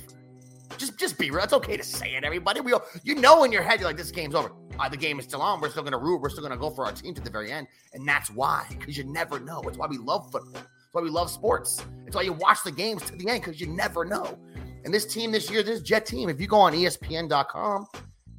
Just, 0.77 0.99
just 0.99 1.19
be 1.19 1.31
real. 1.31 1.45
It's 1.45 1.53
okay 1.53 1.77
to 1.77 1.85
say 1.85 2.15
it, 2.15 2.25
everybody. 2.25 2.61
We, 2.61 2.73
all, 2.73 2.83
you 3.05 3.15
know, 3.15 3.45
in 3.45 3.53
your 3.53 3.63
head, 3.63 3.79
you're 3.79 3.89
like, 3.89 3.97
this 3.97 4.11
game's 4.11 4.35
over. 4.35 4.51
Uh, 4.81 4.89
the 4.89 4.97
game 4.97 5.19
is 5.19 5.27
still 5.27 5.43
on. 5.43 5.61
We're 5.61 5.71
still 5.71 5.83
going 5.83 5.93
to 5.93 5.99
root. 5.99 6.23
We're 6.23 6.31
still 6.31 6.43
going 6.43 6.53
to 6.53 6.59
go 6.59 6.71
for 6.71 6.87
our 6.87 6.93
team 6.93 7.15
to 7.15 7.21
the 7.21 7.31
very 7.31 7.53
end, 7.53 7.67
and 7.93 8.09
that's 8.09 8.31
why. 8.31 8.67
Because 8.71 8.97
you 8.97 9.05
never 9.05 9.39
know. 9.39 9.61
It's 9.63 9.77
why 9.77 9.87
we 9.87 9.99
love 9.99 10.31
football. 10.33 10.55
It's 10.55 10.95
why 10.95 11.03
we 11.03 11.11
love 11.11 11.31
sports. 11.31 11.85
It's 12.07 12.17
why 12.17 12.23
you 12.23 12.33
watch 12.33 12.65
the 12.65 12.73
games 12.73 13.03
to 13.05 13.17
the 13.17 13.29
end 13.29 13.43
because 13.43 13.61
you 13.61 13.67
never 13.67 14.05
know. 14.05 14.39
And 14.85 14.95
this 14.95 15.05
team 15.05 15.31
this 15.33 15.51
year, 15.51 15.63
this 15.63 15.83
Jet 15.83 16.07
team, 16.07 16.31
if 16.31 16.41
you 16.41 16.47
go 16.47 16.59
on 16.59 16.73
ESPN.com 16.73 17.87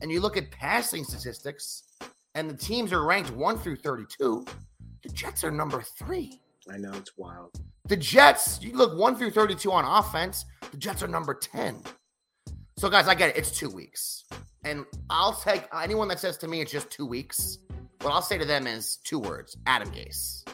and 0.02 0.12
you 0.12 0.20
look 0.20 0.36
at 0.36 0.50
passing 0.50 1.04
statistics, 1.04 1.84
and 2.34 2.50
the 2.50 2.58
teams 2.58 2.92
are 2.92 3.06
ranked 3.06 3.32
one 3.32 3.58
through 3.60 3.76
32, 3.76 4.46
the 5.04 5.10
Jets 5.10 5.44
are 5.44 5.52
number 5.52 5.84
three. 5.84 6.42
I 6.72 6.78
know 6.78 6.94
it's 6.94 7.18
wild. 7.18 7.52
The 7.88 7.98
Jets, 7.98 8.62
you 8.62 8.74
look 8.74 8.98
1 8.98 9.16
through 9.16 9.32
32 9.32 9.72
on 9.72 9.84
offense, 9.86 10.46
the 10.72 10.78
Jets 10.78 11.04
are 11.04 11.08
number 11.08 11.34
10. 11.34 11.84
So, 12.78 12.90
guys, 12.90 13.08
I 13.08 13.16
get 13.16 13.30
it. 13.30 13.38
It's 13.38 13.52
two 13.52 13.70
weeks. 13.70 14.24
And 14.64 14.86
I'll 15.10 15.34
take 15.34 15.64
anyone 15.74 16.08
that 16.10 16.20
says 16.20 16.38
to 16.40 16.48
me 16.48 16.62
it's 16.62 16.72
just 16.72 16.90
two 16.90 17.06
weeks. 17.06 17.60
What 18.02 18.12
I'll 18.12 18.22
say 18.22 18.38
to 18.38 18.46
them 18.46 18.68
is 18.68 18.98
two 19.04 19.20
words 19.20 19.58
Adam 19.68 19.92
Gase. 19.92 20.48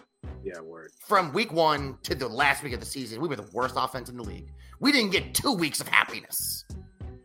Yeah, 0.44 0.60
word. 0.62 0.92
From 1.06 1.34
week 1.34 1.52
one 1.52 1.98
to 2.04 2.16
the 2.16 2.28
last 2.28 2.64
week 2.64 2.74
of 2.74 2.80
the 2.80 2.86
season, 2.86 3.22
we 3.22 3.28
were 3.28 3.36
the 3.36 3.50
worst 3.54 3.76
offense 3.78 4.10
in 4.10 4.18
the 4.18 4.24
league. 4.24 4.52
We 4.80 4.92
didn't 4.92 5.12
get 5.12 5.34
two 5.34 5.54
weeks 5.54 5.82
of 5.82 5.88
happiness. 5.88 6.66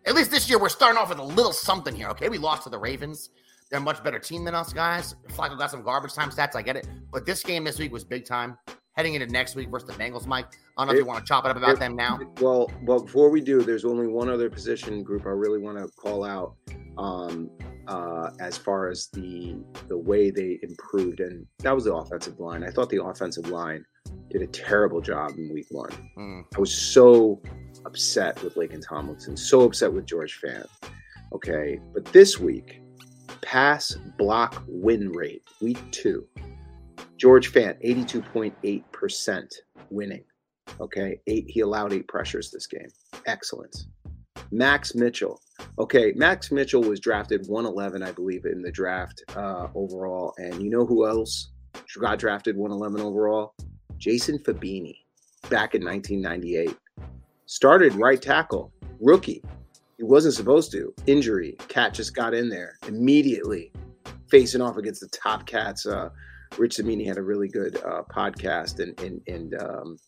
At 0.07 0.15
least 0.15 0.31
this 0.31 0.49
year, 0.49 0.59
we're 0.59 0.69
starting 0.69 0.99
off 0.99 1.09
with 1.09 1.19
a 1.19 1.25
little 1.25 1.53
something 1.53 1.95
here, 1.95 2.09
okay? 2.09 2.29
We 2.29 2.39
lost 2.39 2.65
to 2.65 2.71
the 2.71 2.79
Ravens. 2.79 3.31
They're 3.71 3.79
a 3.79 3.83
much 3.83 4.03
better 4.03 4.19
team 4.19 4.45
than 4.45 4.55
us, 4.55 4.73
guys. 4.73 5.15
Flacco 5.29 5.57
got 5.57 5.71
some 5.71 5.83
garbage 5.83 6.15
time 6.15 6.31
stats. 6.31 6.57
I 6.57 6.63
get 6.63 6.77
it. 6.77 6.87
But 7.11 7.25
this 7.25 7.43
game 7.43 7.65
this 7.65 7.79
week 7.79 7.93
was 7.93 8.05
big 8.05 8.25
time. 8.25 8.59
Heading 8.95 9.15
into 9.15 9.27
next 9.29 9.55
week 9.55 9.71
versus 9.71 9.89
the 9.89 9.95
Bengals, 9.95 10.27
Mike. 10.27 10.47
I 10.77 10.85
don't 10.85 10.89
know 10.89 10.93
if 10.93 10.99
you 10.99 11.07
want 11.07 11.21
to 11.21 11.25
chop 11.27 11.47
it 11.47 11.51
up 11.51 11.57
about 11.57 11.71
it- 11.71 11.79
them 11.79 11.97
now. 11.97 12.21
Well, 12.41 12.71
well, 12.83 13.01
before 13.01 13.31
we 13.31 13.41
do, 13.41 13.63
there's 13.63 13.87
only 13.87 14.07
one 14.07 14.29
other 14.29 14.51
position 14.51 15.03
group 15.03 15.25
I 15.25 15.31
really 15.31 15.59
want 15.59 15.79
to 15.79 15.89
call 15.97 16.25
out 16.25 16.57
um, 16.99 17.51
uh, 17.89 18.31
as 18.39 18.59
far 18.59 18.89
as 18.91 19.09
the 19.09 19.57
the 19.89 19.97
way 19.97 20.31
they 20.31 20.59
improved, 20.63 21.21
and 21.21 21.47
that 21.61 21.75
was 21.75 21.85
the 21.85 21.95
offensive 21.95 22.39
line. 22.39 22.63
I 22.63 22.71
thought 22.71 22.91
the 22.91 23.03
offensive 23.03 23.49
line 23.49 23.83
did 24.31 24.43
a 24.43 24.47
terrible 24.47 25.01
job 25.01 25.33
in 25.39 25.53
Week 25.53 25.67
One. 25.71 25.91
Mm. 26.19 26.45
I 26.55 26.61
was 26.61 26.73
so 26.75 27.41
upset 27.87 28.43
with 28.43 28.57
Laken 28.57 28.83
Tomlinson, 28.87 29.39
so 29.39 29.63
upset 29.63 29.91
with 29.91 30.05
George 30.07 30.39
Fant. 30.39 30.67
Okay, 31.33 31.81
but 31.95 32.05
this 32.07 32.39
week, 32.39 32.83
pass 33.41 33.95
block 34.19 34.63
win 34.69 35.11
rate, 35.13 35.43
week 35.63 35.79
two, 35.93 36.27
George 37.23 37.53
Fant, 37.53 37.81
82.8% 37.85 39.55
winning. 39.91 40.25
Okay, 40.81 41.21
eight, 41.29 41.45
he 41.47 41.61
allowed 41.61 41.93
eight 41.93 42.09
pressures 42.09 42.51
this 42.51 42.67
game. 42.67 42.89
Excellent. 43.27 43.85
Max 44.51 44.97
Mitchell. 44.97 45.41
Okay, 45.79 46.13
Max 46.17 46.51
Mitchell 46.51 46.83
was 46.83 46.99
drafted 46.99 47.47
111, 47.47 48.03
I 48.03 48.11
believe, 48.11 48.45
in 48.45 48.61
the 48.61 48.73
draft 48.73 49.23
uh, 49.37 49.69
overall. 49.77 50.35
And 50.39 50.61
you 50.61 50.69
know 50.69 50.85
who 50.85 51.07
else 51.07 51.53
got 52.01 52.19
drafted 52.19 52.57
111 52.57 53.01
overall? 53.01 53.55
Jason 53.99 54.41
Fabini 54.41 54.97
back 55.49 55.77
in 55.77 55.85
1998. 55.85 56.77
Started 57.47 57.95
right 57.95 58.21
tackle, 58.21 58.73
rookie. 59.01 59.45
He 59.97 60.03
wasn't 60.03 60.35
supposed 60.35 60.73
to. 60.73 60.93
Injury. 61.07 61.57
Cat 61.69 61.95
just 61.95 62.17
got 62.17 62.35
in 62.35 62.49
there 62.49 62.79
immediately, 62.89 63.71
facing 64.29 64.61
off 64.61 64.77
against 64.77 65.03
the 65.03 65.09
top 65.11 65.47
cats. 65.47 65.87
Uh, 65.87 66.09
Rich 66.59 66.77
Cimini 66.77 67.07
had 67.07 67.19
a 67.19 67.23
really 67.23 67.49
good 67.49 67.77
uh, 67.77 68.03
podcast, 68.11 68.81
and 68.81 68.99
and 69.01 69.21
and 69.27 69.63
um, 69.63 69.99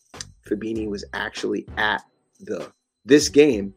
Fabini 0.47 0.89
was 0.89 1.05
actually 1.13 1.67
at 1.77 2.03
the 2.39 2.71
this 3.05 3.29
game 3.29 3.73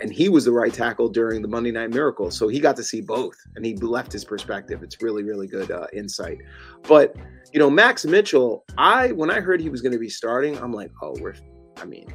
and 0.00 0.12
he 0.12 0.28
was 0.28 0.44
the 0.44 0.52
right 0.52 0.72
tackle 0.72 1.08
during 1.08 1.42
the 1.42 1.48
Monday 1.48 1.72
Night 1.72 1.90
Miracle, 1.90 2.30
so 2.30 2.48
he 2.48 2.60
got 2.60 2.76
to 2.76 2.84
see 2.84 3.00
both, 3.00 3.36
and 3.56 3.64
he 3.64 3.74
left 3.76 4.12
his 4.12 4.24
perspective. 4.24 4.82
It's 4.82 5.02
really, 5.02 5.24
really 5.24 5.46
good 5.46 5.70
uh, 5.70 5.86
insight. 5.92 6.38
But 6.86 7.16
you 7.52 7.58
know, 7.58 7.70
Max 7.70 8.04
Mitchell, 8.04 8.64
I 8.76 9.12
when 9.12 9.30
I 9.30 9.40
heard 9.40 9.60
he 9.60 9.68
was 9.68 9.80
going 9.80 9.92
to 9.92 9.98
be 9.98 10.08
starting, 10.08 10.56
I'm 10.58 10.72
like, 10.72 10.92
oh, 11.02 11.16
we're, 11.20 11.34
I 11.78 11.84
mean, 11.84 12.06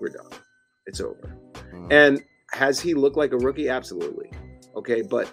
we're 0.00 0.08
done. 0.08 0.30
It's 0.86 1.00
over. 1.00 1.36
Mm. 1.72 1.92
And 1.92 2.24
has 2.52 2.80
he 2.80 2.94
looked 2.94 3.16
like 3.16 3.32
a 3.32 3.38
rookie? 3.38 3.68
Absolutely. 3.68 4.30
Okay, 4.74 5.02
but 5.02 5.32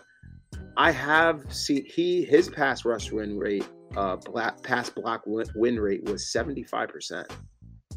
I 0.76 0.92
have 0.92 1.52
seen 1.52 1.86
he 1.86 2.24
his 2.24 2.50
pass 2.50 2.86
rush 2.86 3.12
win 3.12 3.40
rate, 3.40 3.68
uh, 3.96 4.18
black, 4.18 4.62
pass 4.64 4.90
block 4.90 5.24
win, 5.26 5.80
rate 5.80 6.04
was 6.04 6.32
seventy 6.32 6.64
five 6.64 6.90
percent. 6.90 7.28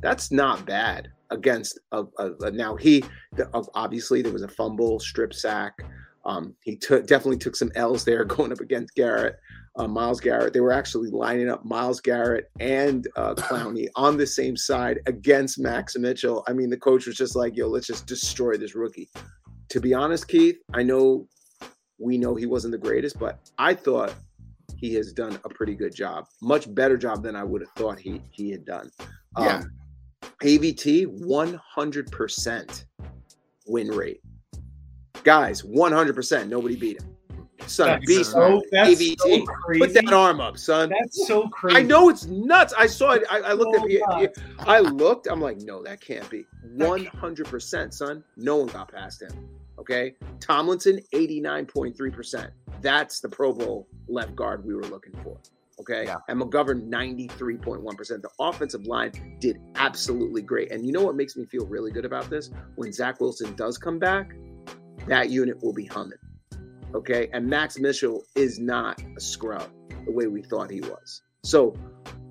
That's 0.01 0.31
not 0.33 0.65
bad 0.65 1.09
against 1.31 1.79
a, 1.93 2.05
a, 2.19 2.33
a- 2.41 2.51
now 2.51 2.77
he 2.77 3.05
the- 3.37 3.51
obviously 3.75 4.23
there 4.23 4.33
was 4.33 4.43
a 4.43 4.49
fumble, 4.49 4.99
strip 5.01 5.35
sack. 5.35 5.75
Um, 6.25 6.55
he 6.63 6.77
took 6.77 7.07
definitely 7.07 7.39
took 7.39 7.57
some 7.57 7.73
L's 7.75 8.05
there 8.05 8.25
going 8.37 8.53
up 8.53 8.61
against 8.61 8.95
Garrett, 8.95 9.37
uh, 9.77 9.89
Myles 9.89 10.21
Garrett. 10.21 10.53
They 10.53 10.61
were 10.61 10.73
actually 10.73 11.11
lining 11.11 11.49
up 11.51 11.65
Myles 11.65 12.01
Garrett 12.01 12.51
and 12.61 13.07
uh, 13.17 13.35
Clowney 13.37 13.89
on 13.97 14.17
the 14.17 14.27
same 14.27 14.57
side 14.57 15.01
against 15.07 15.59
Max 15.59 15.97
Mitchell. 15.97 16.45
I 16.47 16.53
mean, 16.53 16.71
the 16.71 16.77
coach 16.77 17.07
was 17.07 17.17
just 17.17 17.37
like, 17.37 17.57
"Yo, 17.57 17.69
let's 17.69 17.87
just 17.87 18.07
destroy 18.07 18.57
this 18.57 18.75
rookie." 18.75 19.09
To 19.71 19.81
be 19.81 19.95
honest, 19.95 20.29
Keith, 20.29 20.57
I 20.75 20.83
know 20.83 21.27
we 21.99 22.19
know 22.19 22.35
he 22.35 22.47
wasn't 22.47 22.73
the 22.73 22.79
greatest, 22.79 23.19
but 23.19 23.39
I 23.59 23.75
thought 23.75 24.15
he 24.81 24.95
has 24.95 25.13
done 25.13 25.39
a 25.45 25.49
pretty 25.49 25.75
good 25.75 25.95
job, 25.95 26.27
much 26.41 26.73
better 26.75 26.97
job 26.97 27.23
than 27.23 27.37
I 27.37 27.45
would 27.45 27.61
have 27.61 27.71
thought 27.77 27.99
he 27.99 28.23
he 28.31 28.51
had 28.51 28.65
done. 28.65 28.91
Yeah. 29.39 29.59
Um, 29.59 29.73
AVT 30.43 31.07
100% 31.23 32.85
win 33.67 33.89
rate. 33.89 34.21
Guys, 35.23 35.63
100%. 35.63 36.49
Nobody 36.49 36.77
beat 36.77 37.01
him. 37.01 37.17
Son, 37.67 37.89
That's 37.89 38.07
beast 38.07 38.31
so, 38.33 38.39
mode. 38.39 38.65
that's 38.73 38.91
AVT. 38.91 39.17
so 39.19 39.45
Put 39.79 39.93
that 39.93 40.13
arm 40.13 40.41
up, 40.41 40.57
son. 40.57 40.89
That's 40.89 41.27
so 41.27 41.47
crazy. 41.49 41.77
I 41.79 41.83
know 41.83 42.09
it's 42.09 42.25
nuts. 42.25 42.73
I 42.77 42.87
saw 42.87 43.13
it. 43.13 43.25
I, 43.31 43.41
I 43.41 43.53
looked 43.53 43.77
So 43.77 43.85
at 43.85 44.23
it. 44.23 44.39
I 44.61 44.81
looked. 44.81 45.27
I'm 45.27 45.43
like, 45.43 45.59
no, 45.59 45.83
that 45.83 46.01
can't 46.01 46.29
be. 46.31 46.47
100%, 46.75 47.93
son. 47.93 48.25
No 48.39 48.57
one 48.57 48.69
got 48.69 48.91
past 48.91 49.21
him. 49.21 49.47
Okay. 49.81 50.15
Tomlinson, 50.41 51.01
89.3%. 51.15 52.51
That's 52.83 53.21
the 53.21 53.29
Pro 53.29 53.53
Bowl 53.53 53.89
left 54.09 54.37
guard 54.37 54.65
we 54.65 54.75
were 54.75 54.85
looking 54.85 55.15
for. 55.23 55.39
Okay. 55.81 56.05
Yeah. 56.05 56.17
And 56.29 56.41
McGovern, 56.41 56.89
93.1%. 56.91 58.23
The 58.23 58.29
offensive 58.39 58.87
line 58.87 59.39
did 59.41 59.59
absolutely 59.77 60.43
great. 60.43 60.71
And 60.71 60.85
you 60.85 60.93
know 60.93 61.03
what 61.03 61.17
makes 61.17 61.37
me 61.37 61.47
feel 61.47 61.67
really 61.67 61.91
good 61.91 62.05
about 62.05 62.29
this? 62.29 62.51
When 62.77 62.93
Zach 62.93 63.21
Wilson 63.21 63.55
does 63.57 63.79
come 63.79 63.99
back, 63.99 64.35
that 65.07 65.31
unit 65.31 65.63
will 65.63 65.73
be 65.73 65.87
humming. 65.87 66.19
Okay. 66.95 67.31
And 67.33 67.47
Max 67.49 67.79
Mitchell 67.79 68.23
is 68.37 68.59
not 68.59 69.03
a 69.17 69.21
scrub 69.21 69.67
the 70.05 70.13
way 70.13 70.27
we 70.27 70.43
thought 70.43 70.71
he 70.71 70.83
was. 70.83 71.23
So 71.43 71.75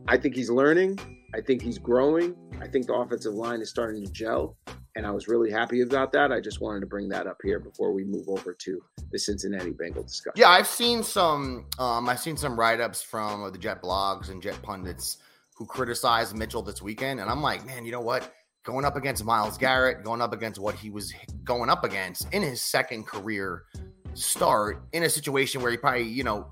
I 0.07 0.17
think 0.17 0.35
he's 0.35 0.51
learning. 0.51 0.99
I 1.33 1.41
think 1.41 1.61
he's 1.61 1.77
growing. 1.77 2.35
I 2.59 2.67
think 2.67 2.87
the 2.87 2.93
offensive 2.93 3.33
line 3.33 3.61
is 3.61 3.69
starting 3.69 4.03
to 4.03 4.11
gel. 4.11 4.57
And 4.95 5.05
I 5.05 5.11
was 5.11 5.27
really 5.27 5.51
happy 5.51 5.81
about 5.81 6.11
that. 6.13 6.31
I 6.31 6.41
just 6.41 6.59
wanted 6.59 6.79
to 6.81 6.87
bring 6.87 7.07
that 7.09 7.27
up 7.27 7.37
here 7.43 7.59
before 7.59 7.93
we 7.93 8.03
move 8.03 8.27
over 8.27 8.53
to 8.53 8.81
the 9.11 9.19
Cincinnati 9.19 9.71
Bengal 9.71 10.03
discussion. 10.03 10.33
Yeah, 10.35 10.49
I've 10.49 10.67
seen 10.67 11.03
some. 11.03 11.67
Um, 11.77 12.09
I've 12.09 12.19
seen 12.19 12.35
some 12.35 12.59
write-ups 12.59 13.01
from 13.01 13.51
the 13.51 13.57
Jet 13.57 13.81
blogs 13.81 14.29
and 14.29 14.41
Jet 14.41 14.59
pundits 14.61 15.17
who 15.55 15.65
criticized 15.65 16.35
Mitchell 16.35 16.61
this 16.61 16.81
weekend, 16.81 17.19
and 17.19 17.29
I'm 17.29 17.41
like, 17.41 17.65
man, 17.65 17.85
you 17.85 17.91
know 17.91 18.01
what? 18.01 18.33
Going 18.63 18.83
up 18.83 18.95
against 18.95 19.23
Myles 19.23 19.57
Garrett, 19.57 20.03
going 20.03 20.21
up 20.21 20.33
against 20.33 20.59
what 20.59 20.75
he 20.75 20.89
was 20.89 21.13
going 21.43 21.69
up 21.69 21.83
against 21.83 22.33
in 22.33 22.41
his 22.41 22.61
second 22.61 23.05
career 23.05 23.63
start, 24.15 24.83
in 24.93 25.03
a 25.03 25.09
situation 25.09 25.61
where 25.61 25.71
he 25.71 25.77
probably, 25.77 26.03
you 26.03 26.23
know, 26.23 26.47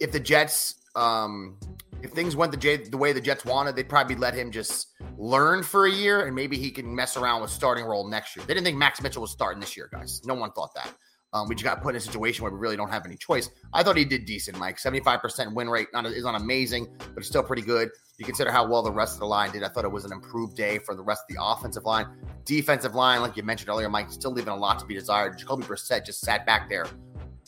if 0.00 0.10
the 0.10 0.20
Jets, 0.20 0.76
um, 0.96 1.58
if 2.02 2.10
things 2.10 2.36
went 2.36 2.52
the 2.52 2.58
J, 2.58 2.76
the 2.76 2.98
way 2.98 3.12
the 3.12 3.20
Jets 3.20 3.44
wanted, 3.44 3.76
they'd 3.76 3.88
probably 3.88 4.16
let 4.16 4.34
him 4.34 4.50
just 4.50 4.88
learn 5.16 5.62
for 5.62 5.86
a 5.86 5.90
year, 5.90 6.26
and 6.26 6.34
maybe 6.34 6.58
he 6.58 6.70
can 6.70 6.94
mess 6.94 7.16
around 7.16 7.40
with 7.40 7.50
starting 7.50 7.84
role 7.84 8.06
next 8.06 8.36
year. 8.36 8.44
They 8.46 8.52
didn't 8.54 8.66
think 8.66 8.76
Max 8.76 9.00
Mitchell 9.00 9.22
was 9.22 9.30
starting 9.30 9.58
this 9.58 9.76
year, 9.76 9.88
guys. 9.90 10.20
No 10.24 10.34
one 10.34 10.52
thought 10.52 10.74
that. 10.74 10.92
Um, 11.32 11.48
we 11.48 11.56
just 11.56 11.64
got 11.64 11.82
put 11.82 11.94
in 11.94 11.96
a 11.96 12.00
situation 12.00 12.44
where 12.44 12.52
we 12.52 12.58
really 12.58 12.76
don't 12.76 12.90
have 12.90 13.04
any 13.06 13.16
choice. 13.16 13.50
I 13.72 13.82
thought 13.82 13.96
he 13.96 14.04
did 14.04 14.24
decent, 14.24 14.56
Mike. 14.56 14.76
75% 14.76 15.52
win 15.52 15.68
rate 15.68 15.88
not, 15.92 16.06
is 16.06 16.22
not 16.22 16.40
amazing, 16.40 16.86
but 16.98 17.16
it's 17.18 17.26
still 17.26 17.42
pretty 17.42 17.62
good. 17.62 17.90
You 18.18 18.24
consider 18.24 18.52
how 18.52 18.68
well 18.68 18.82
the 18.82 18.92
rest 18.92 19.14
of 19.14 19.20
the 19.20 19.26
line 19.26 19.50
did. 19.50 19.64
I 19.64 19.68
thought 19.68 19.84
it 19.84 19.90
was 19.90 20.04
an 20.04 20.12
improved 20.12 20.56
day 20.56 20.78
for 20.78 20.94
the 20.94 21.02
rest 21.02 21.22
of 21.28 21.34
the 21.34 21.42
offensive 21.42 21.84
line. 21.84 22.06
Defensive 22.44 22.94
line, 22.94 23.20
like 23.20 23.36
you 23.36 23.42
mentioned 23.42 23.68
earlier, 23.68 23.88
Mike, 23.88 24.12
still 24.12 24.30
leaving 24.30 24.52
a 24.52 24.56
lot 24.56 24.78
to 24.78 24.86
be 24.86 24.94
desired. 24.94 25.36
Jacoby 25.36 25.64
Brissett 25.64 26.06
just 26.06 26.20
sat 26.20 26.46
back 26.46 26.68
there 26.68 26.86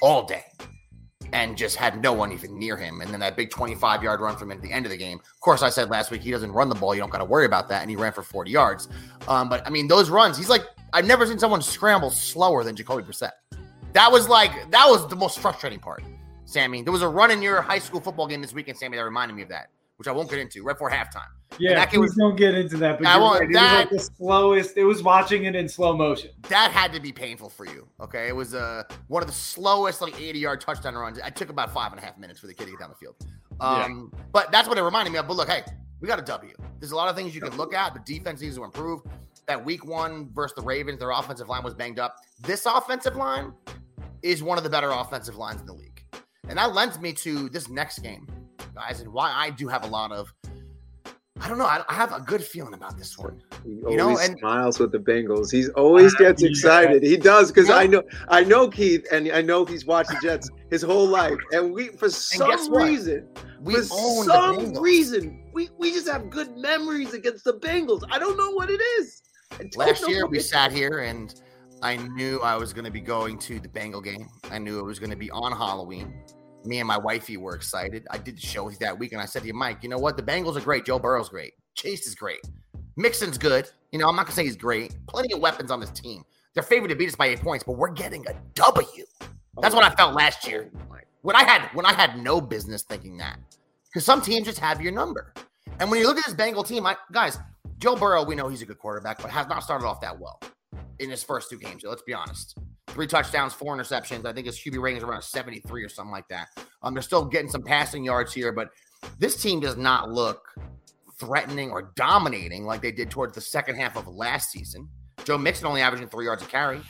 all 0.03 0.25
day 0.25 0.43
and 1.33 1.57
just 1.57 1.77
had 1.77 2.03
no 2.03 2.13
one 2.13 2.33
even 2.33 2.59
near 2.59 2.77
him. 2.77 3.01
And 3.01 3.11
then 3.11 3.21
that 3.21 3.37
big 3.37 3.51
25 3.51 4.03
yard 4.03 4.21
run 4.21 4.37
from 4.37 4.51
him 4.51 4.59
at 4.59 4.63
the 4.63 4.73
end 4.73 4.87
of 4.87 4.91
the 4.91 4.97
game. 4.97 5.19
Of 5.19 5.41
course, 5.41 5.63
I 5.63 5.71
said 5.71 5.91
last 5.91 6.11
week 6.11 6.23
he 6.23 6.31
doesn't 6.31 6.53
run 6.53 6.69
the 6.69 6.75
ball. 6.75 6.95
You 6.95 7.01
don't 7.01 7.11
got 7.11 7.19
to 7.19 7.25
worry 7.25 7.47
about 7.47 7.69
that. 7.69 7.83
And 7.83 7.91
he 7.91 7.97
ran 7.97 8.13
for 8.13 8.23
40 8.23 8.51
yards. 8.51 8.89
Um, 9.29 9.49
but 9.49 9.67
I 9.67 9.71
mean, 9.71 9.89
those 9.89 10.11
runs, 10.11 10.37
he's 10.37 10.49
like, 10.49 10.65
I've 10.93 11.07
never 11.07 11.27
seen 11.27 11.39
someone 11.39 11.63
scramble 11.63 12.11
slower 12.11 12.65
than 12.65 12.77
Jacoby 12.77 13.03
Brissett. 13.03 13.33
That 13.93 14.13
was 14.13 14.29
like, 14.29 14.71
that 14.71 14.87
was 14.87 15.09
the 15.09 15.17
most 15.17 15.39
frustrating 15.39 15.79
part, 15.79 16.03
Sammy. 16.45 16.83
There 16.83 16.93
was 16.93 17.03
a 17.03 17.09
run 17.09 17.31
in 17.31 17.43
your 17.43 17.63
high 17.63 17.79
school 17.79 18.01
football 18.01 18.27
game 18.27 18.43
this 18.43 18.53
weekend, 18.53 18.79
Sammy, 18.79 18.97
that 18.97 19.05
reminded 19.05 19.35
me 19.35 19.43
of 19.43 19.49
that, 19.49 19.69
which 19.97 20.09
I 20.09 20.13
won't 20.13 20.29
get 20.29 20.39
into 20.39 20.63
right 20.63 20.75
before 20.75 20.91
halftime. 20.91 21.27
Yeah, 21.59 21.75
that 21.75 21.91
kid 21.91 21.97
please 21.99 22.09
was- 22.11 22.17
don't 22.17 22.37
get 22.37 22.55
into 22.55 22.77
that. 22.79 22.99
But 22.99 23.07
I 23.07 23.17
won't- 23.19 23.41
right. 23.41 23.51
It 23.51 23.53
that- 23.55 23.91
was 23.91 24.01
like 24.03 24.09
the 24.09 24.15
slowest. 24.17 24.77
It 24.77 24.85
was 24.85 25.03
watching 25.03 25.45
it 25.45 25.55
in 25.57 25.69
slow 25.69 25.97
motion. 25.97 26.31
That 26.49 26.71
had 26.71 26.93
to 26.93 27.01
be 27.01 27.13
painful 27.13 27.49
for 27.49 27.65
you. 27.65 27.89
Okay. 28.01 28.29
It 28.29 28.37
was 28.37 28.55
uh, 28.55 28.83
one 29.09 29.23
of 29.23 29.29
the 29.29 29.35
slowest, 29.35 30.01
like 30.03 30.21
80 30.21 30.39
yard 30.39 30.61
touchdown 30.61 30.95
runs. 30.95 31.19
I 31.21 31.31
took 31.31 31.49
about 31.49 31.73
five 31.73 31.93
and 31.93 32.01
a 32.01 32.05
half 32.05 32.19
minutes 32.19 32.41
for 32.41 32.47
the 32.47 32.55
kid 32.55 32.65
to 32.67 32.71
get 32.73 32.81
down 32.81 32.91
the 32.91 32.97
field. 32.97 33.15
Um, 33.61 34.13
But 34.33 34.53
that's 34.53 34.69
what 34.69 34.77
it 34.77 34.83
reminded 34.83 35.13
me 35.13 35.19
of. 35.19 35.27
But 35.27 35.37
look, 35.37 35.49
hey, 35.49 35.65
we 36.01 36.09
got 36.09 36.19
a 36.19 36.23
W. 36.23 36.53
There's 36.79 36.93
a 36.93 36.97
lot 36.97 37.09
of 37.09 37.17
things 37.17 37.35
you 37.35 37.41
can 37.41 37.57
look 37.57 37.73
at. 37.73 37.95
The 37.95 38.01
defense 38.01 38.43
needs 38.43 38.57
to 38.57 38.65
improve. 38.65 39.01
That 39.47 39.65
week 39.65 39.87
one 39.87 40.29
versus 40.35 40.55
the 40.57 40.63
Ravens, 40.63 40.99
their 40.99 41.11
offensive 41.11 41.49
line 41.49 41.63
was 41.65 41.73
banged 41.73 41.99
up. 41.99 42.17
This 42.41 42.67
offensive 42.67 43.17
line 43.17 43.53
is 44.23 44.43
one 44.43 44.59
of 44.59 44.65
the 44.65 44.71
better 44.71 44.91
offensive 44.91 45.37
lines 45.37 45.61
in 45.61 45.67
the 45.67 45.73
league. 45.73 46.03
And 46.49 46.59
that 46.59 46.75
lends 46.75 46.99
me 47.01 47.13
to 47.15 47.49
this 47.49 47.69
next 47.69 48.01
game, 48.01 48.27
guys, 48.75 49.01
and 49.01 49.13
why 49.13 49.33
I 49.33 49.51
do 49.51 49.69
have 49.69 49.85
a 49.85 49.89
lot 49.89 50.13
of, 50.13 50.33
I 51.41 51.49
don't 51.49 51.59
know, 51.59 51.67
I, 51.67 51.83
I 51.89 51.95
have 51.95 52.13
a 52.13 52.21
good 52.21 52.43
feeling 52.43 52.73
about 52.75 52.97
this 52.97 53.19
one. 53.19 53.43
He 53.63 53.73
You 53.73 53.97
know, 53.97 54.09
always 54.09 54.29
and- 54.29 54.39
smiles 54.39 54.79
with 54.79 54.91
the 54.93 54.99
Bengals. 54.99 55.51
He's 55.53 55.69
always 55.71 56.15
ah, 56.15 56.19
gets 56.19 56.43
yeah. 56.43 56.49
excited. 56.49 57.03
He 57.03 57.17
does 57.19 57.53
because 57.53 57.69
Yeah. 57.69 57.77
I 57.77 57.87
know 57.87 58.03
I 58.29 58.43
know 58.43 58.69
Keith 58.69 59.07
and 59.13 59.31
I 59.31 59.43
know 59.43 59.65
he's 59.67 59.85
watched 59.85 60.11
the 60.11 60.19
Jets 60.23 60.49
his 60.71 60.83
whole 60.83 61.07
life. 61.07 61.37
And 61.53 61.73
we 61.75 61.89
for 61.89 62.09
some 62.09 62.73
reason, 62.75 63.29
We 63.61 63.75
for 63.75 63.81
own 63.93 64.25
some 64.25 64.57
Bengals. 64.59 64.81
reason, 64.81 65.45
we, 65.53 65.69
we 65.79 65.93
just 65.93 66.09
have 66.09 66.31
good 66.31 66.57
memories 66.57 67.13
against 67.13 67.45
the 67.45 67.55
Bengals. 67.55 68.03
I 68.11 68.19
don't 68.19 68.37
know 68.39 68.51
what 68.53 68.71
it 68.71 68.81
is. 68.99 69.23
Last 69.77 70.09
year 70.09 70.27
we 70.27 70.39
it- 70.39 70.43
sat 70.45 70.73
here 70.73 71.01
and 71.01 71.35
I 71.83 71.97
knew 71.99 72.41
I 72.41 72.57
was 72.57 72.73
going 72.73 72.87
to 72.87 72.91
be 72.91 73.03
going 73.03 73.39
to 73.41 73.61
the 73.61 73.69
Bengal 73.69 74.01
game. 74.01 74.27
I 74.51 74.59
knew 74.59 74.79
it 74.79 74.85
was 74.85 74.99
going 74.99 75.11
to 75.11 75.17
be 75.17 75.31
on 75.31 75.53
Halloween. 75.53 76.15
Me 76.67 76.79
and 76.79 76.89
my 76.89 76.99
wifey 76.99 77.37
were 77.37 77.55
excited. 77.55 78.07
I 78.11 78.19
did 78.19 78.37
the 78.37 78.41
show 78.41 78.69
that 78.71 78.99
week, 78.99 79.13
and 79.13 79.21
I 79.21 79.25
said 79.25 79.43
to 79.43 79.49
you, 79.49 79.55
Mike, 79.55 79.83
you 79.83 79.89
know 79.89 79.99
what? 79.99 80.17
The 80.17 80.23
Bengals 80.23 80.57
are 80.57 80.61
great. 80.61 80.85
Joe 80.85 80.99
Burrow's 80.99 81.29
great. 81.29 81.55
Chase 81.75 82.07
is 82.07 82.15
great. 82.15 82.41
Mixon's 82.97 83.39
good. 83.39 83.71
You 83.93 83.99
know, 83.99 84.09
I'm 84.09 84.17
not 84.17 84.27
to 84.27 84.33
say 84.33 84.45
he's 84.45 84.57
great. 84.57 84.97
Plenty 85.07 85.33
of 85.33 85.41
weapons 85.41 85.71
on 85.71 85.81
this 85.81 85.91
team. 85.91 86.25
They're 86.55 86.63
favored 86.63 86.89
to 86.89 86.97
beat 86.97 87.09
us 87.09 87.15
by 87.15 87.27
eight 87.27 87.41
points, 87.41 87.65
but 87.65 87.73
we're 87.73 87.91
getting 87.91 88.27
a 88.27 88.35
W. 88.55 89.05
That's 89.61 89.75
what 89.75 89.85
I 89.85 89.95
felt 89.95 90.15
last 90.15 90.47
year. 90.47 90.71
When 91.23 91.37
I 91.37 91.45
had 91.45 91.69
when 91.75 91.85
I 91.85 91.93
had 91.93 92.19
no 92.19 92.41
business 92.41 92.83
thinking 92.83 93.17
that, 93.19 93.39
because 93.89 94.05
some 94.05 94.23
teams 94.23 94.47
just 94.47 94.59
have 94.59 94.81
your 94.81 94.93
number. 94.93 95.35
And 95.81 95.91
when 95.91 96.01
you 96.01 96.07
look 96.07 96.17
at 96.17 96.25
this 96.25 96.35
Bengal 96.35 96.63
team, 96.63 96.87
I, 96.87 96.97
guys, 97.13 97.39
Joe 97.79 97.97
Burrow, 97.97 98.25
we 98.25 98.35
know 98.35 98.49
he's 98.49 98.63
a 98.63 98.67
good 98.67 98.79
quarterback, 98.79 99.21
but 99.21 99.31
has 99.31 99.47
not 99.49 99.63
started 99.63 99.87
off 99.87 100.01
that 100.01 100.19
well 100.19 100.41
in 100.99 101.11
his 101.11 101.23
first 101.23 101.51
two 101.51 101.59
games. 101.59 101.83
Let's 101.85 102.03
be 102.03 102.15
honest. 102.15 102.57
Three 102.89 103.07
touchdowns, 103.07 103.53
four 103.53 103.77
interceptions. 103.77 104.25
I 104.25 104.33
think 104.33 104.47
his 104.47 104.59
QB 104.59 104.81
rating 104.81 104.99
is 104.99 105.05
around 105.05 105.23
73 105.23 105.85
or 105.85 105.89
something 105.89 106.13
like 106.13 106.29
that. 106.29 106.49
Um, 106.83 106.95
they're 106.95 107.03
still 107.03 107.25
getting 107.25 107.51
some 107.51 107.63
passing 107.63 108.05
yards 108.05 108.33
here, 108.33 108.53
but 108.53 108.69
this 109.19 109.41
team 109.43 109.61
does 109.61 109.77
not 109.77 110.11
look 110.11 110.41
threatening 111.19 111.71
or 111.71 111.93
dominating 111.97 112.65
like 112.65 112.83
they 112.83 112.93
did 112.93 113.11
towards 113.11 113.35
the 113.35 113.41
second 113.41 113.77
half 113.77 113.97
of 113.97 114.07
last 114.09 114.51
season. 114.51 114.89
Joe 115.25 115.39
Mixon 115.39 115.67
only 115.67 115.81
averaging 115.81 116.09
three 116.09 116.27
yards 116.27 116.43
a 116.43 116.47
carry. 116.47 116.81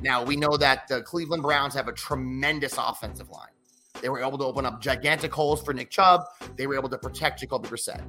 Now 0.00 0.22
we 0.22 0.36
know 0.36 0.56
that 0.56 0.86
the 0.88 1.02
Cleveland 1.02 1.42
Browns 1.42 1.74
have 1.74 1.88
a 1.88 1.92
tremendous 1.92 2.76
offensive 2.78 3.30
line. 3.30 3.48
They 4.00 4.08
were 4.08 4.20
able 4.20 4.38
to 4.38 4.44
open 4.44 4.64
up 4.64 4.80
gigantic 4.80 5.32
holes 5.32 5.62
for 5.62 5.72
Nick 5.74 5.90
Chubb. 5.90 6.22
They 6.56 6.66
were 6.66 6.76
able 6.76 6.88
to 6.90 6.98
protect 6.98 7.40
Jacoby 7.40 7.68
Brissett. 7.68 8.04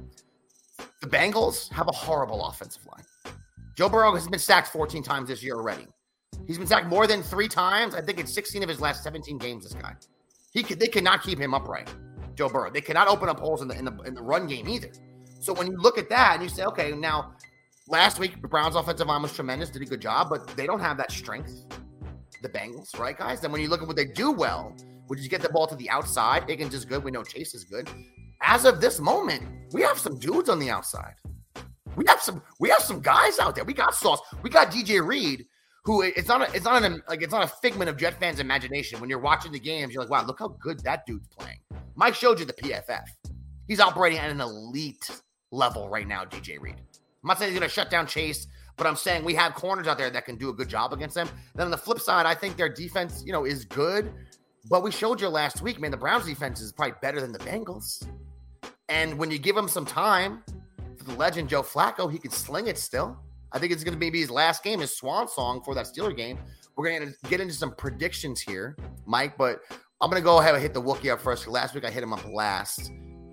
The 1.00 1.06
Bengals 1.06 1.70
have 1.72 1.88
a 1.88 1.92
horrible 1.92 2.44
offensive 2.44 2.86
line. 2.86 3.34
Joe 3.76 3.88
Burrow 3.88 4.14
has 4.14 4.28
been 4.28 4.38
sacked 4.38 4.68
14 4.68 5.02
times 5.02 5.28
this 5.28 5.42
year 5.42 5.56
already. 5.56 5.86
He's 6.46 6.58
been 6.58 6.66
sacked 6.66 6.86
more 6.86 7.06
than 7.06 7.22
three 7.22 7.48
times. 7.48 7.94
I 7.94 8.00
think 8.00 8.18
it's 8.18 8.32
16 8.32 8.62
of 8.62 8.68
his 8.68 8.80
last 8.80 9.02
17 9.02 9.38
games. 9.38 9.64
This 9.64 9.74
guy, 9.74 9.94
he 10.52 10.62
could, 10.62 10.80
they 10.80 10.88
cannot 10.88 11.22
keep 11.22 11.38
him 11.38 11.54
upright. 11.54 11.88
Joe 12.34 12.48
Burrow. 12.48 12.70
They 12.70 12.80
cannot 12.80 13.08
open 13.08 13.28
up 13.28 13.38
holes 13.38 13.62
in 13.62 13.68
the, 13.68 13.78
in 13.78 13.84
the 13.84 13.96
in 14.02 14.14
the 14.14 14.22
run 14.22 14.46
game 14.46 14.68
either. 14.68 14.90
So 15.40 15.52
when 15.52 15.66
you 15.66 15.76
look 15.76 15.98
at 15.98 16.08
that 16.08 16.34
and 16.34 16.42
you 16.42 16.48
say, 16.48 16.64
okay, 16.64 16.92
now 16.92 17.34
last 17.88 18.18
week, 18.18 18.40
the 18.40 18.48
Browns' 18.48 18.76
offensive 18.76 19.06
line 19.06 19.22
was 19.22 19.34
tremendous, 19.34 19.70
did 19.70 19.82
a 19.82 19.84
good 19.84 20.00
job, 20.00 20.28
but 20.30 20.46
they 20.56 20.66
don't 20.66 20.80
have 20.80 20.96
that 20.96 21.12
strength. 21.12 21.64
The 22.42 22.48
Bengals, 22.48 22.98
right, 22.98 23.16
guys? 23.16 23.40
Then 23.40 23.52
when 23.52 23.60
you 23.60 23.68
look 23.68 23.82
at 23.82 23.86
what 23.86 23.96
they 23.96 24.06
do 24.06 24.30
well, 24.32 24.74
which 25.08 25.20
is 25.20 25.28
get 25.28 25.42
the 25.42 25.50
ball 25.50 25.66
to 25.66 25.76
the 25.76 25.90
outside, 25.90 26.44
Higgins 26.48 26.72
is 26.72 26.86
good. 26.86 27.04
We 27.04 27.10
know 27.10 27.22
Chase 27.22 27.54
is 27.54 27.64
good. 27.64 27.90
As 28.40 28.64
of 28.64 28.80
this 28.80 29.00
moment, 29.00 29.42
we 29.72 29.82
have 29.82 29.98
some 29.98 30.18
dudes 30.18 30.48
on 30.48 30.58
the 30.58 30.70
outside. 30.70 31.14
We 31.96 32.04
have 32.06 32.22
some 32.22 32.40
we 32.58 32.70
have 32.70 32.80
some 32.80 33.00
guys 33.00 33.38
out 33.38 33.54
there. 33.54 33.64
We 33.64 33.74
got 33.74 33.94
Sauce. 33.94 34.20
We 34.42 34.48
got 34.48 34.70
DJ 34.70 35.04
Reed, 35.04 35.44
who 35.84 36.02
it's 36.02 36.28
not 36.28 36.48
a, 36.48 36.54
it's 36.54 36.64
not 36.64 36.82
an, 36.82 37.02
like 37.08 37.22
it's 37.22 37.32
not 37.32 37.44
a 37.44 37.48
figment 37.48 37.88
of 37.88 37.96
Jet 37.96 38.18
fans' 38.20 38.40
imagination. 38.40 39.00
When 39.00 39.08
you're 39.08 39.18
watching 39.18 39.52
the 39.52 39.60
games, 39.60 39.94
you're 39.94 40.02
like, 40.02 40.10
wow, 40.10 40.24
look 40.26 40.38
how 40.38 40.48
good 40.60 40.80
that 40.80 41.06
dude's 41.06 41.28
playing. 41.28 41.58
Mike 41.94 42.14
showed 42.14 42.38
you 42.38 42.44
the 42.44 42.52
PFF. 42.52 43.04
He's 43.66 43.80
operating 43.80 44.18
at 44.18 44.30
an 44.30 44.40
elite 44.40 45.10
level 45.50 45.88
right 45.88 46.06
now, 46.06 46.24
DJ 46.24 46.60
Reed. 46.60 46.76
I'm 47.22 47.28
not 47.28 47.38
saying 47.38 47.52
he's 47.52 47.58
going 47.58 47.68
to 47.68 47.74
shut 47.74 47.90
down 47.90 48.06
Chase, 48.06 48.46
but 48.76 48.86
I'm 48.86 48.96
saying 48.96 49.24
we 49.24 49.34
have 49.34 49.54
corners 49.54 49.86
out 49.86 49.98
there 49.98 50.10
that 50.10 50.24
can 50.24 50.36
do 50.36 50.48
a 50.48 50.52
good 50.52 50.68
job 50.68 50.92
against 50.92 51.14
them. 51.14 51.28
Then 51.54 51.66
on 51.66 51.70
the 51.70 51.78
flip 51.78 52.00
side, 52.00 52.26
I 52.26 52.34
think 52.34 52.56
their 52.56 52.68
defense, 52.68 53.22
you 53.26 53.32
know, 53.32 53.44
is 53.44 53.64
good. 53.64 54.12
But 54.68 54.82
we 54.82 54.90
showed 54.90 55.20
you 55.20 55.28
last 55.28 55.62
week, 55.62 55.80
man, 55.80 55.90
the 55.90 55.96
Browns 55.96 56.26
defense 56.26 56.60
is 56.60 56.72
probably 56.72 56.94
better 57.00 57.20
than 57.20 57.32
the 57.32 57.38
Bengals. 57.40 58.06
And 58.88 59.18
when 59.18 59.30
you 59.30 59.38
give 59.38 59.56
him 59.56 59.68
some 59.68 59.86
time, 59.86 60.42
for 60.96 61.04
the 61.04 61.14
legend 61.14 61.48
Joe 61.48 61.62
Flacco, 61.62 62.10
he 62.10 62.18
can 62.18 62.30
sling 62.30 62.66
it 62.66 62.76
still. 62.76 63.18
I 63.52 63.58
think 63.58 63.72
it's 63.72 63.84
going 63.84 63.98
to 63.98 64.10
be 64.10 64.18
his 64.18 64.30
last 64.30 64.62
game, 64.62 64.80
his 64.80 64.96
swan 64.96 65.28
song 65.28 65.62
for 65.62 65.74
that 65.74 65.86
Steeler 65.86 66.16
game. 66.16 66.38
We're 66.76 66.88
going 66.88 67.08
to 67.08 67.28
get 67.28 67.40
into 67.40 67.54
some 67.54 67.74
predictions 67.74 68.40
here, 68.40 68.76
Mike, 69.06 69.36
but 69.36 69.60
I'm 70.00 70.08
going 70.08 70.20
to 70.20 70.24
go 70.24 70.38
ahead 70.38 70.54
and 70.54 70.62
hit 70.62 70.72
the 70.72 70.80
Wookiee 70.80 71.12
up 71.12 71.20
first. 71.20 71.46
Last 71.46 71.74
week 71.74 71.84
I 71.84 71.90
hit 71.90 72.02
him 72.02 72.12
up 72.12 72.24
last. 72.26 72.90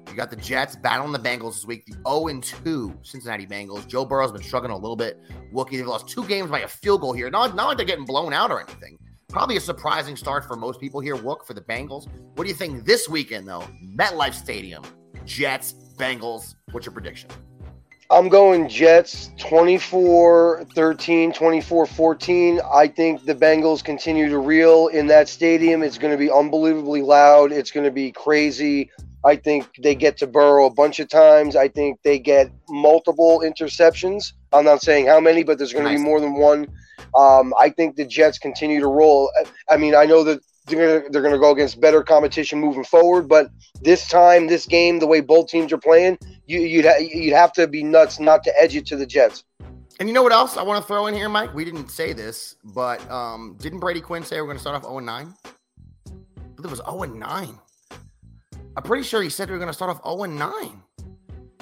You 0.09 0.15
got 0.15 0.29
the 0.29 0.35
Jets 0.35 0.75
battling 0.75 1.11
the 1.11 1.19
Bengals 1.19 1.53
this 1.53 1.65
week, 1.65 1.85
the 1.85 1.93
0 2.07 2.41
2 2.41 2.99
Cincinnati 3.03 3.45
Bengals. 3.45 3.87
Joe 3.87 4.05
Burrow's 4.05 4.31
been 4.31 4.41
struggling 4.41 4.71
a 4.71 4.77
little 4.77 4.95
bit. 4.95 5.19
Wookiee, 5.53 5.77
they've 5.77 5.87
lost 5.87 6.07
two 6.07 6.25
games 6.25 6.49
by 6.49 6.61
a 6.61 6.67
field 6.67 7.01
goal 7.01 7.13
here. 7.13 7.29
Not, 7.29 7.55
not 7.55 7.67
like 7.67 7.77
they're 7.77 7.85
getting 7.85 8.05
blown 8.05 8.33
out 8.33 8.51
or 8.51 8.61
anything. 8.61 8.97
Probably 9.29 9.57
a 9.57 9.61
surprising 9.61 10.15
start 10.15 10.45
for 10.45 10.55
most 10.55 10.79
people 10.79 11.01
here. 11.01 11.15
Wook 11.15 11.45
for 11.45 11.53
the 11.53 11.61
Bengals. 11.61 12.07
What 12.35 12.45
do 12.45 12.49
you 12.49 12.55
think 12.55 12.85
this 12.85 13.09
weekend, 13.09 13.47
though? 13.47 13.63
MetLife 13.95 14.33
Stadium, 14.33 14.83
Jets, 15.25 15.73
Bengals. 15.97 16.55
What's 16.71 16.85
your 16.85 16.93
prediction? 16.93 17.29
I'm 18.09 18.29
going 18.29 18.69
Jets 18.69 19.31
24 19.37 20.65
13, 20.73 21.33
24 21.33 21.85
14. 21.85 22.61
I 22.73 22.87
think 22.87 23.25
the 23.25 23.35
Bengals 23.35 23.83
continue 23.83 24.29
to 24.29 24.37
reel 24.37 24.87
in 24.87 25.07
that 25.07 25.27
stadium. 25.27 25.83
It's 25.83 25.97
going 25.97 26.11
to 26.13 26.17
be 26.17 26.31
unbelievably 26.31 27.01
loud. 27.01 27.51
It's 27.51 27.69
going 27.71 27.83
to 27.83 27.91
be 27.91 28.11
crazy. 28.13 28.89
I 29.25 29.35
think 29.35 29.67
they 29.83 29.93
get 29.93 30.15
to 30.17 30.27
Burrow 30.27 30.67
a 30.67 30.73
bunch 30.73 30.99
of 30.99 31.09
times. 31.09 31.57
I 31.57 31.67
think 31.67 31.99
they 32.03 32.17
get 32.17 32.49
multiple 32.69 33.43
interceptions. 33.45 34.31
I'm 34.53 34.63
not 34.63 34.81
saying 34.81 35.07
how 35.07 35.19
many, 35.19 35.43
but 35.43 35.57
there's 35.57 35.73
going 35.73 35.83
to 35.85 35.91
Nice. 35.91 35.99
be 35.99 36.05
more 36.05 36.21
than 36.21 36.35
one. 36.35 36.67
Um, 37.13 37.53
I 37.59 37.69
think 37.69 37.97
the 37.97 38.05
Jets 38.05 38.37
continue 38.37 38.79
to 38.79 38.87
roll. 38.87 39.29
I 39.69 39.75
mean, 39.75 39.95
I 39.95 40.05
know 40.05 40.23
that 40.23 40.39
they're 40.67 41.01
going 41.09 41.33
to 41.33 41.39
go 41.39 41.51
against 41.51 41.81
better 41.81 42.03
competition 42.03 42.59
moving 42.59 42.85
forward, 42.85 43.27
but 43.27 43.49
this 43.81 44.07
time, 44.07 44.47
this 44.47 44.65
game, 44.65 44.99
the 44.99 45.07
way 45.07 45.19
both 45.19 45.49
teams 45.49 45.73
are 45.73 45.77
playing, 45.77 46.17
you, 46.47 46.61
you'd 46.61 46.85
ha- 46.85 46.99
you'd 46.99 47.33
have 47.33 47.53
to 47.53 47.67
be 47.67 47.83
nuts 47.83 48.19
not 48.19 48.43
to 48.45 48.61
edge 48.61 48.75
it 48.75 48.85
to 48.87 48.95
the 48.95 49.05
Jets. 49.05 49.43
And 49.99 50.07
you 50.07 50.13
know 50.13 50.23
what 50.23 50.31
else 50.31 50.57
I 50.57 50.63
want 50.63 50.81
to 50.81 50.87
throw 50.87 51.07
in 51.07 51.13
here, 51.13 51.27
Mike? 51.27 51.53
We 51.53 51.65
didn't 51.65 51.89
say 51.89 52.13
this, 52.13 52.55
but 52.63 53.09
um, 53.11 53.57
didn't 53.59 53.79
Brady 53.79 54.01
Quinn 54.01 54.23
say 54.23 54.39
we're 54.39 54.45
going 54.47 54.57
to 54.57 54.61
start 54.61 54.75
off 54.75 54.83
0 54.83 54.99
9? 54.99 55.33
I 55.45 56.11
it 56.63 56.69
was 56.69 56.81
0 56.89 57.03
9. 57.03 57.59
I'm 58.75 58.83
pretty 58.83 59.03
sure 59.03 59.21
he 59.21 59.29
said 59.29 59.49
we 59.49 59.53
were 59.53 59.59
going 59.59 59.69
to 59.69 59.73
start 59.73 59.91
off 59.91 60.01
0 60.03 60.25
9. 60.25 60.83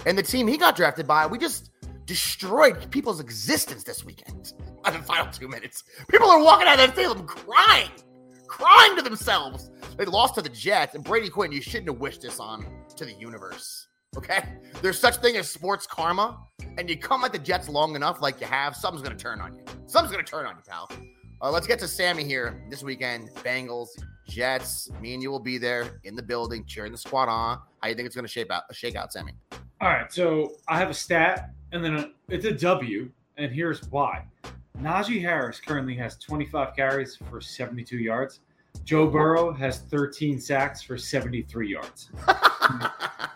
And 0.06 0.18
the 0.18 0.24
team 0.24 0.48
he 0.48 0.58
got 0.58 0.76
drafted 0.76 1.08
by, 1.08 1.26
we 1.26 1.38
just 1.38 1.72
destroyed 2.06 2.92
people's 2.92 3.20
existence 3.20 3.84
this 3.84 4.06
weekend. 4.06 4.54
In 4.86 4.94
the 4.94 5.00
final 5.00 5.32
two 5.32 5.48
minutes, 5.48 5.84
people 6.10 6.30
are 6.30 6.44
walking 6.44 6.68
out 6.68 6.80
of 6.80 6.80
that 6.80 6.94
stadium 6.94 7.26
crying, 7.26 7.90
crying 8.48 8.96
to 8.98 9.02
themselves. 9.02 9.72
They 9.98 10.06
lost 10.06 10.36
to 10.36 10.42
the 10.42 10.50
Jets, 10.50 10.94
and 10.94 11.04
Brady 11.04 11.30
Quinn. 11.30 11.52
You 11.52 11.62
shouldn't 11.62 11.90
have 11.90 12.00
wished 12.00 12.22
this 12.22 12.40
on 12.40 12.68
to 12.98 13.06
the 13.06 13.14
universe. 13.14 13.85
Okay, 14.18 14.44
there's 14.82 15.00
such 15.00 15.18
thing 15.18 15.36
as 15.36 15.50
sports 15.50 15.86
karma, 15.86 16.40
and 16.78 16.90
you 16.90 16.98
come 16.98 17.24
at 17.24 17.32
the 17.32 17.40
Jets 17.40 17.68
long 17.68 17.96
enough, 17.96 18.22
like 18.22 18.40
you 18.40 18.48
have, 18.48 18.76
something's 18.76 19.04
gonna 19.04 19.16
turn 19.16 19.42
on 19.42 19.54
you. 19.54 19.64
Something's 19.88 20.12
gonna 20.12 20.24
turn 20.24 20.46
on 20.46 20.56
you, 20.56 20.62
pal. 20.68 20.90
Uh, 21.42 21.52
let's 21.52 21.68
get 21.68 21.80
to 21.80 21.88
Sammy 21.88 22.24
here 22.24 22.64
this 22.70 22.82
weekend. 22.82 23.30
Bengals, 23.36 23.90
Jets. 24.28 24.90
Me 25.02 25.14
and 25.14 25.22
you 25.22 25.30
will 25.30 25.40
be 25.40 25.58
there 25.58 26.00
in 26.06 26.16
the 26.16 26.24
building, 26.24 26.64
cheering 26.66 26.92
the 26.92 26.98
squad 26.98 27.28
on. 27.28 27.60
How 27.82 27.90
you 27.90 27.96
think 27.96 28.06
it's 28.06 28.16
gonna 28.16 28.28
shape 28.28 28.52
out? 28.52 28.64
Shake 28.72 28.96
out, 28.96 29.12
Sammy. 29.12 29.34
All 29.82 29.90
right, 29.90 30.12
so 30.12 30.54
I 30.68 30.78
have 30.78 30.90
a 30.90 30.94
stat, 30.94 31.52
and 31.74 31.84
then 31.84 31.96
a, 31.96 32.10
it's 32.30 32.46
a 32.46 32.54
W, 32.54 33.12
and 33.38 33.52
here's 33.52 33.84
why. 33.92 34.24
Najee 34.82 35.22
Harris 35.22 35.60
currently 35.60 35.96
has 35.96 36.18
25 36.18 36.76
carries 36.76 37.16
for 37.16 37.42
72 37.42 37.98
yards. 37.98 38.40
Joe 38.84 39.08
Burrow 39.08 39.52
has 39.54 39.80
13 39.80 40.40
sacks 40.40 40.82
for 40.82 40.98
73 40.98 41.70
yards. 41.70 42.12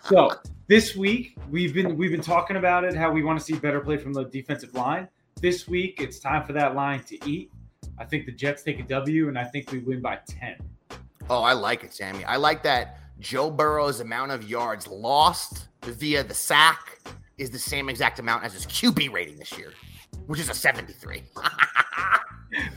So 0.09 0.31
this 0.69 0.95
week 0.95 1.35
we've 1.49 1.73
been 1.73 1.97
we've 1.97 2.11
been 2.11 2.21
talking 2.21 2.55
about 2.55 2.83
it, 2.83 2.95
how 2.95 3.11
we 3.11 3.23
want 3.23 3.37
to 3.39 3.43
see 3.43 3.55
better 3.55 3.81
play 3.81 3.97
from 3.97 4.13
the 4.13 4.23
defensive 4.25 4.73
line. 4.75 5.07
This 5.41 5.67
week 5.67 5.99
it's 5.99 6.19
time 6.19 6.45
for 6.45 6.53
that 6.53 6.75
line 6.75 7.03
to 7.05 7.29
eat. 7.29 7.51
I 7.97 8.05
think 8.05 8.27
the 8.27 8.31
Jets 8.31 8.61
take 8.61 8.79
a 8.79 8.83
W, 8.83 9.27
and 9.27 9.37
I 9.37 9.43
think 9.43 9.71
we 9.71 9.79
win 9.79 9.99
by 9.99 10.19
10. 10.27 10.57
Oh, 11.29 11.41
I 11.41 11.53
like 11.53 11.83
it, 11.83 11.91
Sammy. 11.91 12.23
I 12.23 12.37
like 12.37 12.61
that 12.63 12.99
Joe 13.19 13.49
Burrow's 13.49 13.99
amount 13.99 14.31
of 14.31 14.47
yards 14.47 14.87
lost 14.87 15.67
via 15.81 16.23
the 16.23 16.35
sack 16.35 16.99
is 17.39 17.49
the 17.49 17.59
same 17.59 17.89
exact 17.89 18.19
amount 18.19 18.43
as 18.43 18.53
his 18.53 18.67
QB 18.67 19.11
rating 19.11 19.37
this 19.37 19.57
year, 19.57 19.73
which 20.27 20.39
is 20.39 20.49
a 20.49 20.53
73. 20.53 21.23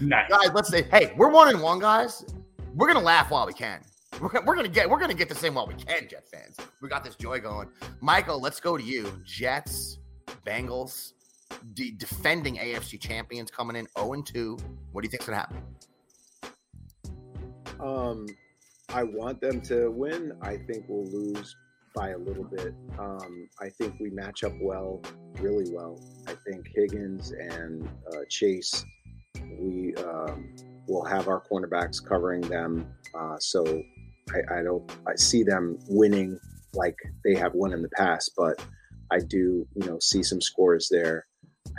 Nice. 0.03 0.28
guys, 0.28 0.51
let's 0.53 0.68
say, 0.68 0.82
hey, 0.90 1.14
we're 1.16 1.30
one 1.30 1.49
and 1.49 1.62
one, 1.62 1.78
guys. 1.78 2.26
We're 2.74 2.88
gonna 2.88 3.01
laugh 3.01 3.30
while 3.30 3.47
we 3.47 3.55
can. 3.55 3.80
We're, 4.23 4.41
we're 4.45 4.55
gonna 4.55 4.68
get 4.68 4.89
we're 4.89 5.01
gonna 5.01 5.14
get 5.14 5.29
the 5.29 5.35
same 5.35 5.55
while 5.55 5.66
we 5.66 5.75
can, 5.75 6.07
Jet 6.09 6.29
fans. 6.33 6.57
We 6.81 6.89
got 6.89 7.03
this 7.03 7.16
joy 7.16 7.41
going. 7.41 7.68
Michael, 8.01 8.41
let's 8.41 8.61
go 8.61 8.77
to 8.77 8.83
you. 8.83 9.12
Jets, 9.25 9.99
Bengals, 10.47 11.14
de- 11.75 11.91
defending 11.91 12.57
AFC 12.57 13.01
champions 13.01 13.51
coming 13.51 13.75
in 13.75 13.89
0 13.99 14.12
and 14.12 14.25
2. 14.25 14.57
What 14.93 15.03
do 15.03 15.07
you 15.07 15.11
think's 15.11 15.27
gonna 15.27 15.39
happen? 15.39 15.62
Um, 17.81 18.27
I 18.91 19.03
want 19.03 19.41
them 19.41 19.61
to 19.62 19.91
win. 19.91 20.35
I 20.41 20.57
think 20.57 20.85
we'll 20.89 21.11
lose 21.11 21.57
by 21.93 22.11
a 22.11 22.18
little 22.18 22.45
bit. 22.45 22.75
Um, 23.01 23.49
I 23.61 23.70
think 23.70 23.97
we 23.99 24.11
match 24.11 24.45
up 24.45 24.53
well, 24.61 25.03
really 25.41 25.75
well. 25.75 26.01
I 26.29 26.35
think 26.47 26.68
Higgins 26.77 27.33
and 27.33 27.89
uh, 28.12 28.20
Chase, 28.29 28.85
we 29.59 29.97
um, 29.97 30.55
will 30.87 31.05
have 31.05 31.27
our 31.27 31.43
cornerbacks 31.43 32.05
covering 32.05 32.43
them. 32.43 32.87
Uh, 33.14 33.37
so 33.41 33.83
I, 34.31 34.59
I 34.59 34.62
don't. 34.62 34.91
I 35.07 35.16
see 35.16 35.43
them 35.43 35.79
winning 35.89 36.39
like 36.75 36.97
they 37.25 37.35
have 37.35 37.55
won 37.55 37.73
in 37.73 37.83
the 37.83 37.89
past, 37.91 38.33
but 38.37 38.64
I 39.11 39.18
do, 39.18 39.66
you 39.75 39.87
know, 39.87 39.99
see 39.99 40.23
some 40.23 40.41
scores 40.41 40.89
there. 40.91 41.27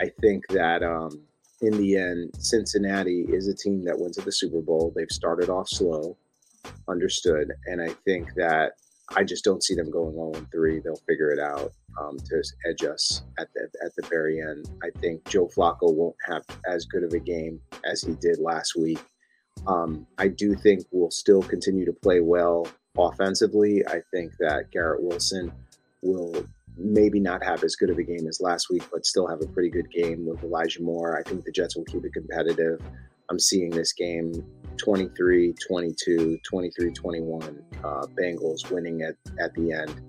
I 0.00 0.10
think 0.20 0.46
that 0.48 0.82
um, 0.82 1.22
in 1.60 1.76
the 1.76 1.96
end, 1.96 2.30
Cincinnati 2.38 3.26
is 3.28 3.48
a 3.48 3.54
team 3.54 3.84
that 3.84 3.98
went 3.98 4.14
to 4.14 4.22
the 4.22 4.32
Super 4.32 4.60
Bowl. 4.60 4.92
They've 4.94 5.10
started 5.10 5.48
off 5.48 5.68
slow, 5.68 6.16
understood, 6.88 7.52
and 7.66 7.82
I 7.82 7.88
think 8.04 8.28
that 8.36 8.72
I 9.16 9.24
just 9.24 9.44
don't 9.44 9.62
see 9.62 9.74
them 9.74 9.90
going 9.90 10.14
0 10.14 10.32
and 10.34 10.50
3. 10.50 10.80
They'll 10.80 10.96
figure 11.08 11.30
it 11.30 11.38
out 11.38 11.72
um, 12.00 12.18
to 12.18 12.42
edge 12.68 12.84
us 12.84 13.22
at 13.38 13.48
the 13.54 13.68
at 13.84 13.94
the 13.96 14.06
very 14.08 14.40
end. 14.40 14.70
I 14.82 14.90
think 15.00 15.24
Joe 15.28 15.48
Flacco 15.48 15.94
won't 15.94 16.16
have 16.26 16.42
as 16.66 16.86
good 16.86 17.04
of 17.04 17.12
a 17.12 17.18
game 17.18 17.60
as 17.84 18.02
he 18.02 18.14
did 18.14 18.38
last 18.38 18.76
week. 18.76 19.00
Um, 19.66 20.06
I 20.18 20.28
do 20.28 20.54
think 20.54 20.84
we'll 20.90 21.10
still 21.10 21.42
continue 21.42 21.84
to 21.86 21.92
play 21.92 22.20
well 22.20 22.68
offensively. 22.96 23.86
I 23.86 24.00
think 24.12 24.32
that 24.38 24.70
Garrett 24.70 25.02
Wilson 25.02 25.52
will 26.02 26.46
maybe 26.76 27.20
not 27.20 27.42
have 27.42 27.62
as 27.62 27.76
good 27.76 27.90
of 27.90 27.98
a 27.98 28.02
game 28.02 28.26
as 28.26 28.40
last 28.40 28.68
week, 28.68 28.82
but 28.92 29.06
still 29.06 29.26
have 29.26 29.40
a 29.40 29.46
pretty 29.46 29.70
good 29.70 29.90
game 29.90 30.26
with 30.26 30.42
Elijah 30.42 30.82
Moore. 30.82 31.18
I 31.18 31.22
think 31.28 31.44
the 31.44 31.52
Jets 31.52 31.76
will 31.76 31.84
keep 31.84 32.04
it 32.04 32.12
competitive. 32.12 32.80
I'm 33.30 33.38
seeing 33.38 33.70
this 33.70 33.92
game 33.92 34.44
23 34.76 35.54
22, 35.66 36.38
23 36.44 36.92
21, 36.92 37.64
uh, 37.82 38.06
Bengals 38.18 38.70
winning 38.70 39.02
at, 39.02 39.14
at 39.40 39.54
the 39.54 39.72
end, 39.72 40.00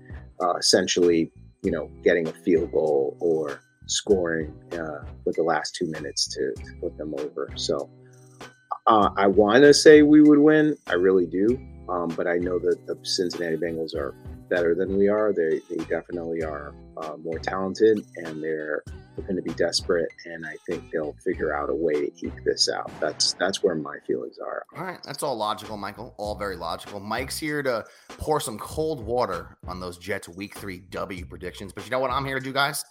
uh, 0.42 0.54
essentially, 0.56 1.30
you 1.62 1.70
know, 1.70 1.90
getting 2.02 2.28
a 2.28 2.32
field 2.32 2.72
goal 2.72 3.16
or 3.20 3.60
scoring 3.86 4.52
uh, 4.72 5.04
with 5.24 5.36
the 5.36 5.42
last 5.42 5.74
two 5.76 5.86
minutes 5.86 6.26
to, 6.28 6.52
to 6.62 6.72
put 6.80 6.98
them 6.98 7.14
over. 7.18 7.50
So 7.54 7.88
uh, 8.86 9.10
I 9.16 9.26
want 9.26 9.62
to 9.62 9.74
say 9.74 10.02
we 10.02 10.20
would 10.20 10.38
win. 10.38 10.76
I 10.86 10.94
really 10.94 11.26
do. 11.26 11.58
Um, 11.88 12.08
but 12.08 12.26
I 12.26 12.36
know 12.36 12.58
that 12.58 12.86
the 12.86 12.98
Cincinnati 13.04 13.56
Bengals 13.56 13.94
are 13.94 14.14
better 14.48 14.74
than 14.74 14.96
we 14.96 15.08
are. 15.08 15.32
They, 15.32 15.60
they 15.70 15.84
definitely 15.84 16.42
are 16.42 16.74
uh, 16.96 17.16
more 17.16 17.38
talented 17.38 18.04
and 18.16 18.42
they're 18.42 18.82
going 19.16 19.36
to 19.36 19.42
be 19.42 19.52
desperate. 19.54 20.08
And 20.24 20.44
I 20.44 20.56
think 20.68 20.90
they'll 20.90 21.16
figure 21.24 21.54
out 21.54 21.70
a 21.70 21.74
way 21.74 22.10
to 22.10 22.26
eke 22.26 22.44
this 22.44 22.68
out. 22.68 22.90
That's 23.00 23.34
that's 23.34 23.62
where 23.62 23.74
my 23.74 23.98
feelings 24.06 24.38
are. 24.38 24.64
All 24.76 24.84
right, 24.84 24.98
that's 25.04 25.22
all 25.22 25.36
logical, 25.36 25.76
Michael. 25.76 26.14
All 26.18 26.36
very 26.36 26.56
logical. 26.56 27.00
Mike's 27.00 27.38
here 27.38 27.62
to 27.62 27.84
pour 28.08 28.40
some 28.40 28.58
cold 28.58 29.04
water 29.04 29.56
on 29.66 29.80
those 29.80 29.96
Jets 29.98 30.28
Week 30.28 30.56
Three 30.56 30.78
W 30.90 31.24
predictions. 31.24 31.72
But 31.72 31.84
you 31.84 31.90
know 31.90 32.00
what 32.00 32.10
I'm 32.10 32.24
here 32.24 32.38
to 32.38 32.44
do, 32.44 32.52
guys? 32.52 32.84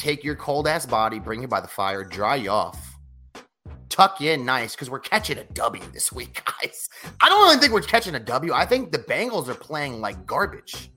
take 0.00 0.24
your 0.24 0.34
cold 0.34 0.66
ass 0.66 0.86
body, 0.86 1.18
bring 1.18 1.42
you 1.42 1.48
by 1.48 1.60
the 1.60 1.68
fire, 1.68 2.02
dry 2.04 2.34
you 2.36 2.50
off, 2.50 2.89
tuck 3.90 4.22
in 4.22 4.46
nice 4.46 4.74
because 4.74 4.88
we're 4.88 5.00
catching 5.00 5.36
a 5.36 5.44
W 5.44 5.82
this 5.92 6.10
week, 6.10 6.42
guys. 6.62 6.88
I 7.20 7.28
don't 7.28 7.42
really 7.42 7.58
think 7.58 7.72
we're 7.72 7.82
catching 7.82 8.14
a 8.14 8.20
W. 8.20 8.54
I 8.54 8.64
think 8.64 8.92
the 8.92 8.98
Bengals 8.98 9.48
are 9.48 9.54
playing 9.54 10.00
like 10.00 10.24
garbage. 10.26 10.90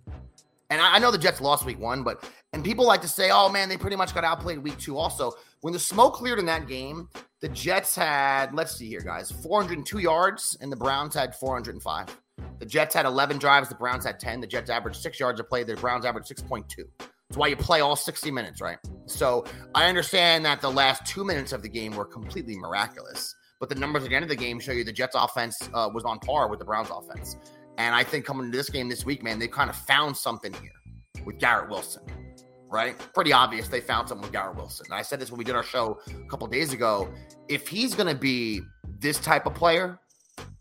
And 0.69 0.81
I, 0.81 0.95
I 0.95 0.99
know 0.99 1.11
the 1.11 1.17
Jets 1.17 1.41
lost 1.41 1.65
week 1.65 1.79
one, 1.79 2.03
but 2.03 2.23
and 2.53 2.63
people 2.63 2.85
like 2.85 3.01
to 3.01 3.07
say, 3.07 3.31
oh 3.31 3.49
man, 3.49 3.67
they 3.67 3.77
pretty 3.77 3.95
much 3.95 4.13
got 4.13 4.23
outplayed 4.23 4.59
week 4.59 4.77
two. 4.77 4.97
Also, 4.97 5.33
when 5.61 5.73
the 5.73 5.79
smoke 5.79 6.13
cleared 6.13 6.39
in 6.39 6.45
that 6.45 6.67
game, 6.67 7.09
the 7.41 7.49
Jets 7.49 7.95
had, 7.95 8.53
let's 8.53 8.75
see 8.75 8.87
here, 8.87 9.01
guys, 9.01 9.29
402 9.31 9.99
yards, 9.99 10.57
and 10.61 10.71
the 10.71 10.75
Browns 10.75 11.13
had 11.13 11.35
405. 11.35 12.17
The 12.59 12.65
Jets 12.65 12.95
had 12.95 13.05
11 13.05 13.37
drives, 13.37 13.69
the 13.69 13.75
Browns 13.75 14.05
had 14.05 14.19
10. 14.19 14.39
The 14.39 14.47
Jets 14.47 14.69
averaged 14.69 15.01
six 15.01 15.19
yards 15.19 15.39
a 15.39 15.43
play, 15.43 15.63
the 15.63 15.75
Browns 15.75 16.05
averaged 16.05 16.29
6.2. 16.29 16.85
That's 17.33 17.39
why 17.39 17.47
you 17.47 17.55
play 17.55 17.81
all 17.81 17.95
60 17.95 18.29
minutes, 18.29 18.61
right? 18.61 18.77
So 19.07 19.43
I 19.73 19.89
understand 19.89 20.45
that 20.45 20.61
the 20.61 20.69
last 20.69 21.03
two 21.07 21.23
minutes 21.23 21.51
of 21.51 21.63
the 21.63 21.67
game 21.67 21.95
were 21.95 22.05
completely 22.05 22.55
miraculous, 22.55 23.35
but 23.59 23.69
the 23.69 23.75
numbers 23.75 24.03
at 24.03 24.09
the 24.11 24.15
end 24.15 24.21
of 24.21 24.29
the 24.29 24.35
game 24.35 24.59
show 24.59 24.71
you 24.71 24.83
the 24.83 24.93
Jets 24.93 25.15
offense 25.15 25.57
uh, 25.73 25.89
was 25.91 26.03
on 26.03 26.19
par 26.19 26.47
with 26.47 26.59
the 26.59 26.65
Browns 26.65 26.89
offense. 26.91 27.37
And 27.79 27.95
I 27.95 28.03
think 28.03 28.23
coming 28.23 28.51
to 28.51 28.55
this 28.55 28.69
game 28.69 28.87
this 28.87 29.03
week, 29.03 29.23
man, 29.23 29.39
they 29.39 29.47
kind 29.47 29.71
of 29.71 29.75
found 29.75 30.15
something 30.15 30.53
here 30.53 31.23
with 31.25 31.39
Garrett 31.39 31.71
Wilson, 31.71 32.03
right? 32.69 32.95
Pretty 33.15 33.33
obvious 33.33 33.67
they 33.67 33.81
found 33.81 34.09
something 34.09 34.21
with 34.21 34.31
Garrett 34.31 34.55
Wilson. 34.55 34.85
And 34.85 34.93
I 34.93 35.01
said 35.01 35.19
this 35.19 35.31
when 35.31 35.39
we 35.39 35.43
did 35.43 35.55
our 35.55 35.63
show 35.63 35.99
a 36.07 36.29
couple 36.29 36.45
days 36.45 36.71
ago. 36.71 37.11
If 37.49 37.67
he's 37.67 37.95
going 37.95 38.13
to 38.13 38.21
be 38.21 38.61
this 38.99 39.17
type 39.17 39.47
of 39.47 39.55
player 39.55 39.99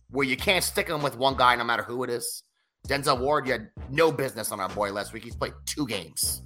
where 0.08 0.26
you 0.26 0.38
can't 0.38 0.64
stick 0.64 0.88
him 0.88 1.02
with 1.02 1.18
one 1.18 1.36
guy 1.36 1.54
no 1.54 1.64
matter 1.64 1.82
who 1.82 2.02
it 2.02 2.08
is, 2.08 2.44
Denzel 2.88 3.20
Ward, 3.20 3.46
you 3.46 3.52
had 3.52 3.68
no 3.90 4.10
business 4.10 4.50
on 4.50 4.58
our 4.58 4.70
boy 4.70 4.90
last 4.90 5.12
week. 5.12 5.22
He's 5.22 5.36
played 5.36 5.52
two 5.66 5.86
games. 5.86 6.40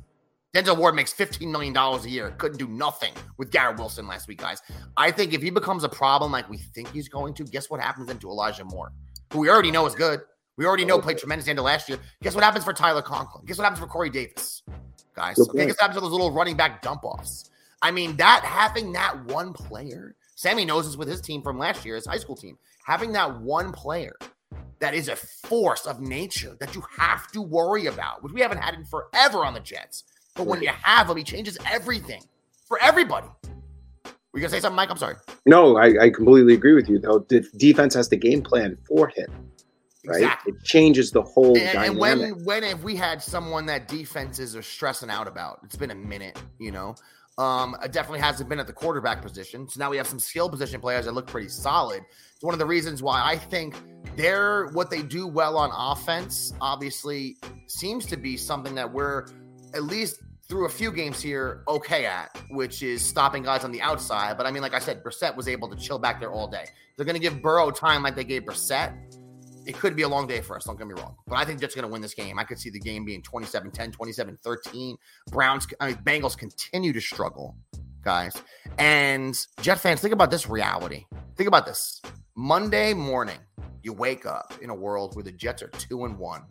Denzel 0.56 0.78
Ward 0.78 0.94
makes 0.94 1.12
$15 1.12 1.50
million 1.50 1.76
a 1.76 2.08
year. 2.08 2.30
Couldn't 2.38 2.56
do 2.56 2.66
nothing 2.66 3.12
with 3.36 3.50
Garrett 3.50 3.76
Wilson 3.78 4.08
last 4.08 4.26
week, 4.26 4.38
guys. 4.38 4.62
I 4.96 5.10
think 5.10 5.34
if 5.34 5.42
he 5.42 5.50
becomes 5.50 5.84
a 5.84 5.88
problem 5.88 6.32
like 6.32 6.48
we 6.48 6.56
think 6.56 6.90
he's 6.92 7.10
going 7.10 7.34
to, 7.34 7.44
guess 7.44 7.68
what 7.68 7.78
happens 7.78 8.06
then 8.06 8.18
to 8.20 8.30
Elijah 8.30 8.64
Moore, 8.64 8.90
who 9.34 9.40
we 9.40 9.50
already 9.50 9.70
know 9.70 9.84
is 9.84 9.94
good. 9.94 10.22
We 10.56 10.64
already 10.64 10.86
know 10.86 10.98
played 10.98 11.18
tremendous 11.18 11.46
end 11.46 11.58
of 11.58 11.66
last 11.66 11.90
year. 11.90 11.98
Guess 12.22 12.34
what 12.34 12.42
happens 12.42 12.64
for 12.64 12.72
Tyler 12.72 13.02
Conklin? 13.02 13.44
Guess 13.44 13.58
what 13.58 13.64
happens 13.64 13.80
for 13.80 13.86
Corey 13.86 14.08
Davis, 14.08 14.62
guys? 15.14 15.38
Okay, 15.38 15.66
guess 15.66 15.74
what 15.74 15.80
happens 15.80 15.96
to 15.96 16.00
those 16.00 16.12
little 16.12 16.32
running 16.32 16.56
back 16.56 16.80
dump 16.80 17.04
offs? 17.04 17.50
I 17.82 17.90
mean, 17.90 18.16
that 18.16 18.40
having 18.42 18.92
that 18.92 19.26
one 19.26 19.52
player, 19.52 20.16
Sammy 20.36 20.64
knows 20.64 20.86
this 20.86 20.96
with 20.96 21.08
his 21.08 21.20
team 21.20 21.42
from 21.42 21.58
last 21.58 21.84
year, 21.84 21.96
his 21.96 22.06
high 22.06 22.16
school 22.16 22.34
team, 22.34 22.56
having 22.86 23.12
that 23.12 23.42
one 23.42 23.72
player 23.72 24.16
that 24.78 24.94
is 24.94 25.08
a 25.08 25.16
force 25.16 25.84
of 25.84 26.00
nature 26.00 26.56
that 26.60 26.74
you 26.74 26.82
have 26.96 27.26
to 27.32 27.42
worry 27.42 27.86
about, 27.86 28.22
which 28.22 28.32
we 28.32 28.40
haven't 28.40 28.62
had 28.62 28.72
in 28.72 28.86
forever 28.86 29.44
on 29.44 29.52
the 29.52 29.60
Jets. 29.60 30.04
But 30.36 30.46
when 30.46 30.62
you 30.62 30.70
have 30.82 31.08
him, 31.08 31.16
he 31.16 31.24
changes 31.24 31.58
everything 31.70 32.22
for 32.68 32.78
everybody. 32.82 33.26
Were 34.04 34.40
you 34.40 34.42
gonna 34.42 34.50
say 34.50 34.60
something, 34.60 34.76
Mike? 34.76 34.90
I'm 34.90 34.98
sorry. 34.98 35.16
No, 35.46 35.76
I, 35.78 35.94
I 36.04 36.10
completely 36.10 36.54
agree 36.54 36.74
with 36.74 36.88
you. 36.88 36.98
Though 36.98 37.20
the 37.28 37.40
defense 37.56 37.94
has 37.94 38.08
the 38.10 38.16
game 38.18 38.42
plan 38.42 38.76
for 38.86 39.08
him, 39.08 39.26
right? 40.06 40.16
Exactly. 40.22 40.52
It 40.52 40.64
changes 40.64 41.10
the 41.10 41.22
whole 41.22 41.56
And, 41.56 41.62
and 41.68 41.96
dynamic. 41.96 42.00
when 42.00 42.44
when 42.44 42.62
have 42.64 42.84
we 42.84 42.96
had 42.96 43.22
someone 43.22 43.64
that 43.66 43.88
defenses 43.88 44.54
are 44.54 44.62
stressing 44.62 45.08
out 45.08 45.26
about? 45.26 45.60
It's 45.64 45.76
been 45.76 45.90
a 45.90 45.94
minute, 45.94 46.38
you 46.58 46.70
know. 46.70 46.94
Um, 47.38 47.76
it 47.82 47.92
definitely 47.92 48.20
hasn't 48.20 48.48
been 48.48 48.58
at 48.60 48.66
the 48.66 48.72
quarterback 48.72 49.20
position. 49.22 49.68
So 49.68 49.78
now 49.78 49.90
we 49.90 49.98
have 49.98 50.06
some 50.06 50.18
skill 50.18 50.48
position 50.48 50.80
players 50.80 51.04
that 51.04 51.12
look 51.12 51.26
pretty 51.26 51.48
solid. 51.48 52.02
It's 52.34 52.42
one 52.42 52.54
of 52.54 52.58
the 52.58 52.64
reasons 52.66 53.02
why 53.02 53.22
I 53.22 53.36
think 53.36 53.74
they're 54.16 54.66
what 54.68 54.90
they 54.90 55.02
do 55.02 55.26
well 55.26 55.56
on 55.58 55.70
offense. 55.72 56.52
Obviously, 56.62 57.36
seems 57.66 58.04
to 58.06 58.16
be 58.16 58.36
something 58.38 58.74
that 58.74 58.90
we're 58.90 59.26
at 59.74 59.82
least 59.84 60.20
through 60.48 60.66
a 60.66 60.68
few 60.70 60.92
games 60.92 61.20
here 61.20 61.62
okay 61.68 62.06
at, 62.06 62.36
which 62.50 62.82
is 62.82 63.02
stopping 63.02 63.42
guys 63.42 63.64
on 63.64 63.72
the 63.72 63.80
outside. 63.80 64.36
But 64.36 64.46
I 64.46 64.50
mean, 64.50 64.62
like 64.62 64.74
I 64.74 64.78
said, 64.78 65.02
Brissett 65.02 65.34
was 65.36 65.48
able 65.48 65.68
to 65.68 65.76
chill 65.76 65.98
back 65.98 66.20
there 66.20 66.30
all 66.30 66.48
day. 66.48 66.66
They're 66.96 67.06
going 67.06 67.16
to 67.16 67.20
give 67.20 67.42
Burrow 67.42 67.70
time 67.70 68.02
like 68.02 68.14
they 68.14 68.24
gave 68.24 68.42
Brissett 68.42 68.94
it 69.66 69.76
could 69.78 69.96
be 69.96 70.02
a 70.02 70.08
long 70.08 70.26
day 70.26 70.40
for 70.40 70.56
us. 70.56 70.64
Don't 70.64 70.78
get 70.78 70.86
me 70.86 70.94
wrong. 70.94 71.16
But 71.26 71.36
I 71.36 71.44
think 71.44 71.60
Jets 71.60 71.74
are 71.76 71.80
going 71.80 71.88
to 71.88 71.92
win 71.92 72.00
this 72.00 72.14
game. 72.14 72.38
I 72.38 72.44
could 72.44 72.58
see 72.58 72.70
the 72.70 72.78
game 72.78 73.04
being 73.04 73.20
27 73.20 73.72
10, 73.72 73.92
27 73.92 74.38
13. 74.42 74.96
Browns, 75.30 75.66
I 75.80 75.88
mean, 75.88 75.96
Bengals 75.96 76.38
continue 76.38 76.92
to 76.92 77.00
struggle, 77.00 77.56
guys. 78.02 78.40
And 78.78 79.38
Jet 79.60 79.80
fans, 79.80 80.00
think 80.00 80.14
about 80.14 80.30
this 80.30 80.48
reality. 80.48 81.04
Think 81.36 81.48
about 81.48 81.66
this. 81.66 82.00
Monday 82.36 82.94
morning, 82.94 83.38
you 83.82 83.92
wake 83.92 84.24
up 84.24 84.54
in 84.62 84.70
a 84.70 84.74
world 84.74 85.16
where 85.16 85.24
the 85.24 85.32
Jets 85.32 85.62
are 85.62 85.68
two 85.68 86.04
and 86.04 86.16
one. 86.16 86.42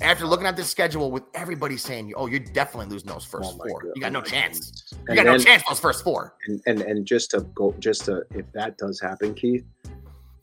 After 0.00 0.26
looking 0.28 0.46
at 0.46 0.56
this 0.56 0.70
schedule 0.70 1.10
with 1.10 1.24
everybody 1.34 1.76
saying, 1.76 2.12
oh, 2.16 2.28
you're 2.28 2.38
definitely 2.38 2.86
losing 2.92 3.08
those 3.08 3.24
first 3.24 3.50
Oh 3.52 3.56
my 3.56 3.68
four. 3.68 3.80
God. 3.82 3.90
You 3.96 4.02
got 4.02 4.12
no 4.12 4.20
my 4.20 4.26
chance. 4.26 4.84
You 4.92 4.98
And 5.08 5.16
got 5.16 5.26
no 5.26 5.32
then- 5.32 5.40
chance 5.40 5.62
those 5.68 5.80
first 5.80 6.04
four. 6.04 6.34
and, 6.46 6.60
and 6.66 6.80
and 6.82 7.04
just 7.04 7.32
to 7.32 7.40
go 7.54 7.74
just 7.80 8.04
to 8.04 8.22
if 8.32 8.46
that 8.52 8.78
does 8.78 9.00
happen 9.00 9.34
keith 9.34 9.64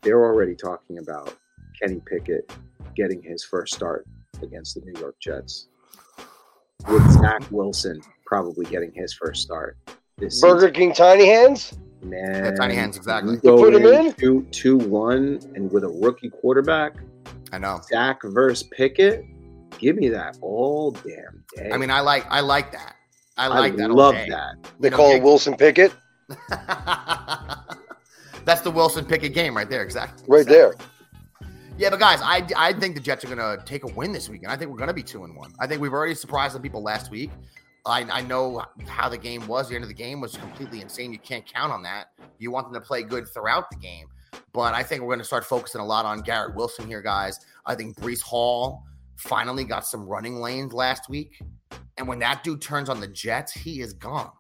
they're 0.02 0.24
already 0.26 0.56
talking 0.56 0.98
about 1.00 1.34
kenny 1.82 2.02
pickett 2.06 2.52
getting 2.96 3.22
his 3.24 3.44
first 3.44 3.74
start 3.74 4.06
against 4.44 4.76
the 4.76 4.82
new 4.82 5.00
york 5.00 5.16
jets 5.22 5.68
with 6.90 7.10
zach 7.14 7.42
wilson 7.50 8.02
probably 8.26 8.66
getting 8.66 8.92
his 8.94 9.14
first 9.14 9.42
start 9.42 9.78
this 10.18 10.40
Burger 10.42 10.70
King 10.70 10.94
Tiny 10.94 11.26
Hands. 11.28 11.74
man 12.04 12.44
Yeah, 12.46 12.52
tiny 12.52 12.76
hands, 12.76 12.98
exactly. 12.98 13.36
you 13.36 13.40
go 13.42 13.58
put 13.58 13.74
him 13.74 13.86
in? 13.86 14.14
two 14.14 14.46
two 14.52 14.78
one 14.78 15.40
and 15.56 15.72
with 15.72 15.84
a 15.86 15.90
rookie 15.90 16.30
quarterback 16.30 16.94
I 17.54 17.58
know. 17.58 17.80
zach 17.90 18.22
versus 18.24 18.68
pickett 18.72 19.26
give 19.78 19.96
me 19.96 20.10
that 20.10 20.38
all 20.42 20.92
damn 20.92 21.44
day 21.56 21.70
I 21.72 21.78
mean, 21.78 21.92
I 21.92 22.02
like 22.02 22.26
I 22.30 22.40
like 22.42 22.72
that. 22.72 22.96
I 23.38 23.46
I 23.46 23.48
like 23.48 23.76
that. 23.78 23.90
all 23.90 23.96
love 23.96 24.16
day. 24.16 24.28
that 24.30 24.56
They 24.80 24.88
You 24.88 24.92
know, 24.92 24.98
call 24.98 25.12
it 25.12 25.22
Wilson 25.24 25.56
Pickett 25.56 25.94
That's 28.46 28.62
the 28.62 28.72
Wilson 28.72 29.06
Pickett 29.06 29.34
game 29.34 29.56
right 29.56 29.70
there, 29.70 29.84
exactly. 29.84 30.26
right 30.28 30.46
there. 30.46 30.76
Yeah, 31.78 31.90
but 31.90 32.00
guys, 32.00 32.22
I 32.22 32.48
I 32.56 32.74
think 32.74 32.96
the 32.96 33.02
Jets 33.02 33.26
are 33.26 33.28
gonna 33.28 33.58
take 33.66 33.84
a 33.84 33.88
win 33.94 34.12
this 34.12 34.30
weekend. 34.30 34.52
I 34.52 34.56
think 34.56 34.72
we're 34.72 34.78
gonna 34.78 34.94
be 34.94 35.04
two 35.04 35.24
and 35.24 35.36
one. 35.36 35.52
I 35.60 35.68
think 35.68 35.82
we've 35.82 35.92
already 35.94 36.16
surprised 36.16 36.54
some 36.54 36.62
people 36.62 36.82
last 36.82 37.12
week. 37.12 37.32
I, 37.86 38.02
I 38.12 38.22
know 38.22 38.64
how 38.88 39.10
the 39.10 39.18
game 39.18 39.46
was. 39.48 39.70
The 39.70 39.76
end 39.76 39.84
of 39.84 39.90
the 39.90 39.94
game 39.96 40.20
was 40.20 40.36
completely 40.38 40.82
insane. 40.82 41.12
You 41.12 41.20
can't 41.20 41.46
count 41.46 41.72
on 41.72 41.84
that. 41.84 42.12
You 42.40 42.50
want 42.50 42.72
them 42.72 42.82
to 42.82 42.86
play 42.86 43.04
good 43.04 43.28
throughout 43.28 43.70
the 43.70 43.78
game. 43.78 44.08
But 44.54 44.74
I 44.74 44.82
think 44.84 45.02
we're 45.02 45.10
going 45.10 45.20
to 45.20 45.26
start 45.26 45.46
focusing 45.46 45.82
a 45.82 45.86
lot 45.86 46.04
on 46.06 46.22
Garrett 46.22 46.56
Wilson 46.56 46.88
here, 46.88 47.02
guys. 47.02 47.40
I 47.66 47.76
think 47.76 47.96
Breece 47.98 48.22
Hall 48.22 48.84
finally 49.16 49.64
got 49.64 49.86
some 49.86 50.06
running 50.08 50.40
lanes 50.40 50.74
last 50.74 51.10
week. 51.10 51.42
And 51.98 52.08
when 52.08 52.20
that 52.20 52.44
dude 52.44 52.62
turns 52.62 52.90
on 52.90 53.00
the 53.00 53.08
Jets, 53.08 53.52
he 53.54 53.82
is 53.82 53.94
gone. 53.94 54.32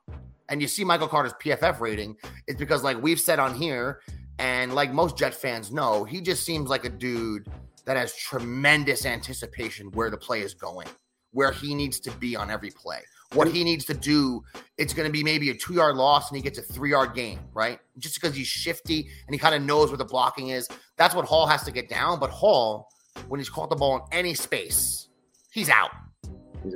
And 0.49 0.61
you 0.61 0.67
see 0.67 0.84
Michael 0.84 1.07
Carter's 1.07 1.34
PFF 1.34 1.80
rating, 1.80 2.15
it's 2.47 2.59
because, 2.59 2.84
like 2.84 3.01
we've 3.01 3.19
said 3.19 3.39
on 3.39 3.55
here, 3.55 4.01
and 4.38 4.73
like 4.76 4.91
most 4.91 5.17
Jet 5.17 5.34
fans 5.34 5.71
know, 5.71 6.03
he 6.03 6.21
just 6.21 6.45
seems 6.45 6.69
like 6.69 6.86
a 6.86 6.89
dude 6.89 7.47
that 7.86 7.97
has 7.97 8.15
tremendous 8.15 9.05
anticipation 9.05 9.91
where 9.91 10.09
the 10.09 10.17
play 10.17 10.41
is 10.41 10.53
going, 10.53 10.88
where 11.32 11.51
he 11.51 11.73
needs 11.73 11.99
to 12.01 12.11
be 12.11 12.36
on 12.36 12.51
every 12.51 12.71
play. 12.71 12.99
What 13.34 13.47
he 13.47 13.63
needs 13.63 13.86
to 13.86 13.93
do, 13.93 14.43
it's 14.78 14.93
going 14.93 15.07
to 15.07 15.11
be 15.11 15.23
maybe 15.23 15.49
a 15.49 15.55
two 15.55 15.73
yard 15.73 15.95
loss 15.95 16.30
and 16.30 16.38
he 16.38 16.43
gets 16.43 16.59
a 16.59 16.61
three 16.61 16.91
yard 16.91 17.15
gain, 17.15 17.39
right? 17.53 17.80
Just 17.97 18.15
because 18.15 18.36
he's 18.36 18.47
shifty 18.47 19.09
and 19.28 19.34
he 19.34 19.39
kind 19.39 19.55
of 19.55 19.61
knows 19.61 19.89
where 19.89 19.97
the 19.97 20.05
blocking 20.05 20.49
is. 20.49 20.67
That's 20.97 21.15
what 21.15 21.26
Hall 21.26 21.47
has 21.47 21.63
to 21.63 21.71
get 21.71 21.89
down. 21.89 22.19
But 22.19 22.30
Hall, 22.30 22.88
when 23.28 23.39
he's 23.39 23.49
caught 23.49 23.70
the 23.70 23.76
ball 23.76 23.95
in 23.97 24.01
any 24.11 24.34
space, 24.34 25.09
he's 25.51 25.70
out. 25.70 25.91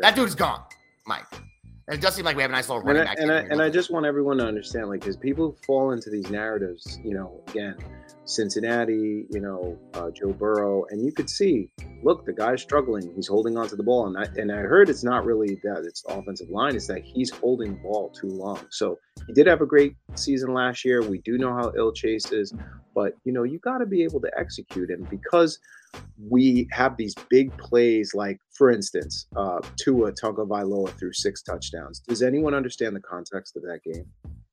That 0.01 0.15
dude's 0.15 0.35
gone, 0.35 0.63
Mike. 1.07 1.25
And 1.87 1.97
it 1.97 2.01
does 2.01 2.13
seem 2.13 2.25
like 2.25 2.35
we 2.35 2.43
have 2.43 2.51
a 2.51 2.53
nice 2.53 2.69
little 2.69 2.81
and 2.81 2.87
running 2.87 3.01
I, 3.01 3.05
back. 3.05 3.19
and. 3.19 3.31
I, 3.31 3.39
and 3.39 3.61
I 3.61 3.69
just 3.69 3.89
want 3.89 4.05
everyone 4.05 4.37
to 4.37 4.45
understand, 4.45 4.89
like, 4.89 4.99
because 5.01 5.17
people 5.17 5.57
fall 5.65 5.91
into 5.91 6.11
these 6.11 6.29
narratives, 6.29 6.99
you 7.03 7.15
know, 7.15 7.41
again, 7.47 7.75
Cincinnati, 8.29 9.25
you 9.31 9.41
know, 9.41 9.77
uh, 9.95 10.11
Joe 10.11 10.33
Burrow, 10.33 10.85
and 10.89 11.03
you 11.03 11.11
could 11.11 11.29
see, 11.29 11.71
look, 12.03 12.25
the 12.25 12.33
guy's 12.33 12.61
struggling. 12.61 13.11
He's 13.15 13.27
holding 13.27 13.57
onto 13.57 13.75
the 13.75 13.83
ball, 13.83 14.07
and 14.07 14.17
I 14.17 14.25
and 14.39 14.51
I 14.51 14.57
heard 14.57 14.89
it's 14.89 15.03
not 15.03 15.25
really 15.25 15.59
that 15.63 15.83
it's 15.85 16.03
the 16.03 16.13
offensive 16.13 16.49
line; 16.49 16.75
it's 16.75 16.87
that 16.87 17.03
he's 17.03 17.31
holding 17.31 17.73
the 17.73 17.79
ball 17.79 18.09
too 18.09 18.27
long. 18.27 18.59
So 18.69 18.99
he 19.27 19.33
did 19.33 19.47
have 19.47 19.61
a 19.61 19.65
great 19.65 19.95
season 20.15 20.53
last 20.53 20.85
year. 20.85 21.01
We 21.01 21.19
do 21.19 21.37
know 21.37 21.53
how 21.53 21.71
ill 21.75 21.91
Chase 21.91 22.31
is, 22.31 22.53
but 22.93 23.13
you 23.25 23.33
know, 23.33 23.43
you 23.43 23.59
got 23.59 23.79
to 23.79 23.85
be 23.85 24.03
able 24.03 24.21
to 24.21 24.31
execute 24.37 24.89
him 24.89 25.07
because 25.09 25.57
we 26.29 26.67
have 26.71 26.97
these 26.97 27.15
big 27.29 27.55
plays 27.57 28.13
like 28.13 28.39
for 28.51 28.69
instance 28.69 29.25
uh 29.35 29.59
Tua 29.81 30.11
Tagovailoa 30.11 30.89
threw 30.99 31.11
six 31.13 31.41
touchdowns 31.41 31.99
does 32.07 32.21
anyone 32.21 32.53
understand 32.53 32.95
the 32.95 32.99
context 32.99 33.55
of 33.55 33.63
that 33.63 33.79
game 33.83 34.05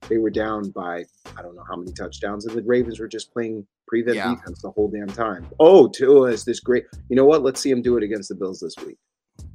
they 0.08 0.18
were 0.18 0.30
down 0.30 0.70
by 0.70 1.04
I 1.36 1.42
don't 1.42 1.54
know 1.56 1.64
how 1.68 1.76
many 1.76 1.92
touchdowns 1.92 2.46
and 2.46 2.56
the 2.56 2.62
Ravens 2.62 3.00
were 3.00 3.08
just 3.08 3.32
playing 3.32 3.66
prevent 3.88 4.16
Yeah. 4.16 4.34
defense 4.34 4.62
the 4.62 4.70
whole 4.70 4.88
damn 4.88 5.06
time 5.08 5.46
oh 5.60 5.88
Tua 5.88 6.30
is 6.32 6.44
this 6.44 6.60
great 6.60 6.84
you 7.08 7.16
know 7.16 7.24
what 7.24 7.42
let's 7.42 7.60
see 7.60 7.70
him 7.70 7.82
do 7.82 7.96
it 7.96 8.02
against 8.02 8.28
the 8.28 8.34
Bills 8.34 8.60
this 8.60 8.74
week 8.84 8.98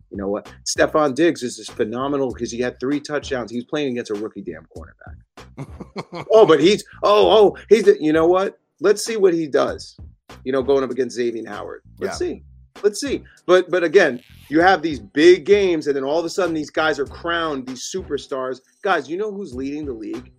you 0.09 0.17
know 0.17 0.27
what 0.27 0.51
Stefon 0.65 1.15
Diggs 1.15 1.43
is 1.43 1.57
just 1.57 1.71
phenomenal 1.71 2.31
because 2.33 2.51
he 2.51 2.59
had 2.59 2.79
three 2.79 2.99
touchdowns 2.99 3.51
he 3.51 3.57
was 3.57 3.65
playing 3.65 3.91
against 3.91 4.11
a 4.11 4.15
rookie 4.15 4.41
damn 4.41 4.67
cornerback 4.75 6.25
oh 6.31 6.45
but 6.45 6.59
he's 6.59 6.83
oh 7.03 7.29
oh 7.29 7.57
he's 7.69 7.87
you 7.99 8.13
know 8.13 8.27
what 8.27 8.59
let's 8.79 9.03
see 9.05 9.17
what 9.17 9.33
he 9.33 9.47
does 9.47 9.97
you 10.43 10.51
know, 10.51 10.63
going 10.63 10.83
up 10.83 10.89
against 10.89 11.15
Xavier 11.15 11.43
Howard. 11.47 11.81
Let's 11.99 12.17
see. 12.17 12.43
let's 12.83 12.99
see. 13.01 13.23
But 13.45 13.69
but 13.69 13.83
again, 13.83 14.21
you 14.49 14.61
have 14.61 14.81
these 14.81 14.99
big 14.99 15.45
games, 15.45 15.87
and 15.87 15.95
then 15.95 16.03
all 16.03 16.19
of 16.19 16.25
a 16.25 16.29
sudden 16.29 16.55
these 16.55 16.69
guys 16.69 16.99
are 16.99 17.05
crowned 17.05 17.67
these 17.67 17.91
superstars. 17.93 18.59
Guys, 18.81 19.09
you 19.09 19.17
know 19.17 19.31
who's 19.31 19.53
leading 19.53 19.85
the 19.85 19.93
league 19.93 20.31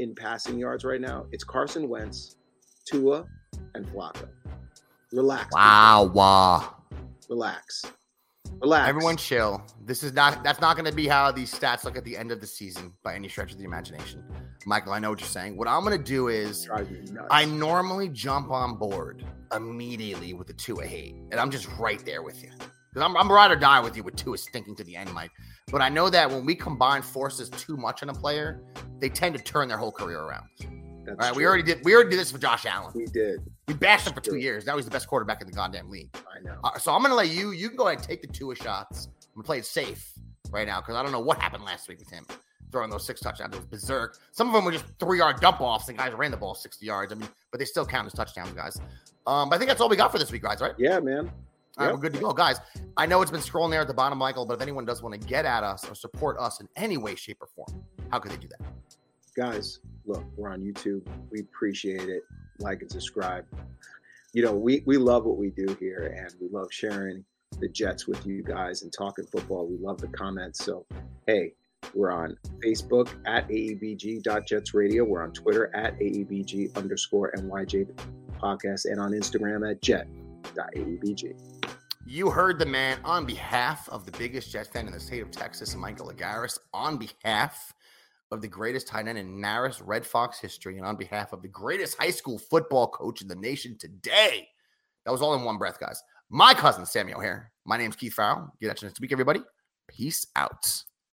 in 0.00 0.14
passing 0.14 0.58
yards 0.58 0.84
right 0.84 1.00
now? 1.00 1.26
It's 1.30 1.44
Carson 1.44 1.88
Wentz, 1.88 2.36
Tua, 2.90 3.26
and 3.74 3.86
Flacco. 3.86 4.28
Relax. 5.12 5.44
people. 5.44 5.58
Wow, 5.58 6.10
wow. 6.14 6.74
Relax. 7.28 7.84
Relax. 8.60 8.88
Everyone 8.88 9.16
chill. 9.16 9.62
This 9.84 10.02
is 10.02 10.12
not 10.12 10.42
that's 10.42 10.60
not 10.60 10.76
gonna 10.76 10.92
be 10.92 11.06
how 11.06 11.30
these 11.30 11.52
stats 11.52 11.84
look 11.84 11.96
at 11.96 12.04
the 12.04 12.16
end 12.16 12.32
of 12.32 12.40
the 12.40 12.46
season 12.46 12.92
by 13.02 13.14
any 13.14 13.28
stretch 13.28 13.52
of 13.52 13.58
the 13.58 13.64
imagination. 13.64 14.24
Michael, 14.66 14.92
I 14.92 14.98
know 14.98 15.10
what 15.10 15.20
you're 15.20 15.28
saying. 15.28 15.56
What 15.56 15.68
I'm 15.68 15.82
gonna 15.82 15.98
do 15.98 16.28
is 16.28 16.64
drives 16.64 16.90
me 16.90 17.00
nuts. 17.12 17.28
I 17.30 17.44
normally 17.44 18.08
jump 18.08 18.50
on 18.50 18.76
board 18.76 19.24
immediately 19.54 20.34
with 20.34 20.46
the 20.46 20.52
Tua 20.52 20.84
hate, 20.86 21.14
and 21.30 21.40
I'm 21.40 21.50
just 21.50 21.68
right 21.78 22.04
there 22.04 22.22
with 22.22 22.42
you. 22.42 22.50
Because 22.92 23.08
I'm, 23.08 23.16
I'm 23.16 23.30
ride 23.30 23.50
or 23.50 23.56
die 23.56 23.80
with 23.80 23.96
you 23.96 24.02
with 24.02 24.16
Tua 24.16 24.36
stinking 24.36 24.76
to 24.76 24.84
the 24.84 24.96
end, 24.96 25.12
Mike. 25.12 25.30
But 25.70 25.80
I 25.80 25.88
know 25.88 26.10
that 26.10 26.28
when 26.28 26.44
we 26.44 26.54
combine 26.54 27.02
forces 27.02 27.48
too 27.50 27.76
much 27.76 28.02
on 28.02 28.08
a 28.08 28.14
player, 28.14 28.62
they 28.98 29.08
tend 29.08 29.36
to 29.36 29.42
turn 29.42 29.68
their 29.68 29.78
whole 29.78 29.92
career 29.92 30.20
around. 30.20 30.48
That's 30.58 31.18
All 31.20 31.28
right, 31.28 31.36
we 31.36 31.46
already 31.46 31.62
did. 31.62 31.84
We 31.84 31.94
already 31.94 32.10
did 32.10 32.18
this 32.18 32.30
for 32.30 32.38
Josh 32.38 32.66
Allen. 32.66 32.92
we 32.94 33.06
did. 33.06 33.40
We 33.68 33.74
bashed 33.74 34.06
him 34.06 34.12
for 34.12 34.20
two 34.20 34.36
years. 34.36 34.66
Now 34.66 34.76
he's 34.76 34.84
the 34.84 34.90
best 34.90 35.08
quarterback 35.08 35.40
in 35.40 35.46
the 35.46 35.52
goddamn 35.52 35.88
league. 35.88 36.10
I 36.14 36.42
know. 36.42 36.56
Uh, 36.62 36.78
so 36.78 36.92
I'm 36.92 37.02
gonna 37.02 37.14
let 37.14 37.28
you. 37.28 37.52
You 37.52 37.68
can 37.68 37.76
go 37.76 37.86
ahead 37.86 37.98
and 37.98 38.06
take 38.06 38.20
the 38.20 38.28
Tua 38.28 38.54
shots. 38.54 39.06
I'm 39.06 39.34
gonna 39.36 39.44
play 39.44 39.58
it 39.58 39.64
safe 39.64 40.12
right 40.50 40.66
now 40.66 40.80
because 40.80 40.96
I 40.96 41.02
don't 41.02 41.12
know 41.12 41.20
what 41.20 41.38
happened 41.38 41.64
last 41.64 41.88
week 41.88 42.00
with 42.00 42.10
him 42.10 42.26
throwing 42.70 42.90
those 42.90 43.04
six 43.04 43.20
touchdowns. 43.20 43.54
It 43.54 43.58
was 43.58 43.66
berserk. 43.66 44.18
Some 44.32 44.48
of 44.48 44.54
them 44.54 44.64
were 44.64 44.72
just 44.72 44.84
three 44.98 45.18
yard 45.18 45.40
dump 45.40 45.60
offs, 45.60 45.88
and 45.88 45.98
guys 45.98 46.12
ran 46.12 46.30
the 46.30 46.36
ball 46.36 46.54
60 46.54 46.84
yards. 46.84 47.12
I 47.12 47.16
mean, 47.16 47.28
but 47.50 47.58
they 47.58 47.64
still 47.64 47.86
count 47.86 48.06
as 48.06 48.12
touchdowns, 48.12 48.52
guys. 48.52 48.80
Um, 49.26 49.48
but 49.48 49.56
I 49.56 49.58
think 49.58 49.68
that's 49.68 49.80
all 49.80 49.88
we 49.88 49.96
got 49.96 50.12
for 50.12 50.18
this 50.18 50.30
week, 50.30 50.42
guys. 50.42 50.60
Right? 50.60 50.74
Yeah, 50.78 51.00
man. 51.00 51.30
All 51.80 51.86
right, 51.86 51.92
Yep. 51.92 51.94
we're 51.94 52.00
good 52.02 52.12
to 52.14 52.20
go, 52.20 52.32
guys. 52.32 52.58
I 52.96 53.06
know 53.06 53.22
it's 53.22 53.30
been 53.30 53.40
scrolling 53.40 53.70
there 53.70 53.80
at 53.80 53.88
the 53.88 53.94
bottom, 53.94 54.18
Michael. 54.18 54.44
But 54.44 54.54
if 54.54 54.60
anyone 54.60 54.84
does 54.84 55.02
want 55.02 55.20
to 55.20 55.26
get 55.26 55.44
at 55.46 55.62
us 55.64 55.88
or 55.90 55.94
support 55.94 56.36
us 56.38 56.60
in 56.60 56.68
any 56.76 56.98
way, 56.98 57.14
shape, 57.14 57.38
or 57.40 57.46
form, 57.56 57.82
how 58.10 58.18
could 58.18 58.30
they 58.32 58.36
do 58.36 58.48
that? 58.48 58.60
guys, 59.36 59.78
look, 60.06 60.24
we're 60.36 60.50
on 60.50 60.60
YouTube. 60.60 61.06
We 61.30 61.40
appreciate 61.40 62.08
it. 62.08 62.22
Like 62.58 62.82
and 62.82 62.90
subscribe. 62.90 63.46
You 64.34 64.42
know, 64.44 64.52
we 64.54 64.82
we 64.84 64.98
love 64.98 65.24
what 65.24 65.38
we 65.38 65.50
do 65.50 65.74
here, 65.80 66.14
and 66.18 66.34
we 66.40 66.48
love 66.56 66.68
sharing 66.70 67.24
the 67.58 67.68
Jets 67.68 68.06
with 68.06 68.26
you 68.26 68.42
guys 68.42 68.82
and 68.82 68.92
talking 68.92 69.24
football. 69.26 69.66
We 69.66 69.78
love 69.78 69.98
the 70.00 70.08
comments. 70.08 70.62
So, 70.64 70.84
hey, 71.26 71.54
we're 71.94 72.10
on 72.12 72.36
Facebook 72.62 73.08
at 73.26 73.48
aebg.jetsradio. 73.48 75.06
We're 75.06 75.22
on 75.22 75.32
Twitter 75.32 75.74
at 75.74 75.98
aebg 75.98 76.76
underscore 76.76 77.32
nyj 77.36 77.88
podcast, 78.42 78.84
and 78.86 79.00
on 79.00 79.12
Instagram 79.12 79.70
at 79.70 79.80
jet.aebg. 79.80 81.34
You 82.06 82.30
heard 82.30 82.58
the 82.58 82.66
man 82.66 82.98
on 83.04 83.26
behalf 83.26 83.88
of 83.90 84.06
the 84.06 84.12
biggest 84.12 84.50
Jet 84.50 84.72
fan 84.72 84.86
in 84.86 84.92
the 84.92 84.98
state 84.98 85.20
of 85.20 85.30
Texas, 85.30 85.74
Michael 85.76 86.10
Agaris, 86.10 86.58
on 86.72 86.96
behalf 86.96 87.74
of 88.30 88.40
the 88.40 88.48
greatest 88.48 88.88
tight 88.88 89.06
end 89.06 89.18
in 89.18 89.38
Maris 89.38 89.82
Red 89.82 90.06
Fox 90.06 90.40
history, 90.40 90.78
and 90.78 90.86
on 90.86 90.96
behalf 90.96 91.32
of 91.32 91.42
the 91.42 91.48
greatest 91.48 91.98
high 91.98 92.10
school 92.10 92.38
football 92.38 92.88
coach 92.88 93.20
in 93.20 93.28
the 93.28 93.34
nation 93.34 93.76
today. 93.78 94.48
That 95.04 95.12
was 95.12 95.20
all 95.20 95.34
in 95.34 95.44
one 95.44 95.58
breath, 95.58 95.78
guys. 95.78 96.02
My 96.30 96.54
cousin, 96.54 96.86
Samuel 96.86 97.20
here. 97.20 97.52
My 97.66 97.76
name's 97.76 97.96
Keith 97.96 98.14
Farrell. 98.14 98.50
Get 98.60 98.68
that 98.68 98.82
next 98.82 99.00
week, 99.00 99.12
everybody. 99.12 99.42
Peace 99.86 100.26
out. 100.36 100.82